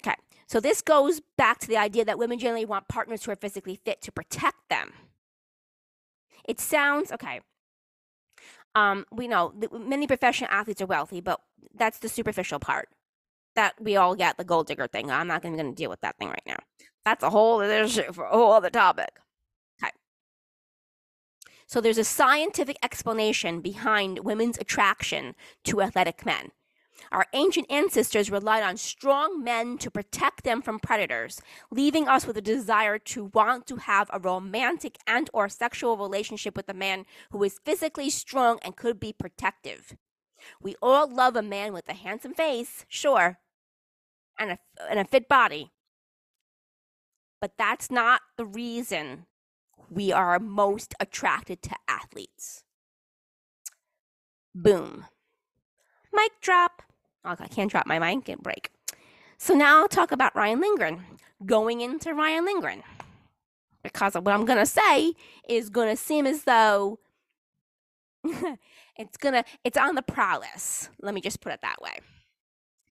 Okay, 0.00 0.14
so 0.46 0.60
this 0.60 0.80
goes 0.82 1.20
back 1.36 1.58
to 1.58 1.66
the 1.66 1.76
idea 1.76 2.04
that 2.04 2.18
women 2.18 2.38
generally 2.38 2.64
want 2.64 2.88
partners 2.88 3.24
who 3.24 3.32
are 3.32 3.36
physically 3.36 3.76
fit 3.84 4.00
to 4.02 4.12
protect 4.12 4.68
them. 4.70 4.92
It 6.48 6.60
sounds 6.60 7.10
okay. 7.10 7.40
Um, 8.76 9.06
we 9.10 9.26
know 9.26 9.54
many 9.72 10.06
professional 10.06 10.50
athletes 10.52 10.82
are 10.82 10.86
wealthy, 10.86 11.22
but 11.22 11.40
that's 11.74 11.98
the 11.98 12.10
superficial 12.10 12.60
part. 12.60 12.90
That 13.56 13.74
we 13.80 13.96
all 13.96 14.14
get 14.14 14.36
the 14.36 14.44
gold 14.44 14.66
digger 14.66 14.86
thing. 14.86 15.10
I'm 15.10 15.26
not 15.26 15.42
going 15.42 15.56
to 15.56 15.72
deal 15.72 15.88
with 15.88 16.02
that 16.02 16.18
thing 16.18 16.28
right 16.28 16.42
now. 16.46 16.58
That's 17.06 17.24
a 17.24 17.30
whole 17.30 17.62
other 17.62 17.88
shit 17.88 18.14
for 18.14 18.26
a 18.26 18.36
whole 18.36 18.52
other 18.52 18.68
topic. 18.68 19.18
Okay. 19.82 19.92
So 21.66 21.80
there's 21.80 21.96
a 21.96 22.04
scientific 22.04 22.76
explanation 22.82 23.62
behind 23.62 24.18
women's 24.18 24.58
attraction 24.58 25.34
to 25.64 25.80
athletic 25.80 26.26
men. 26.26 26.50
Our 27.12 27.26
ancient 27.32 27.70
ancestors 27.70 28.30
relied 28.30 28.62
on 28.62 28.76
strong 28.76 29.42
men 29.42 29.78
to 29.78 29.90
protect 29.90 30.44
them 30.44 30.62
from 30.62 30.78
predators, 30.78 31.40
leaving 31.70 32.08
us 32.08 32.26
with 32.26 32.36
a 32.36 32.42
desire 32.42 32.98
to 32.98 33.26
want 33.26 33.66
to 33.68 33.76
have 33.76 34.10
a 34.12 34.18
romantic 34.18 34.98
and 35.06 35.30
or 35.32 35.48
sexual 35.48 35.96
relationship 35.96 36.56
with 36.56 36.68
a 36.68 36.74
man 36.74 37.04
who 37.30 37.42
is 37.42 37.60
physically 37.64 38.10
strong 38.10 38.58
and 38.62 38.76
could 38.76 38.98
be 38.98 39.12
protective. 39.12 39.96
We 40.60 40.76
all 40.82 41.08
love 41.08 41.36
a 41.36 41.42
man 41.42 41.72
with 41.72 41.88
a 41.88 41.94
handsome 41.94 42.34
face, 42.34 42.84
sure, 42.88 43.38
and 44.38 44.52
a, 44.52 44.58
and 44.88 44.98
a 44.98 45.04
fit 45.04 45.28
body. 45.28 45.72
But 47.40 47.52
that's 47.58 47.90
not 47.90 48.22
the 48.36 48.46
reason 48.46 49.26
we 49.90 50.12
are 50.12 50.38
most 50.38 50.94
attracted 50.98 51.62
to 51.62 51.76
athletes. 51.88 52.64
Boom. 54.54 55.06
Mic 56.12 56.32
drop. 56.40 56.82
I 57.40 57.48
can't 57.48 57.70
drop 57.70 57.86
my 57.86 57.98
mic 57.98 58.28
and 58.28 58.42
break. 58.42 58.70
So 59.38 59.54
now 59.54 59.80
I'll 59.80 59.88
talk 59.88 60.12
about 60.12 60.34
Ryan 60.34 60.60
Lindgren. 60.60 61.04
Going 61.44 61.80
into 61.80 62.14
Ryan 62.14 62.44
Lindgren. 62.46 62.82
Because 63.82 64.14
what 64.14 64.28
I'm 64.28 64.46
to 64.58 64.66
say 64.66 65.12
is 65.48 65.70
to 65.88 65.96
seem 65.96 66.26
as 66.26 66.44
though 66.44 66.98
it's 68.96 69.16
to 69.34 69.44
it's 69.64 69.76
on 69.76 69.94
the 69.94 70.02
prowess. 70.02 70.88
Let 71.00 71.14
me 71.14 71.20
just 71.20 71.40
put 71.40 71.52
it 71.52 71.60
that 71.62 71.80
way. 71.80 71.98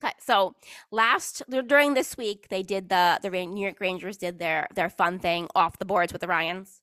Okay, 0.03 0.13
so 0.19 0.55
last 0.91 1.41
during 1.49 1.93
this 1.93 2.17
week 2.17 2.47
they 2.49 2.63
did 2.63 2.89
the 2.89 3.19
the 3.21 3.29
New 3.55 3.63
York 3.63 3.79
Rangers 3.79 4.17
did 4.17 4.39
their 4.39 4.67
their 4.75 4.89
fun 4.89 5.19
thing 5.19 5.47
off 5.55 5.79
the 5.79 5.85
boards 5.85 6.13
with 6.13 6.21
the 6.21 6.27
Ryans, 6.27 6.81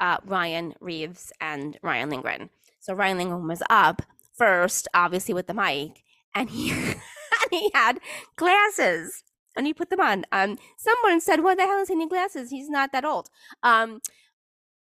uh, 0.00 0.18
Ryan 0.24 0.74
Reaves 0.80 1.32
and 1.40 1.78
Ryan 1.82 2.10
Lindgren. 2.10 2.50
So 2.80 2.94
Ryan 2.94 3.18
Lindgren 3.18 3.48
was 3.48 3.62
up 3.70 4.02
first, 4.36 4.88
obviously 4.92 5.32
with 5.32 5.46
the 5.46 5.54
mic, 5.54 6.02
and 6.34 6.50
he 6.50 6.70
and 6.72 7.50
he 7.50 7.70
had 7.74 8.00
glasses 8.36 9.24
and 9.56 9.66
he 9.66 9.74
put 9.74 9.90
them 9.90 10.00
on. 10.00 10.24
Um, 10.32 10.58
someone 10.76 11.20
said, 11.20 11.42
"What 11.42 11.58
the 11.58 11.64
hell 11.64 11.80
is 11.80 11.88
he 11.88 11.94
need 11.94 12.10
glasses? 12.10 12.50
He's 12.50 12.68
not 12.68 12.92
that 12.92 13.04
old." 13.04 13.28
Um, 13.62 14.00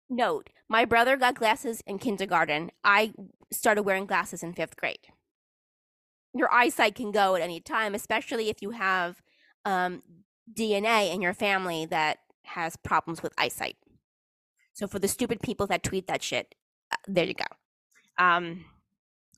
note: 0.10 0.50
My 0.70 0.86
brother 0.86 1.18
got 1.18 1.36
glasses 1.36 1.82
in 1.86 2.00
kindergarten. 2.00 2.72
I 2.84 3.14
started 3.52 3.84
wearing 3.84 4.06
glasses 4.06 4.44
in 4.44 4.54
fifth 4.54 4.78
grade. 4.78 5.08
Your 6.34 6.52
eyesight 6.52 6.96
can 6.96 7.12
go 7.12 7.36
at 7.36 7.42
any 7.42 7.60
time, 7.60 7.94
especially 7.94 8.50
if 8.50 8.62
you 8.62 8.72
have 8.72 9.22
um, 9.66 10.02
DNA 10.52 11.14
in 11.14 11.22
your 11.22 11.34
family 11.34 11.86
that 11.86 12.20
has 12.44 12.76
problems 12.76 13.22
with 13.22 13.34
eyesight. 13.38 13.78
So 14.74 14.88
for 14.88 15.00
the 15.00 15.08
stupid 15.08 15.42
people 15.42 15.68
that 15.68 15.84
tweet 15.84 16.08
that 16.08 16.24
shit, 16.24 16.56
uh, 16.92 16.96
there 17.08 17.26
you 17.26 17.36
go. 17.36 17.46
Um, 18.24 18.66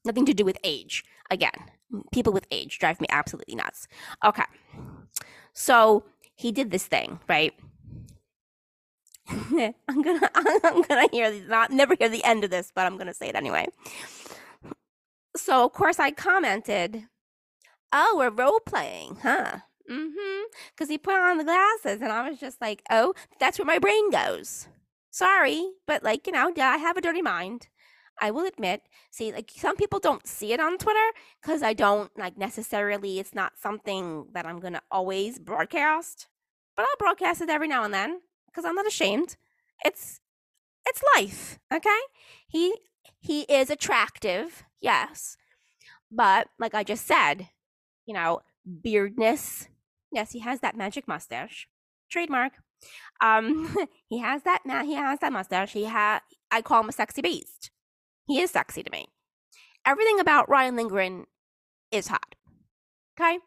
nothing 0.06 0.26
to 0.26 0.34
do 0.34 0.46
with 0.46 0.58
age. 0.64 1.04
Again, 1.30 1.72
people 2.12 2.34
with 2.34 2.48
age 2.52 2.80
drive 2.80 3.00
me 3.02 3.08
absolutely 3.10 3.56
nuts. 3.56 3.88
Okay. 4.24 4.44
So 5.54 6.04
he 6.36 6.52
did 6.52 6.72
this 6.72 6.86
thing, 6.86 7.20
right? 7.28 7.54
I'm 9.30 10.02
gonna 10.02 10.30
I'm 10.36 10.82
gonna 10.84 11.08
hear 11.12 11.32
not 11.48 11.72
never 11.72 11.96
hear 11.98 12.10
the 12.10 12.24
end 12.24 12.44
of 12.44 12.52
this, 12.52 12.72
but 12.74 12.86
I'm 12.86 12.98
gonna 12.98 13.14
say 13.14 13.30
it 13.30 13.36
anyway. 13.36 13.68
So 15.36 15.66
of 15.66 15.74
course 15.74 16.00
I 16.00 16.12
commented, 16.12 17.06
"Oh, 17.92 18.16
we're 18.18 18.30
role 18.30 18.60
playing, 18.60 19.18
huh?" 19.24 19.60
Mm-hmm. 19.90 20.44
Because 20.72 20.90
he 20.90 20.98
put 20.98 21.16
on 21.16 21.38
the 21.38 21.44
glasses, 21.44 22.02
and 22.02 22.12
I 22.12 22.30
was 22.30 22.40
just 22.40 22.62
like, 22.62 22.84
"Oh, 22.92 23.14
that's 23.40 23.58
where 23.60 23.66
my 23.66 23.80
brain 23.80 24.12
goes." 24.12 24.68
Sorry, 25.12 25.72
but 25.88 26.04
like 26.04 26.28
you 26.28 26.34
know, 26.34 26.52
yeah, 26.56 26.70
I 26.70 26.78
have 26.78 26.98
a 26.98 27.02
dirty 27.02 27.22
mind. 27.22 27.68
I 28.22 28.32
will 28.32 28.46
admit, 28.46 28.82
see, 29.12 29.32
like 29.32 29.52
some 29.56 29.76
people 29.76 30.00
don't 30.00 30.28
see 30.28 30.54
it 30.54 30.60
on 30.60 30.78
Twitter 30.78 31.08
because 31.42 31.62
I 31.64 31.74
don't 31.74 32.12
like 32.18 32.38
necessarily, 32.38 33.20
it's 33.20 33.36
not 33.36 33.58
something 33.60 34.28
that 34.34 34.46
I'm 34.46 34.60
going 34.60 34.74
to 34.74 34.82
always 34.92 35.40
broadcast, 35.40 36.28
but 36.76 36.84
I'll 36.84 36.98
broadcast 37.00 37.42
it 37.42 37.50
every 37.50 37.68
now 37.68 37.84
and 37.84 37.94
then 37.94 38.22
because 38.48 38.66
I'm 38.66 38.76
not 38.76 38.88
ashamed. 38.88 39.36
It's, 39.84 40.22
it's 40.88 41.02
life. 41.16 41.60
Okay. 41.74 42.00
He, 42.48 42.76
he 43.20 43.42
is 43.44 43.70
attractive. 43.70 44.64
Yes. 44.82 45.38
But 46.12 46.48
like 46.60 46.74
I 46.74 46.84
just 46.84 47.06
said, 47.06 47.50
you 48.06 48.14
know, 48.14 48.42
beardness. 48.66 49.68
Yes, 50.12 50.32
he 50.32 50.40
has 50.40 50.60
that 50.62 50.78
magic 50.78 51.08
mustache. 51.08 51.68
trademark. 52.10 52.54
Um, 53.22 53.76
he 54.08 54.20
has 54.20 54.44
that 54.44 54.62
he 54.86 54.94
has 54.96 55.20
that 55.20 55.34
mustache. 55.34 55.74
He 55.74 55.86
ha 55.86 56.22
I 56.52 56.62
call 56.62 56.82
him 56.82 56.90
a 56.90 56.94
sexy 56.94 57.22
beast. 57.22 57.72
He 58.26 58.42
is 58.42 58.52
sexy 58.52 58.84
to 58.84 58.92
me. 58.92 59.08
Everything 59.86 60.20
about 60.20 60.50
Ryan 60.50 60.76
Lindgren 60.76 61.26
is 61.92 62.08
hot. 62.08 62.36
Okay? 63.20 63.40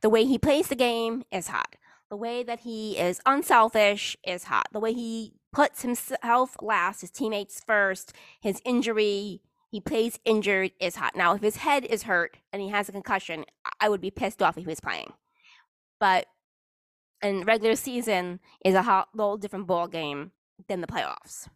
The 0.00 0.08
way 0.08 0.24
he 0.24 0.38
plays 0.38 0.68
the 0.68 0.76
game 0.76 1.24
is 1.30 1.48
hot. 1.48 1.76
The 2.10 2.16
way 2.16 2.42
that 2.42 2.60
he 2.60 2.98
is 2.98 3.20
unselfish 3.26 4.16
is 4.26 4.44
hot. 4.44 4.68
The 4.72 4.80
way 4.80 4.92
he 4.92 5.34
puts 5.52 5.82
himself 5.82 6.56
last, 6.60 7.02
his 7.02 7.10
teammates 7.10 7.62
first, 7.64 8.12
his 8.40 8.60
injury, 8.64 9.42
he 9.70 9.80
plays 9.80 10.18
injured 10.24 10.72
is 10.80 10.96
hot. 10.96 11.14
Now, 11.14 11.34
if 11.34 11.42
his 11.42 11.56
head 11.56 11.84
is 11.84 12.04
hurt 12.04 12.36
and 12.52 12.62
he 12.62 12.68
has 12.70 12.88
a 12.88 12.92
concussion, 12.92 13.44
I 13.80 13.88
would 13.88 14.00
be 14.00 14.10
pissed 14.10 14.42
off 14.42 14.56
if 14.56 14.64
he 14.64 14.68
was 14.68 14.80
playing. 14.80 15.12
But 15.98 16.26
and 17.22 17.46
regular 17.46 17.76
season 17.76 18.40
is 18.64 18.74
a 18.74 19.06
whole 19.14 19.36
different 19.36 19.66
ball 19.66 19.86
game 19.86 20.32
than 20.68 20.80
the 20.80 20.86
playoffs. 20.86 21.48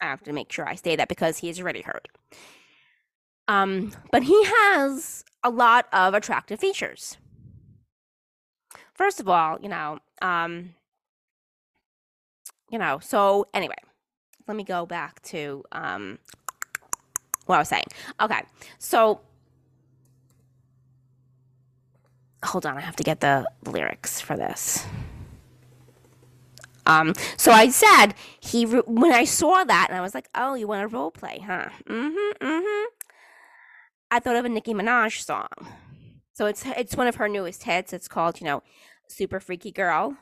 I 0.00 0.06
have 0.06 0.22
to 0.24 0.32
make 0.32 0.50
sure 0.52 0.68
I 0.68 0.74
say 0.74 0.96
that 0.96 1.08
because 1.08 1.38
he's 1.38 1.60
already 1.60 1.82
hurt. 1.82 2.08
Um, 3.48 3.92
but 4.12 4.22
he 4.22 4.44
has 4.44 5.24
a 5.42 5.50
lot 5.50 5.86
of 5.92 6.14
attractive 6.14 6.60
features. 6.60 7.16
First 8.94 9.18
of 9.18 9.28
all, 9.28 9.58
you 9.60 9.68
know, 9.68 9.98
um, 10.22 10.74
you 12.70 12.78
know, 12.78 12.98
so 13.00 13.48
anyway, 13.52 13.74
let 14.46 14.56
me 14.56 14.64
go 14.64 14.86
back 14.86 15.20
to 15.22 15.64
um, 15.72 16.18
what 17.46 17.56
I 17.56 17.58
was 17.58 17.68
saying. 17.68 17.86
Okay, 18.20 18.42
so 18.78 19.20
hold 22.44 22.66
on, 22.66 22.76
I 22.76 22.80
have 22.80 22.96
to 22.96 23.02
get 23.02 23.20
the 23.20 23.46
lyrics 23.66 24.20
for 24.20 24.36
this. 24.36 24.86
Um, 26.90 27.14
so 27.36 27.52
I 27.52 27.68
said 27.68 28.14
he 28.40 28.64
when 28.64 29.12
I 29.12 29.24
saw 29.24 29.64
that, 29.64 29.86
and 29.90 29.96
I 29.96 30.00
was 30.00 30.14
like, 30.14 30.28
"Oh, 30.34 30.54
you 30.54 30.66
want 30.66 30.88
to 30.88 30.94
role 30.94 31.10
play, 31.10 31.38
huh?" 31.44 31.68
Mm-hmm. 31.88 32.44
Mm-hmm. 32.46 32.86
I 34.10 34.18
thought 34.18 34.36
of 34.36 34.44
a 34.44 34.48
Nicki 34.48 34.74
Minaj 34.74 35.22
song. 35.24 35.48
So 36.32 36.46
it's 36.46 36.64
it's 36.66 36.96
one 36.96 37.06
of 37.06 37.16
her 37.16 37.28
newest 37.28 37.64
hits. 37.64 37.92
It's 37.92 38.08
called, 38.08 38.40
you 38.40 38.46
know, 38.46 38.62
Super 39.08 39.40
Freaky 39.40 39.70
Girl. 39.70 40.16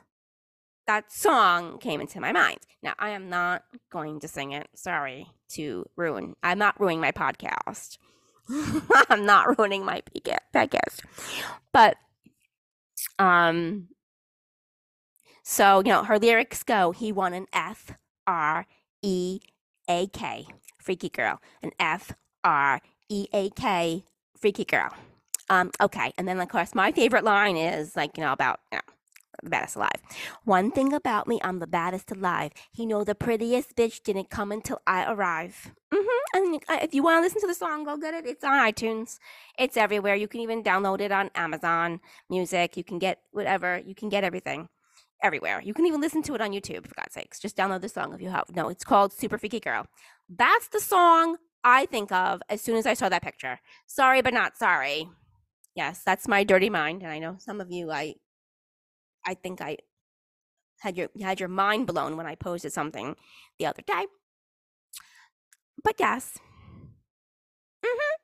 That 0.86 1.12
song 1.12 1.78
came 1.78 2.00
into 2.00 2.20
my 2.20 2.32
mind. 2.32 2.58
Now 2.82 2.94
I 2.98 3.10
am 3.10 3.28
not 3.28 3.62
going 3.90 4.20
to 4.20 4.28
sing 4.28 4.52
it. 4.52 4.68
Sorry 4.74 5.28
to 5.50 5.86
ruin. 5.96 6.34
I'm 6.42 6.58
not 6.58 6.80
ruining 6.80 7.00
my 7.00 7.12
podcast. 7.12 7.98
I'm 9.10 9.26
not 9.26 9.58
ruining 9.58 9.84
my 9.84 10.02
podcast. 10.54 11.00
But 11.72 11.96
um 13.18 13.88
so, 15.50 15.78
you 15.78 15.90
know, 15.90 16.04
her 16.04 16.18
lyrics 16.18 16.62
go, 16.62 16.92
he 16.92 17.10
won 17.10 17.32
an 17.32 17.46
F 17.54 17.92
R 18.26 18.66
E 19.00 19.40
A 19.88 20.06
K, 20.08 20.46
freaky 20.76 21.08
girl. 21.08 21.40
An 21.62 21.70
F 21.80 22.12
R 22.44 22.82
E 23.08 23.28
A 23.32 23.48
K, 23.48 24.04
freaky 24.36 24.66
girl. 24.66 24.90
Um, 25.48 25.70
okay. 25.80 26.12
And 26.18 26.28
then, 26.28 26.38
of 26.38 26.50
course, 26.50 26.74
my 26.74 26.92
favorite 26.92 27.24
line 27.24 27.56
is 27.56 27.96
like, 27.96 28.18
you 28.18 28.22
know, 28.24 28.34
about, 28.34 28.60
you 28.70 28.76
know, 28.76 28.82
the 29.42 29.48
baddest 29.48 29.76
alive. 29.76 30.02
One 30.44 30.70
thing 30.70 30.92
about 30.92 31.26
me, 31.26 31.40
I'm 31.42 31.60
the 31.60 31.66
baddest 31.66 32.10
alive. 32.10 32.52
He 32.70 32.84
know 32.84 33.02
the 33.02 33.14
prettiest 33.14 33.74
bitch 33.74 34.02
didn't 34.02 34.28
come 34.28 34.52
until 34.52 34.82
I 34.86 35.10
arrive. 35.10 35.72
Mm-hmm. 35.94 36.36
And 36.36 36.82
if 36.82 36.92
you 36.92 37.02
want 37.02 37.16
to 37.16 37.22
listen 37.22 37.40
to 37.40 37.46
the 37.46 37.54
song, 37.54 37.84
go 37.84 37.96
get 37.96 38.12
it. 38.12 38.26
It's 38.26 38.44
on 38.44 38.52
iTunes. 38.52 39.18
It's 39.58 39.78
everywhere. 39.78 40.14
You 40.14 40.28
can 40.28 40.42
even 40.42 40.62
download 40.62 41.00
it 41.00 41.10
on 41.10 41.30
Amazon 41.34 42.00
Music. 42.28 42.76
You 42.76 42.84
can 42.84 42.98
get 42.98 43.22
whatever. 43.30 43.80
You 43.86 43.94
can 43.94 44.10
get 44.10 44.24
everything 44.24 44.68
everywhere. 45.22 45.60
You 45.62 45.74
can 45.74 45.86
even 45.86 46.00
listen 46.00 46.22
to 46.24 46.34
it 46.34 46.40
on 46.40 46.52
YouTube, 46.52 46.86
for 46.86 46.94
God's 46.94 47.14
sakes. 47.14 47.38
Just 47.40 47.56
download 47.56 47.80
the 47.80 47.88
song 47.88 48.12
if 48.14 48.20
you 48.20 48.30
have. 48.30 48.44
No, 48.54 48.68
it's 48.68 48.84
called 48.84 49.12
Super 49.12 49.38
Freaky 49.38 49.60
Girl. 49.60 49.86
That's 50.28 50.68
the 50.68 50.80
song 50.80 51.36
I 51.64 51.86
think 51.86 52.12
of 52.12 52.40
as 52.48 52.60
soon 52.60 52.76
as 52.76 52.86
I 52.86 52.94
saw 52.94 53.08
that 53.08 53.22
picture. 53.22 53.60
Sorry, 53.86 54.22
but 54.22 54.34
not 54.34 54.56
sorry. 54.56 55.08
Yes, 55.74 56.02
that's 56.04 56.28
my 56.28 56.44
dirty 56.44 56.70
mind, 56.70 57.02
and 57.02 57.10
I 57.10 57.18
know 57.18 57.36
some 57.38 57.60
of 57.60 57.70
you. 57.70 57.90
I, 57.90 58.14
I 59.26 59.34
think 59.34 59.60
I 59.60 59.78
had 60.80 60.96
your 60.96 61.08
had 61.20 61.40
your 61.40 61.48
mind 61.48 61.86
blown 61.86 62.16
when 62.16 62.26
I 62.26 62.34
posted 62.34 62.72
something 62.72 63.16
the 63.58 63.66
other 63.66 63.82
day. 63.86 64.06
But 65.82 65.96
yes, 65.98 66.38
mm-hmm. 67.84 68.14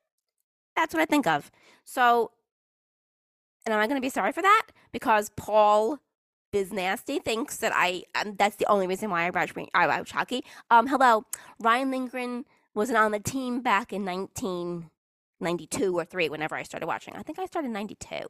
that's 0.76 0.94
what 0.94 1.00
I 1.00 1.06
think 1.06 1.26
of. 1.26 1.50
So, 1.84 2.32
and 3.64 3.72
am 3.72 3.80
I 3.80 3.86
going 3.86 4.00
to 4.00 4.04
be 4.04 4.10
sorry 4.10 4.32
for 4.32 4.42
that? 4.42 4.68
Because 4.92 5.30
Paul 5.36 6.00
Biz 6.54 6.72
Nasty 6.72 7.18
thinks 7.18 7.56
that 7.56 7.72
I 7.74 8.04
um, 8.14 8.36
that's 8.38 8.54
the 8.54 8.70
only 8.70 8.86
reason 8.86 9.10
why 9.10 9.26
I 9.26 9.30
watch 9.30 9.52
I 9.74 9.88
watch 9.88 10.12
hockey. 10.12 10.44
Um, 10.70 10.86
hello, 10.86 11.24
Ryan 11.58 11.90
Lindgren 11.90 12.44
wasn't 12.76 12.96
on 12.96 13.10
the 13.10 13.18
team 13.18 13.60
back 13.60 13.92
in 13.92 14.04
1992 14.04 15.98
or 15.98 16.04
three. 16.04 16.28
Whenever 16.28 16.54
I 16.54 16.62
started 16.62 16.86
watching, 16.86 17.16
I 17.16 17.22
think 17.22 17.40
I 17.40 17.46
started 17.46 17.72
92 17.72 18.28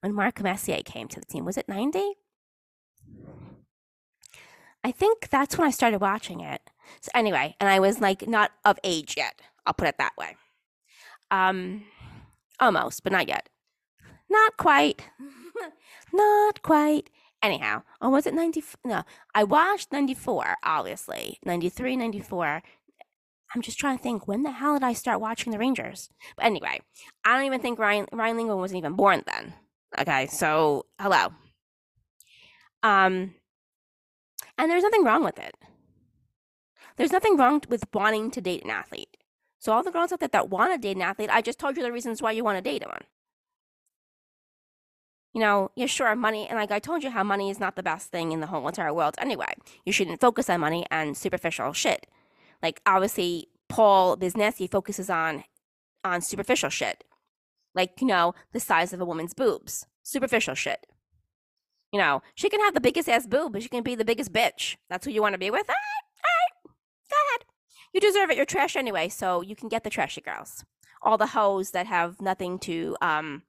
when 0.00 0.12
Mark 0.12 0.42
Messier 0.42 0.82
came 0.84 1.06
to 1.06 1.20
the 1.20 1.26
team. 1.26 1.44
Was 1.44 1.56
it 1.56 1.68
90? 1.68 2.14
I 4.82 4.90
think 4.90 5.28
that's 5.30 5.56
when 5.56 5.68
I 5.68 5.70
started 5.70 6.00
watching 6.00 6.40
it. 6.40 6.60
So 7.02 7.12
anyway, 7.14 7.54
and 7.60 7.70
I 7.70 7.78
was 7.78 8.00
like 8.00 8.26
not 8.26 8.50
of 8.64 8.80
age 8.82 9.14
yet. 9.16 9.40
I'll 9.64 9.74
put 9.74 9.86
it 9.86 9.98
that 9.98 10.16
way. 10.18 10.34
Um, 11.30 11.84
almost, 12.58 13.04
but 13.04 13.12
not 13.12 13.28
yet. 13.28 13.48
Not 14.28 14.56
quite. 14.56 15.04
not 16.12 16.60
quite. 16.62 17.10
Anyhow, 17.44 17.82
or 18.00 18.08
was 18.08 18.26
it 18.26 18.32
90? 18.32 18.64
No, 18.86 19.02
I 19.34 19.44
watched 19.44 19.92
94, 19.92 20.56
obviously. 20.62 21.38
93, 21.44 21.94
94. 21.94 22.62
I'm 23.54 23.60
just 23.60 23.78
trying 23.78 23.98
to 23.98 24.02
think, 24.02 24.26
when 24.26 24.44
the 24.44 24.50
hell 24.50 24.72
did 24.72 24.82
I 24.82 24.94
start 24.94 25.20
watching 25.20 25.52
the 25.52 25.58
Rangers? 25.58 26.08
But 26.36 26.46
anyway, 26.46 26.80
I 27.22 27.36
don't 27.36 27.44
even 27.44 27.60
think 27.60 27.78
Ryan, 27.78 28.06
Ryan 28.12 28.48
wasn't 28.48 28.78
even 28.78 28.94
born 28.94 29.24
then. 29.26 29.52
Okay, 30.00 30.26
so 30.26 30.86
hello. 30.98 31.34
Um, 32.82 33.34
and 34.56 34.70
there's 34.70 34.82
nothing 34.82 35.04
wrong 35.04 35.22
with 35.22 35.38
it. 35.38 35.54
There's 36.96 37.12
nothing 37.12 37.36
wrong 37.36 37.60
with 37.68 37.84
wanting 37.92 38.30
to 38.30 38.40
date 38.40 38.64
an 38.64 38.70
athlete. 38.70 39.18
So 39.58 39.74
all 39.74 39.82
the 39.82 39.90
girls 39.90 40.12
out 40.12 40.20
there 40.20 40.30
that 40.30 40.48
want 40.48 40.72
to 40.72 40.78
date 40.78 40.96
an 40.96 41.02
athlete, 41.02 41.28
I 41.30 41.42
just 41.42 41.58
told 41.58 41.76
you 41.76 41.82
the 41.82 41.92
reasons 41.92 42.22
why 42.22 42.32
you 42.32 42.42
want 42.42 42.56
to 42.56 42.62
date 42.62 42.86
one 42.86 43.04
you 45.34 45.40
know, 45.40 45.72
yeah, 45.74 45.86
sure, 45.86 46.14
money, 46.14 46.46
and 46.48 46.56
like 46.56 46.70
I 46.70 46.78
told 46.78 47.02
you 47.02 47.10
how 47.10 47.24
money 47.24 47.50
is 47.50 47.58
not 47.58 47.74
the 47.74 47.82
best 47.82 48.10
thing 48.10 48.30
in 48.30 48.40
the 48.40 48.46
whole 48.46 48.66
entire 48.68 48.94
world 48.94 49.16
anyway. 49.18 49.52
You 49.84 49.92
shouldn't 49.92 50.20
focus 50.20 50.48
on 50.48 50.60
money 50.60 50.86
and 50.92 51.16
superficial 51.16 51.72
shit. 51.72 52.06
Like, 52.62 52.80
obviously, 52.86 53.48
Paul 53.68 54.14
Biz 54.16 54.36
Nasty 54.36 54.68
focuses 54.68 55.10
on 55.10 55.42
on 56.04 56.20
superficial 56.20 56.70
shit. 56.70 57.02
Like, 57.74 58.00
you 58.00 58.06
know, 58.06 58.34
the 58.52 58.60
size 58.60 58.92
of 58.92 59.00
a 59.00 59.04
woman's 59.04 59.34
boobs. 59.34 59.86
Superficial 60.04 60.54
shit. 60.54 60.86
You 61.92 61.98
know, 61.98 62.22
she 62.36 62.48
can 62.48 62.60
have 62.60 62.74
the 62.74 62.80
biggest 62.80 63.08
ass 63.08 63.26
boob, 63.26 63.52
but 63.52 63.62
she 63.62 63.68
can 63.68 63.82
be 63.82 63.96
the 63.96 64.04
biggest 64.04 64.32
bitch. 64.32 64.76
That's 64.88 65.04
who 65.04 65.10
you 65.10 65.22
want 65.22 65.34
to 65.34 65.38
be 65.38 65.50
with? 65.50 65.68
All 65.68 65.74
right, 65.74 66.04
all 66.24 66.70
right, 66.70 66.74
go 67.10 67.16
ahead. 67.30 67.44
You 67.92 68.00
deserve 68.00 68.30
it. 68.30 68.36
You're 68.36 68.46
trash 68.46 68.76
anyway, 68.76 69.08
so 69.08 69.40
you 69.40 69.56
can 69.56 69.68
get 69.68 69.82
the 69.82 69.90
trashy 69.90 70.20
girls. 70.20 70.64
All 71.02 71.18
the 71.18 71.28
hoes 71.28 71.72
that 71.72 71.86
have 71.86 72.20
nothing 72.20 72.58
to 72.60 72.96
um 73.00 73.42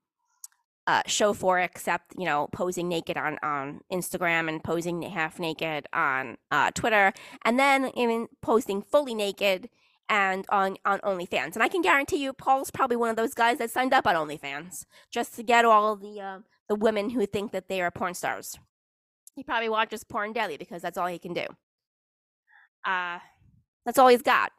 uh, 0.87 1.01
show 1.07 1.33
for 1.33 1.59
except 1.59 2.13
you 2.17 2.25
know 2.25 2.47
posing 2.51 2.87
naked 2.87 3.17
on 3.17 3.37
on 3.41 3.81
Instagram 3.91 4.47
and 4.47 4.63
posing 4.63 5.01
half 5.01 5.39
naked 5.39 5.87
on 5.93 6.37
uh, 6.51 6.71
Twitter, 6.71 7.13
and 7.43 7.59
then 7.59 7.91
even 7.95 8.27
posting 8.41 8.81
fully 8.81 9.15
naked 9.15 9.69
and 10.09 10.45
on 10.49 10.77
on 10.85 10.99
OnlyFans. 10.99 11.53
And 11.53 11.63
I 11.63 11.67
can 11.67 11.81
guarantee 11.81 12.17
you, 12.17 12.33
Paul's 12.33 12.71
probably 12.71 12.97
one 12.97 13.09
of 13.09 13.15
those 13.15 13.33
guys 13.33 13.57
that 13.57 13.71
signed 13.71 13.93
up 13.93 14.05
on 14.05 14.15
OnlyFans 14.15 14.85
just 15.11 15.35
to 15.35 15.43
get 15.43 15.65
all 15.65 15.95
the 15.95 16.21
uh, 16.21 16.39
the 16.69 16.75
women 16.75 17.11
who 17.11 17.25
think 17.25 17.51
that 17.51 17.67
they 17.67 17.81
are 17.81 17.91
porn 17.91 18.13
stars. 18.13 18.57
He 19.35 19.43
probably 19.43 19.69
watches 19.69 20.03
Porn 20.03 20.31
Daily 20.31 20.57
because 20.57 20.81
that's 20.81 20.97
all 20.97 21.07
he 21.07 21.19
can 21.19 21.33
do. 21.33 21.45
Uh, 22.85 23.19
that's 23.85 23.97
all 23.97 24.07
he's 24.07 24.21
got. 24.21 24.51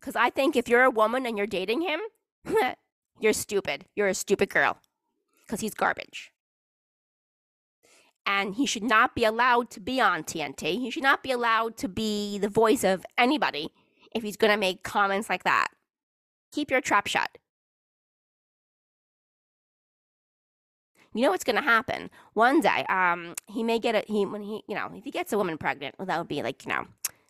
Because 0.00 0.16
I 0.16 0.30
think 0.30 0.56
if 0.56 0.68
you're 0.68 0.82
a 0.82 0.90
woman 0.90 1.26
and 1.26 1.36
you're 1.36 1.46
dating 1.46 1.82
him, 1.82 2.00
You're 3.20 3.32
stupid. 3.32 3.86
You're 3.94 4.08
a 4.08 4.14
stupid 4.14 4.50
girl. 4.50 4.78
Because 5.46 5.60
he's 5.60 5.74
garbage. 5.74 6.32
And 8.24 8.54
he 8.54 8.66
should 8.66 8.84
not 8.84 9.14
be 9.14 9.24
allowed 9.24 9.70
to 9.70 9.80
be 9.80 10.00
on 10.00 10.22
TNT. 10.22 10.78
He 10.78 10.90
should 10.90 11.02
not 11.02 11.22
be 11.22 11.32
allowed 11.32 11.76
to 11.78 11.88
be 11.88 12.38
the 12.38 12.48
voice 12.48 12.84
of 12.84 13.04
anybody 13.18 13.70
if 14.14 14.22
he's 14.22 14.36
going 14.36 14.52
to 14.52 14.56
make 14.56 14.82
comments 14.82 15.28
like 15.28 15.44
that. 15.44 15.68
Keep 16.52 16.70
your 16.70 16.80
trap 16.80 17.06
shut. 17.06 17.38
you 21.14 21.22
know 21.22 21.30
what's 21.30 21.44
going 21.44 21.56
to 21.56 21.62
happen 21.62 22.10
one 22.34 22.60
day 22.60 22.84
um 22.88 23.34
he 23.46 23.62
may 23.62 23.78
get 23.78 23.94
a 23.94 24.04
he 24.06 24.24
when 24.24 24.42
he 24.42 24.62
you 24.66 24.74
know 24.74 24.90
if 24.94 25.04
he 25.04 25.10
gets 25.10 25.32
a 25.32 25.38
woman 25.38 25.58
pregnant 25.58 25.94
well 25.98 26.06
that 26.06 26.18
would 26.18 26.28
be 26.28 26.42
like 26.42 26.64
you 26.64 26.72
know 26.72 26.86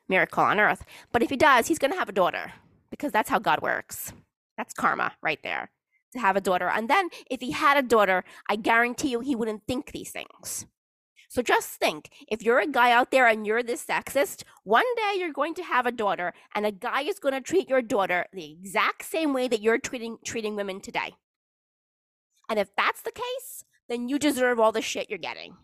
miracle 0.09 0.43
on 0.43 0.61
earth 0.61 0.85
but 1.11 1.23
if 1.23 1.31
he 1.31 1.37
does 1.37 1.67
he's 1.67 1.79
going 1.79 1.93
to 1.93 1.99
have 1.99 2.09
a 2.09 2.13
daughter 2.13 2.53
because 2.91 3.13
that's 3.13 3.31
how 3.31 3.39
god 3.39 3.61
works 3.63 4.13
that's 4.63 4.75
karma 4.75 5.13
right 5.21 5.41
there 5.43 5.73
to 6.13 6.21
have 6.21 6.37
a 6.37 6.41
daughter. 6.41 6.69
And 6.69 6.89
then 6.89 7.09
if 7.29 7.41
he 7.41 7.51
had 7.51 7.77
a 7.77 7.83
daughter, 7.83 8.23
I 8.49 8.55
guarantee 8.55 9.09
you 9.09 9.19
he 9.19 9.35
wouldn't 9.35 9.67
think 9.67 9.91
these 9.91 10.11
things. 10.13 10.67
So 11.29 11.43
just 11.43 11.71
think 11.71 12.11
if 12.29 12.43
you're 12.43 12.61
a 12.61 12.67
guy 12.69 12.93
out 12.93 13.11
there 13.11 13.27
and 13.27 13.45
you're 13.45 13.65
this 13.65 13.85
sexist, 13.85 14.45
one 14.63 14.85
day 14.95 15.15
you're 15.19 15.33
going 15.33 15.55
to 15.55 15.65
have 15.65 15.85
a 15.85 15.91
daughter 15.91 16.33
and 16.55 16.65
a 16.65 16.71
guy 16.71 17.03
is 17.03 17.19
going 17.19 17.35
to 17.35 17.41
treat 17.41 17.69
your 17.69 17.83
daughter 17.83 18.27
the 18.33 18.53
exact 18.53 19.05
same 19.05 19.33
way 19.33 19.49
that 19.49 19.63
you're 19.63 19.79
treating 19.79 20.19
treating 20.25 20.55
women 20.55 20.81
today. 20.81 21.15
And 22.49 22.61
if 22.61 22.69
that's 22.77 23.03
the 23.03 23.11
case, 23.11 23.65
then 23.89 24.09
you 24.09 24.19
deserve 24.19 24.61
all 24.61 24.71
the 24.71 24.83
shit 24.83 25.09
you're 25.11 25.19
getting. 25.19 25.57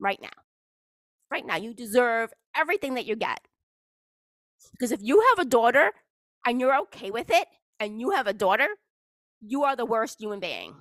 Right 0.00 0.18
now. 0.20 0.42
Right 1.30 1.46
now, 1.46 1.56
you 1.56 1.74
deserve 1.74 2.32
everything 2.56 2.94
that 2.94 3.06
you 3.06 3.14
get. 3.14 3.40
Because 4.72 4.90
if 4.90 5.00
you 5.02 5.24
have 5.30 5.46
a 5.46 5.48
daughter 5.48 5.92
and 6.46 6.60
you're 6.60 6.78
okay 6.82 7.10
with 7.10 7.30
it, 7.30 7.48
and 7.80 8.00
you 8.00 8.10
have 8.10 8.26
a 8.26 8.32
daughter, 8.32 8.68
you 9.40 9.64
are 9.64 9.76
the 9.76 9.84
worst 9.84 10.20
human 10.20 10.40
being. 10.40 10.74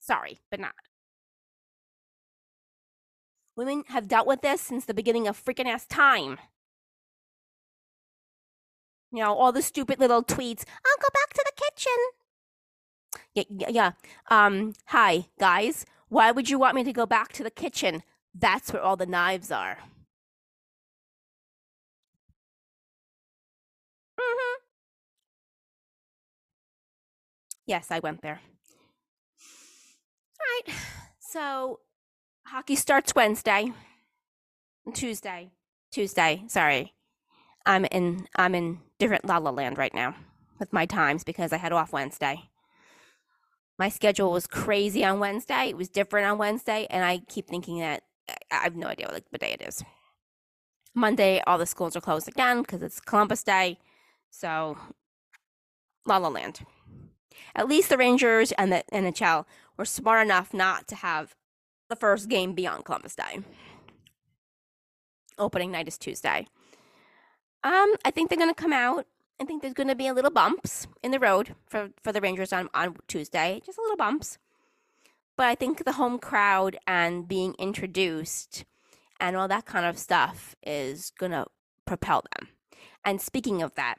Sorry, 0.00 0.38
but 0.50 0.60
not. 0.60 0.74
Women 3.56 3.84
have 3.88 4.08
dealt 4.08 4.26
with 4.26 4.40
this 4.40 4.60
since 4.60 4.84
the 4.84 4.94
beginning 4.94 5.28
of 5.28 5.42
freaking 5.42 5.66
ass 5.66 5.86
time. 5.86 6.38
You 9.12 9.22
know, 9.22 9.34
all 9.34 9.52
the 9.52 9.62
stupid 9.62 9.98
little 9.98 10.22
tweets. 10.22 10.64
I'll 10.66 11.02
go 11.02 11.08
back 11.12 11.32
to 11.34 11.44
the 11.44 11.62
kitchen. 11.62 11.92
Yeah, 13.34 13.42
yeah, 13.50 13.68
yeah. 13.68 13.92
Um, 14.30 14.74
hi, 14.86 15.26
guys. 15.38 15.84
Why 16.08 16.30
would 16.30 16.48
you 16.48 16.58
want 16.58 16.74
me 16.74 16.84
to 16.84 16.92
go 16.92 17.06
back 17.06 17.32
to 17.34 17.42
the 17.44 17.50
kitchen? 17.50 18.02
That's 18.34 18.72
where 18.72 18.82
all 18.82 18.96
the 18.96 19.06
knives 19.06 19.50
are. 19.50 19.78
Yes, 27.70 27.92
I 27.92 28.00
went 28.00 28.20
there. 28.20 28.40
All 30.40 30.46
right. 30.66 30.76
So 31.20 31.78
hockey 32.48 32.74
starts 32.74 33.14
Wednesday. 33.14 33.72
Tuesday. 34.92 35.52
Tuesday. 35.92 36.42
Sorry. 36.48 36.94
I'm 37.64 37.84
in 37.84 38.26
I'm 38.34 38.56
in 38.56 38.80
different 38.98 39.24
La 39.24 39.38
La 39.38 39.50
Land 39.50 39.78
right 39.78 39.94
now 39.94 40.16
with 40.58 40.72
my 40.72 40.84
times 40.84 41.22
because 41.22 41.52
I 41.52 41.58
had 41.58 41.70
off 41.72 41.92
Wednesday. 41.92 42.50
My 43.78 43.88
schedule 43.88 44.32
was 44.32 44.48
crazy 44.48 45.04
on 45.04 45.20
Wednesday. 45.20 45.68
It 45.68 45.76
was 45.76 45.88
different 45.88 46.26
on 46.26 46.38
Wednesday, 46.38 46.88
and 46.90 47.04
I 47.04 47.18
keep 47.28 47.46
thinking 47.46 47.78
that 47.78 48.02
I 48.50 48.64
have 48.64 48.74
no 48.74 48.88
idea 48.88 49.06
what, 49.06 49.22
what 49.30 49.40
day 49.40 49.52
it 49.52 49.62
is. 49.62 49.84
Monday, 50.92 51.40
all 51.46 51.56
the 51.56 51.66
schools 51.66 51.94
are 51.94 52.00
closed 52.00 52.26
again 52.26 52.62
because 52.62 52.82
it's 52.82 52.98
Columbus 52.98 53.44
Day. 53.44 53.78
So, 54.32 54.76
La 56.04 56.16
La 56.16 56.28
Land. 56.28 56.66
At 57.54 57.68
least 57.68 57.88
the 57.88 57.98
Rangers 57.98 58.52
and 58.52 58.72
the 58.72 58.84
NHL 58.92 59.44
were 59.76 59.84
smart 59.84 60.24
enough 60.24 60.54
not 60.54 60.86
to 60.88 60.96
have 60.96 61.34
the 61.88 61.96
first 61.96 62.28
game 62.28 62.54
be 62.54 62.66
on 62.66 62.82
Columbus 62.82 63.16
Day. 63.16 63.40
Opening 65.38 65.72
night 65.72 65.88
is 65.88 65.98
Tuesday. 65.98 66.46
Um, 67.62 67.94
I 68.04 68.10
think 68.10 68.28
they're 68.28 68.38
going 68.38 68.54
to 68.54 68.54
come 68.54 68.72
out. 68.72 69.06
I 69.40 69.44
think 69.44 69.62
there's 69.62 69.74
going 69.74 69.88
to 69.88 69.94
be 69.94 70.06
a 70.06 70.14
little 70.14 70.30
bumps 70.30 70.86
in 71.02 71.10
the 71.10 71.18
road 71.18 71.54
for, 71.66 71.90
for 72.02 72.12
the 72.12 72.20
Rangers 72.20 72.52
on, 72.52 72.68
on 72.74 72.96
Tuesday, 73.08 73.60
just 73.64 73.78
a 73.78 73.82
little 73.82 73.96
bumps. 73.96 74.38
But 75.36 75.46
I 75.46 75.54
think 75.54 75.84
the 75.84 75.92
home 75.92 76.18
crowd 76.18 76.76
and 76.86 77.26
being 77.26 77.54
introduced 77.58 78.64
and 79.18 79.36
all 79.36 79.48
that 79.48 79.64
kind 79.64 79.86
of 79.86 79.98
stuff 79.98 80.54
is 80.62 81.12
going 81.18 81.32
to 81.32 81.46
propel 81.86 82.22
them. 82.36 82.48
And 83.04 83.20
speaking 83.20 83.62
of 83.62 83.74
that, 83.74 83.96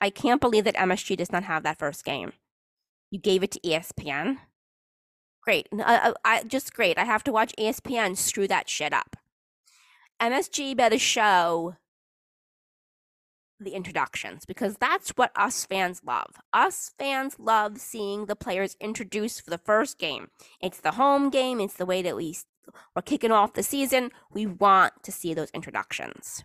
I 0.00 0.10
can't 0.10 0.40
believe 0.40 0.64
that 0.64 0.76
MSG 0.76 1.16
does 1.16 1.32
not 1.32 1.44
have 1.44 1.62
that 1.62 1.78
first 1.78 2.04
game. 2.04 2.32
You 3.10 3.18
gave 3.20 3.42
it 3.42 3.50
to 3.52 3.60
ESPN. 3.60 4.38
Great. 5.42 5.68
Uh, 5.72 5.82
uh, 5.82 6.12
I, 6.24 6.42
just 6.42 6.74
great. 6.74 6.98
I 6.98 7.04
have 7.04 7.22
to 7.24 7.32
watch 7.32 7.54
ESPN 7.58 8.16
screw 8.16 8.48
that 8.48 8.68
shit 8.68 8.92
up. 8.92 9.16
MSG 10.20 10.76
better 10.76 10.98
show 10.98 11.76
the 13.60 13.74
introductions 13.74 14.44
because 14.44 14.76
that's 14.76 15.10
what 15.10 15.30
us 15.36 15.64
fans 15.64 16.02
love. 16.04 16.36
Us 16.52 16.92
fans 16.98 17.36
love 17.38 17.78
seeing 17.78 18.26
the 18.26 18.36
players 18.36 18.76
introduced 18.80 19.42
for 19.42 19.50
the 19.50 19.58
first 19.58 19.98
game. 19.98 20.28
It's 20.60 20.80
the 20.80 20.92
home 20.92 21.30
game, 21.30 21.60
it's 21.60 21.74
the 21.74 21.86
way 21.86 22.02
that 22.02 22.16
we 22.16 22.36
we're 22.94 23.02
kicking 23.02 23.30
off 23.30 23.54
the 23.54 23.62
season. 23.62 24.10
We 24.32 24.46
want 24.46 25.02
to 25.04 25.12
see 25.12 25.32
those 25.34 25.50
introductions. 25.50 26.44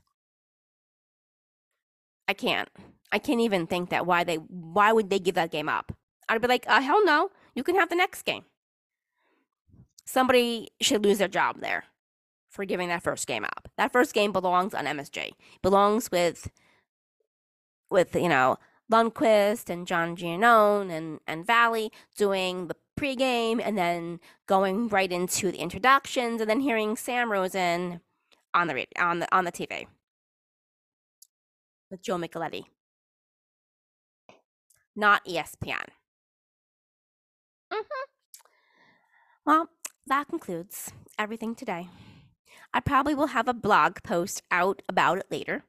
I 2.28 2.34
can't. 2.34 2.70
I 3.12 3.20
can't 3.20 3.42
even 3.42 3.68
think 3.68 3.90
that 3.90 4.06
why 4.06 4.24
they 4.24 4.36
why 4.36 4.94
would 4.94 5.10
they 5.10 5.20
give 5.20 5.36
that 5.36 5.52
game 5.52 5.68
up? 5.68 5.92
I'd 6.32 6.42
be 6.42 6.48
like, 6.48 6.66
uh, 6.66 6.80
hell 6.80 7.04
no, 7.04 7.30
you 7.56 7.62
can 7.62 7.76
have 7.76 7.90
the 7.90 7.96
next 7.96 8.24
game. 8.24 8.46
Somebody 10.06 10.70
should 10.80 11.04
lose 11.04 11.18
their 11.18 11.28
job 11.28 11.60
there 11.60 11.84
for 12.50 12.64
giving 12.64 12.88
that 12.88 13.04
first 13.04 13.28
game 13.28 13.44
up. 13.44 13.68
That 13.78 13.92
first 13.92 14.14
game 14.14 14.32
belongs 14.32 14.74
on 14.74 14.86
MSG. 14.86 15.32
Belongs 15.62 16.10
with 16.10 16.50
with 17.90 18.16
you 18.16 18.30
know 18.30 18.58
Lundqvist 18.90 19.70
and 19.70 19.86
John 19.86 20.16
Giannone 20.16 20.90
and 20.90 21.20
and 21.28 21.46
Valley 21.46 21.92
doing 22.16 22.68
the 22.68 22.78
pregame 22.98 23.62
and 23.62 23.78
then 23.78 24.22
going 24.48 24.88
right 24.88 25.12
into 25.12 25.52
the 25.52 25.58
introductions 25.58 26.40
and 26.40 26.50
then 26.50 26.62
hearing 26.62 26.96
Sam 26.96 27.30
Rosen 27.30 28.00
on 28.54 28.68
the 28.68 28.86
on 28.98 29.20
the 29.20 29.36
on 29.36 29.44
the 29.44 29.52
TV 29.52 29.86
with 31.90 32.02
Joe 32.02 32.16
Micheletti, 32.16 32.64
not 34.96 35.26
ESPN. 35.26 35.88
Mm-hmm. 37.72 38.42
Well, 39.46 39.70
that 40.08 40.28
concludes 40.28 40.92
everything 41.18 41.56
today. 41.56 41.88
I 42.74 42.80
probably 42.80 43.16
will 43.16 43.28
have 43.28 43.48
a 43.48 43.54
blog 43.54 43.98
post 44.04 44.44
out 44.52 44.82
about 44.88 45.18
it 45.18 45.26
later 45.30 45.64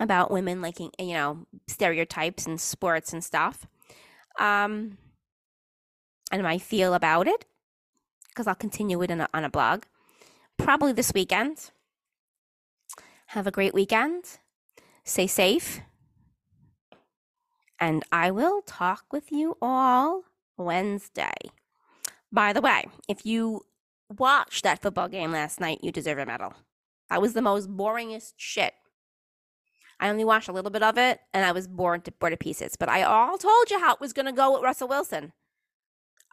about 0.00 0.30
women 0.30 0.62
liking, 0.62 0.90
you 0.98 1.14
know, 1.14 1.46
stereotypes 1.66 2.46
and 2.46 2.60
sports 2.60 3.12
and 3.12 3.22
stuff. 3.24 3.66
Um, 4.38 4.98
and 6.30 6.42
my 6.42 6.58
feel 6.58 6.94
about 6.94 7.26
it 7.26 7.46
because 8.28 8.46
I'll 8.46 8.54
continue 8.54 9.02
it 9.02 9.10
a, 9.10 9.28
on 9.34 9.44
a 9.44 9.50
blog 9.50 9.84
probably 10.56 10.92
this 10.92 11.12
weekend. 11.14 11.70
Have 13.28 13.46
a 13.46 13.50
great 13.50 13.74
weekend. 13.74 14.38
Stay 15.04 15.26
safe. 15.26 15.80
And 17.80 18.04
I 18.10 18.30
will 18.30 18.62
talk 18.62 19.04
with 19.12 19.30
you 19.30 19.56
all 19.62 20.24
Wednesday. 20.58 21.32
By 22.30 22.52
the 22.52 22.60
way, 22.60 22.84
if 23.08 23.24
you 23.24 23.62
watched 24.16 24.64
that 24.64 24.82
football 24.82 25.08
game 25.08 25.32
last 25.32 25.60
night, 25.60 25.80
you 25.82 25.92
deserve 25.92 26.18
a 26.18 26.26
medal. 26.26 26.54
That 27.08 27.22
was 27.22 27.32
the 27.32 27.42
most 27.42 27.74
boringest 27.74 28.34
shit. 28.36 28.74
I 30.00 30.08
only 30.08 30.24
watched 30.24 30.48
a 30.48 30.52
little 30.52 30.70
bit 30.70 30.82
of 30.82 30.98
it 30.98 31.20
and 31.32 31.44
I 31.44 31.52
was 31.52 31.66
bored 31.66 32.04
to, 32.04 32.12
bored 32.12 32.32
to 32.32 32.36
pieces. 32.36 32.76
But 32.76 32.88
I 32.88 33.02
all 33.02 33.38
told 33.38 33.70
you 33.70 33.80
how 33.80 33.94
it 33.94 34.00
was 34.00 34.12
going 34.12 34.26
to 34.26 34.32
go 34.32 34.52
with 34.52 34.62
Russell 34.62 34.88
Wilson. 34.88 35.32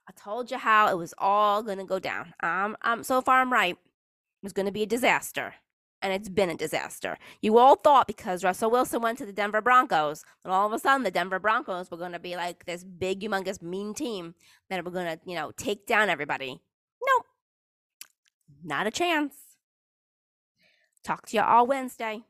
I 0.07 0.11
told 0.11 0.51
you 0.51 0.57
how 0.57 0.89
it 0.89 0.97
was 0.97 1.13
all 1.17 1.63
going 1.63 1.79
to 1.79 1.83
go 1.83 1.97
down. 1.97 2.33
Um, 2.43 2.77
um, 2.83 3.03
so 3.03 3.21
far 3.21 3.41
I'm 3.41 3.51
right. 3.51 3.75
It 3.75 4.43
was 4.43 4.53
going 4.53 4.67
to 4.67 4.71
be 4.71 4.83
a 4.83 4.87
disaster 4.87 5.55
and 6.01 6.13
it's 6.13 6.29
been 6.29 6.49
a 6.49 6.55
disaster. 6.55 7.17
You 7.41 7.57
all 7.57 7.75
thought 7.75 8.07
because 8.07 8.43
Russell 8.43 8.71
Wilson 8.71 9.01
went 9.01 9.17
to 9.19 9.25
the 9.25 9.33
Denver 9.33 9.61
Broncos, 9.61 10.23
and 10.43 10.53
all 10.53 10.67
of 10.67 10.73
a 10.73 10.79
sudden 10.79 11.03
the 11.03 11.11
Denver 11.11 11.39
Broncos 11.39 11.89
were 11.89 11.97
going 11.97 12.11
to 12.11 12.19
be 12.19 12.35
like 12.35 12.65
this 12.65 12.83
big, 12.83 13.21
humongous, 13.21 13.61
mean 13.61 13.93
team 13.93 14.35
that 14.69 14.83
were 14.83 14.91
going 14.91 15.05
to, 15.05 15.19
you 15.25 15.35
know, 15.35 15.51
take 15.57 15.87
down 15.87 16.09
everybody. 16.09 16.61
Nope. 17.07 17.25
Not 18.63 18.87
a 18.87 18.91
chance. 18.91 19.35
Talk 21.03 21.27
to 21.27 21.37
you 21.37 21.43
all 21.43 21.67
Wednesday. 21.67 22.23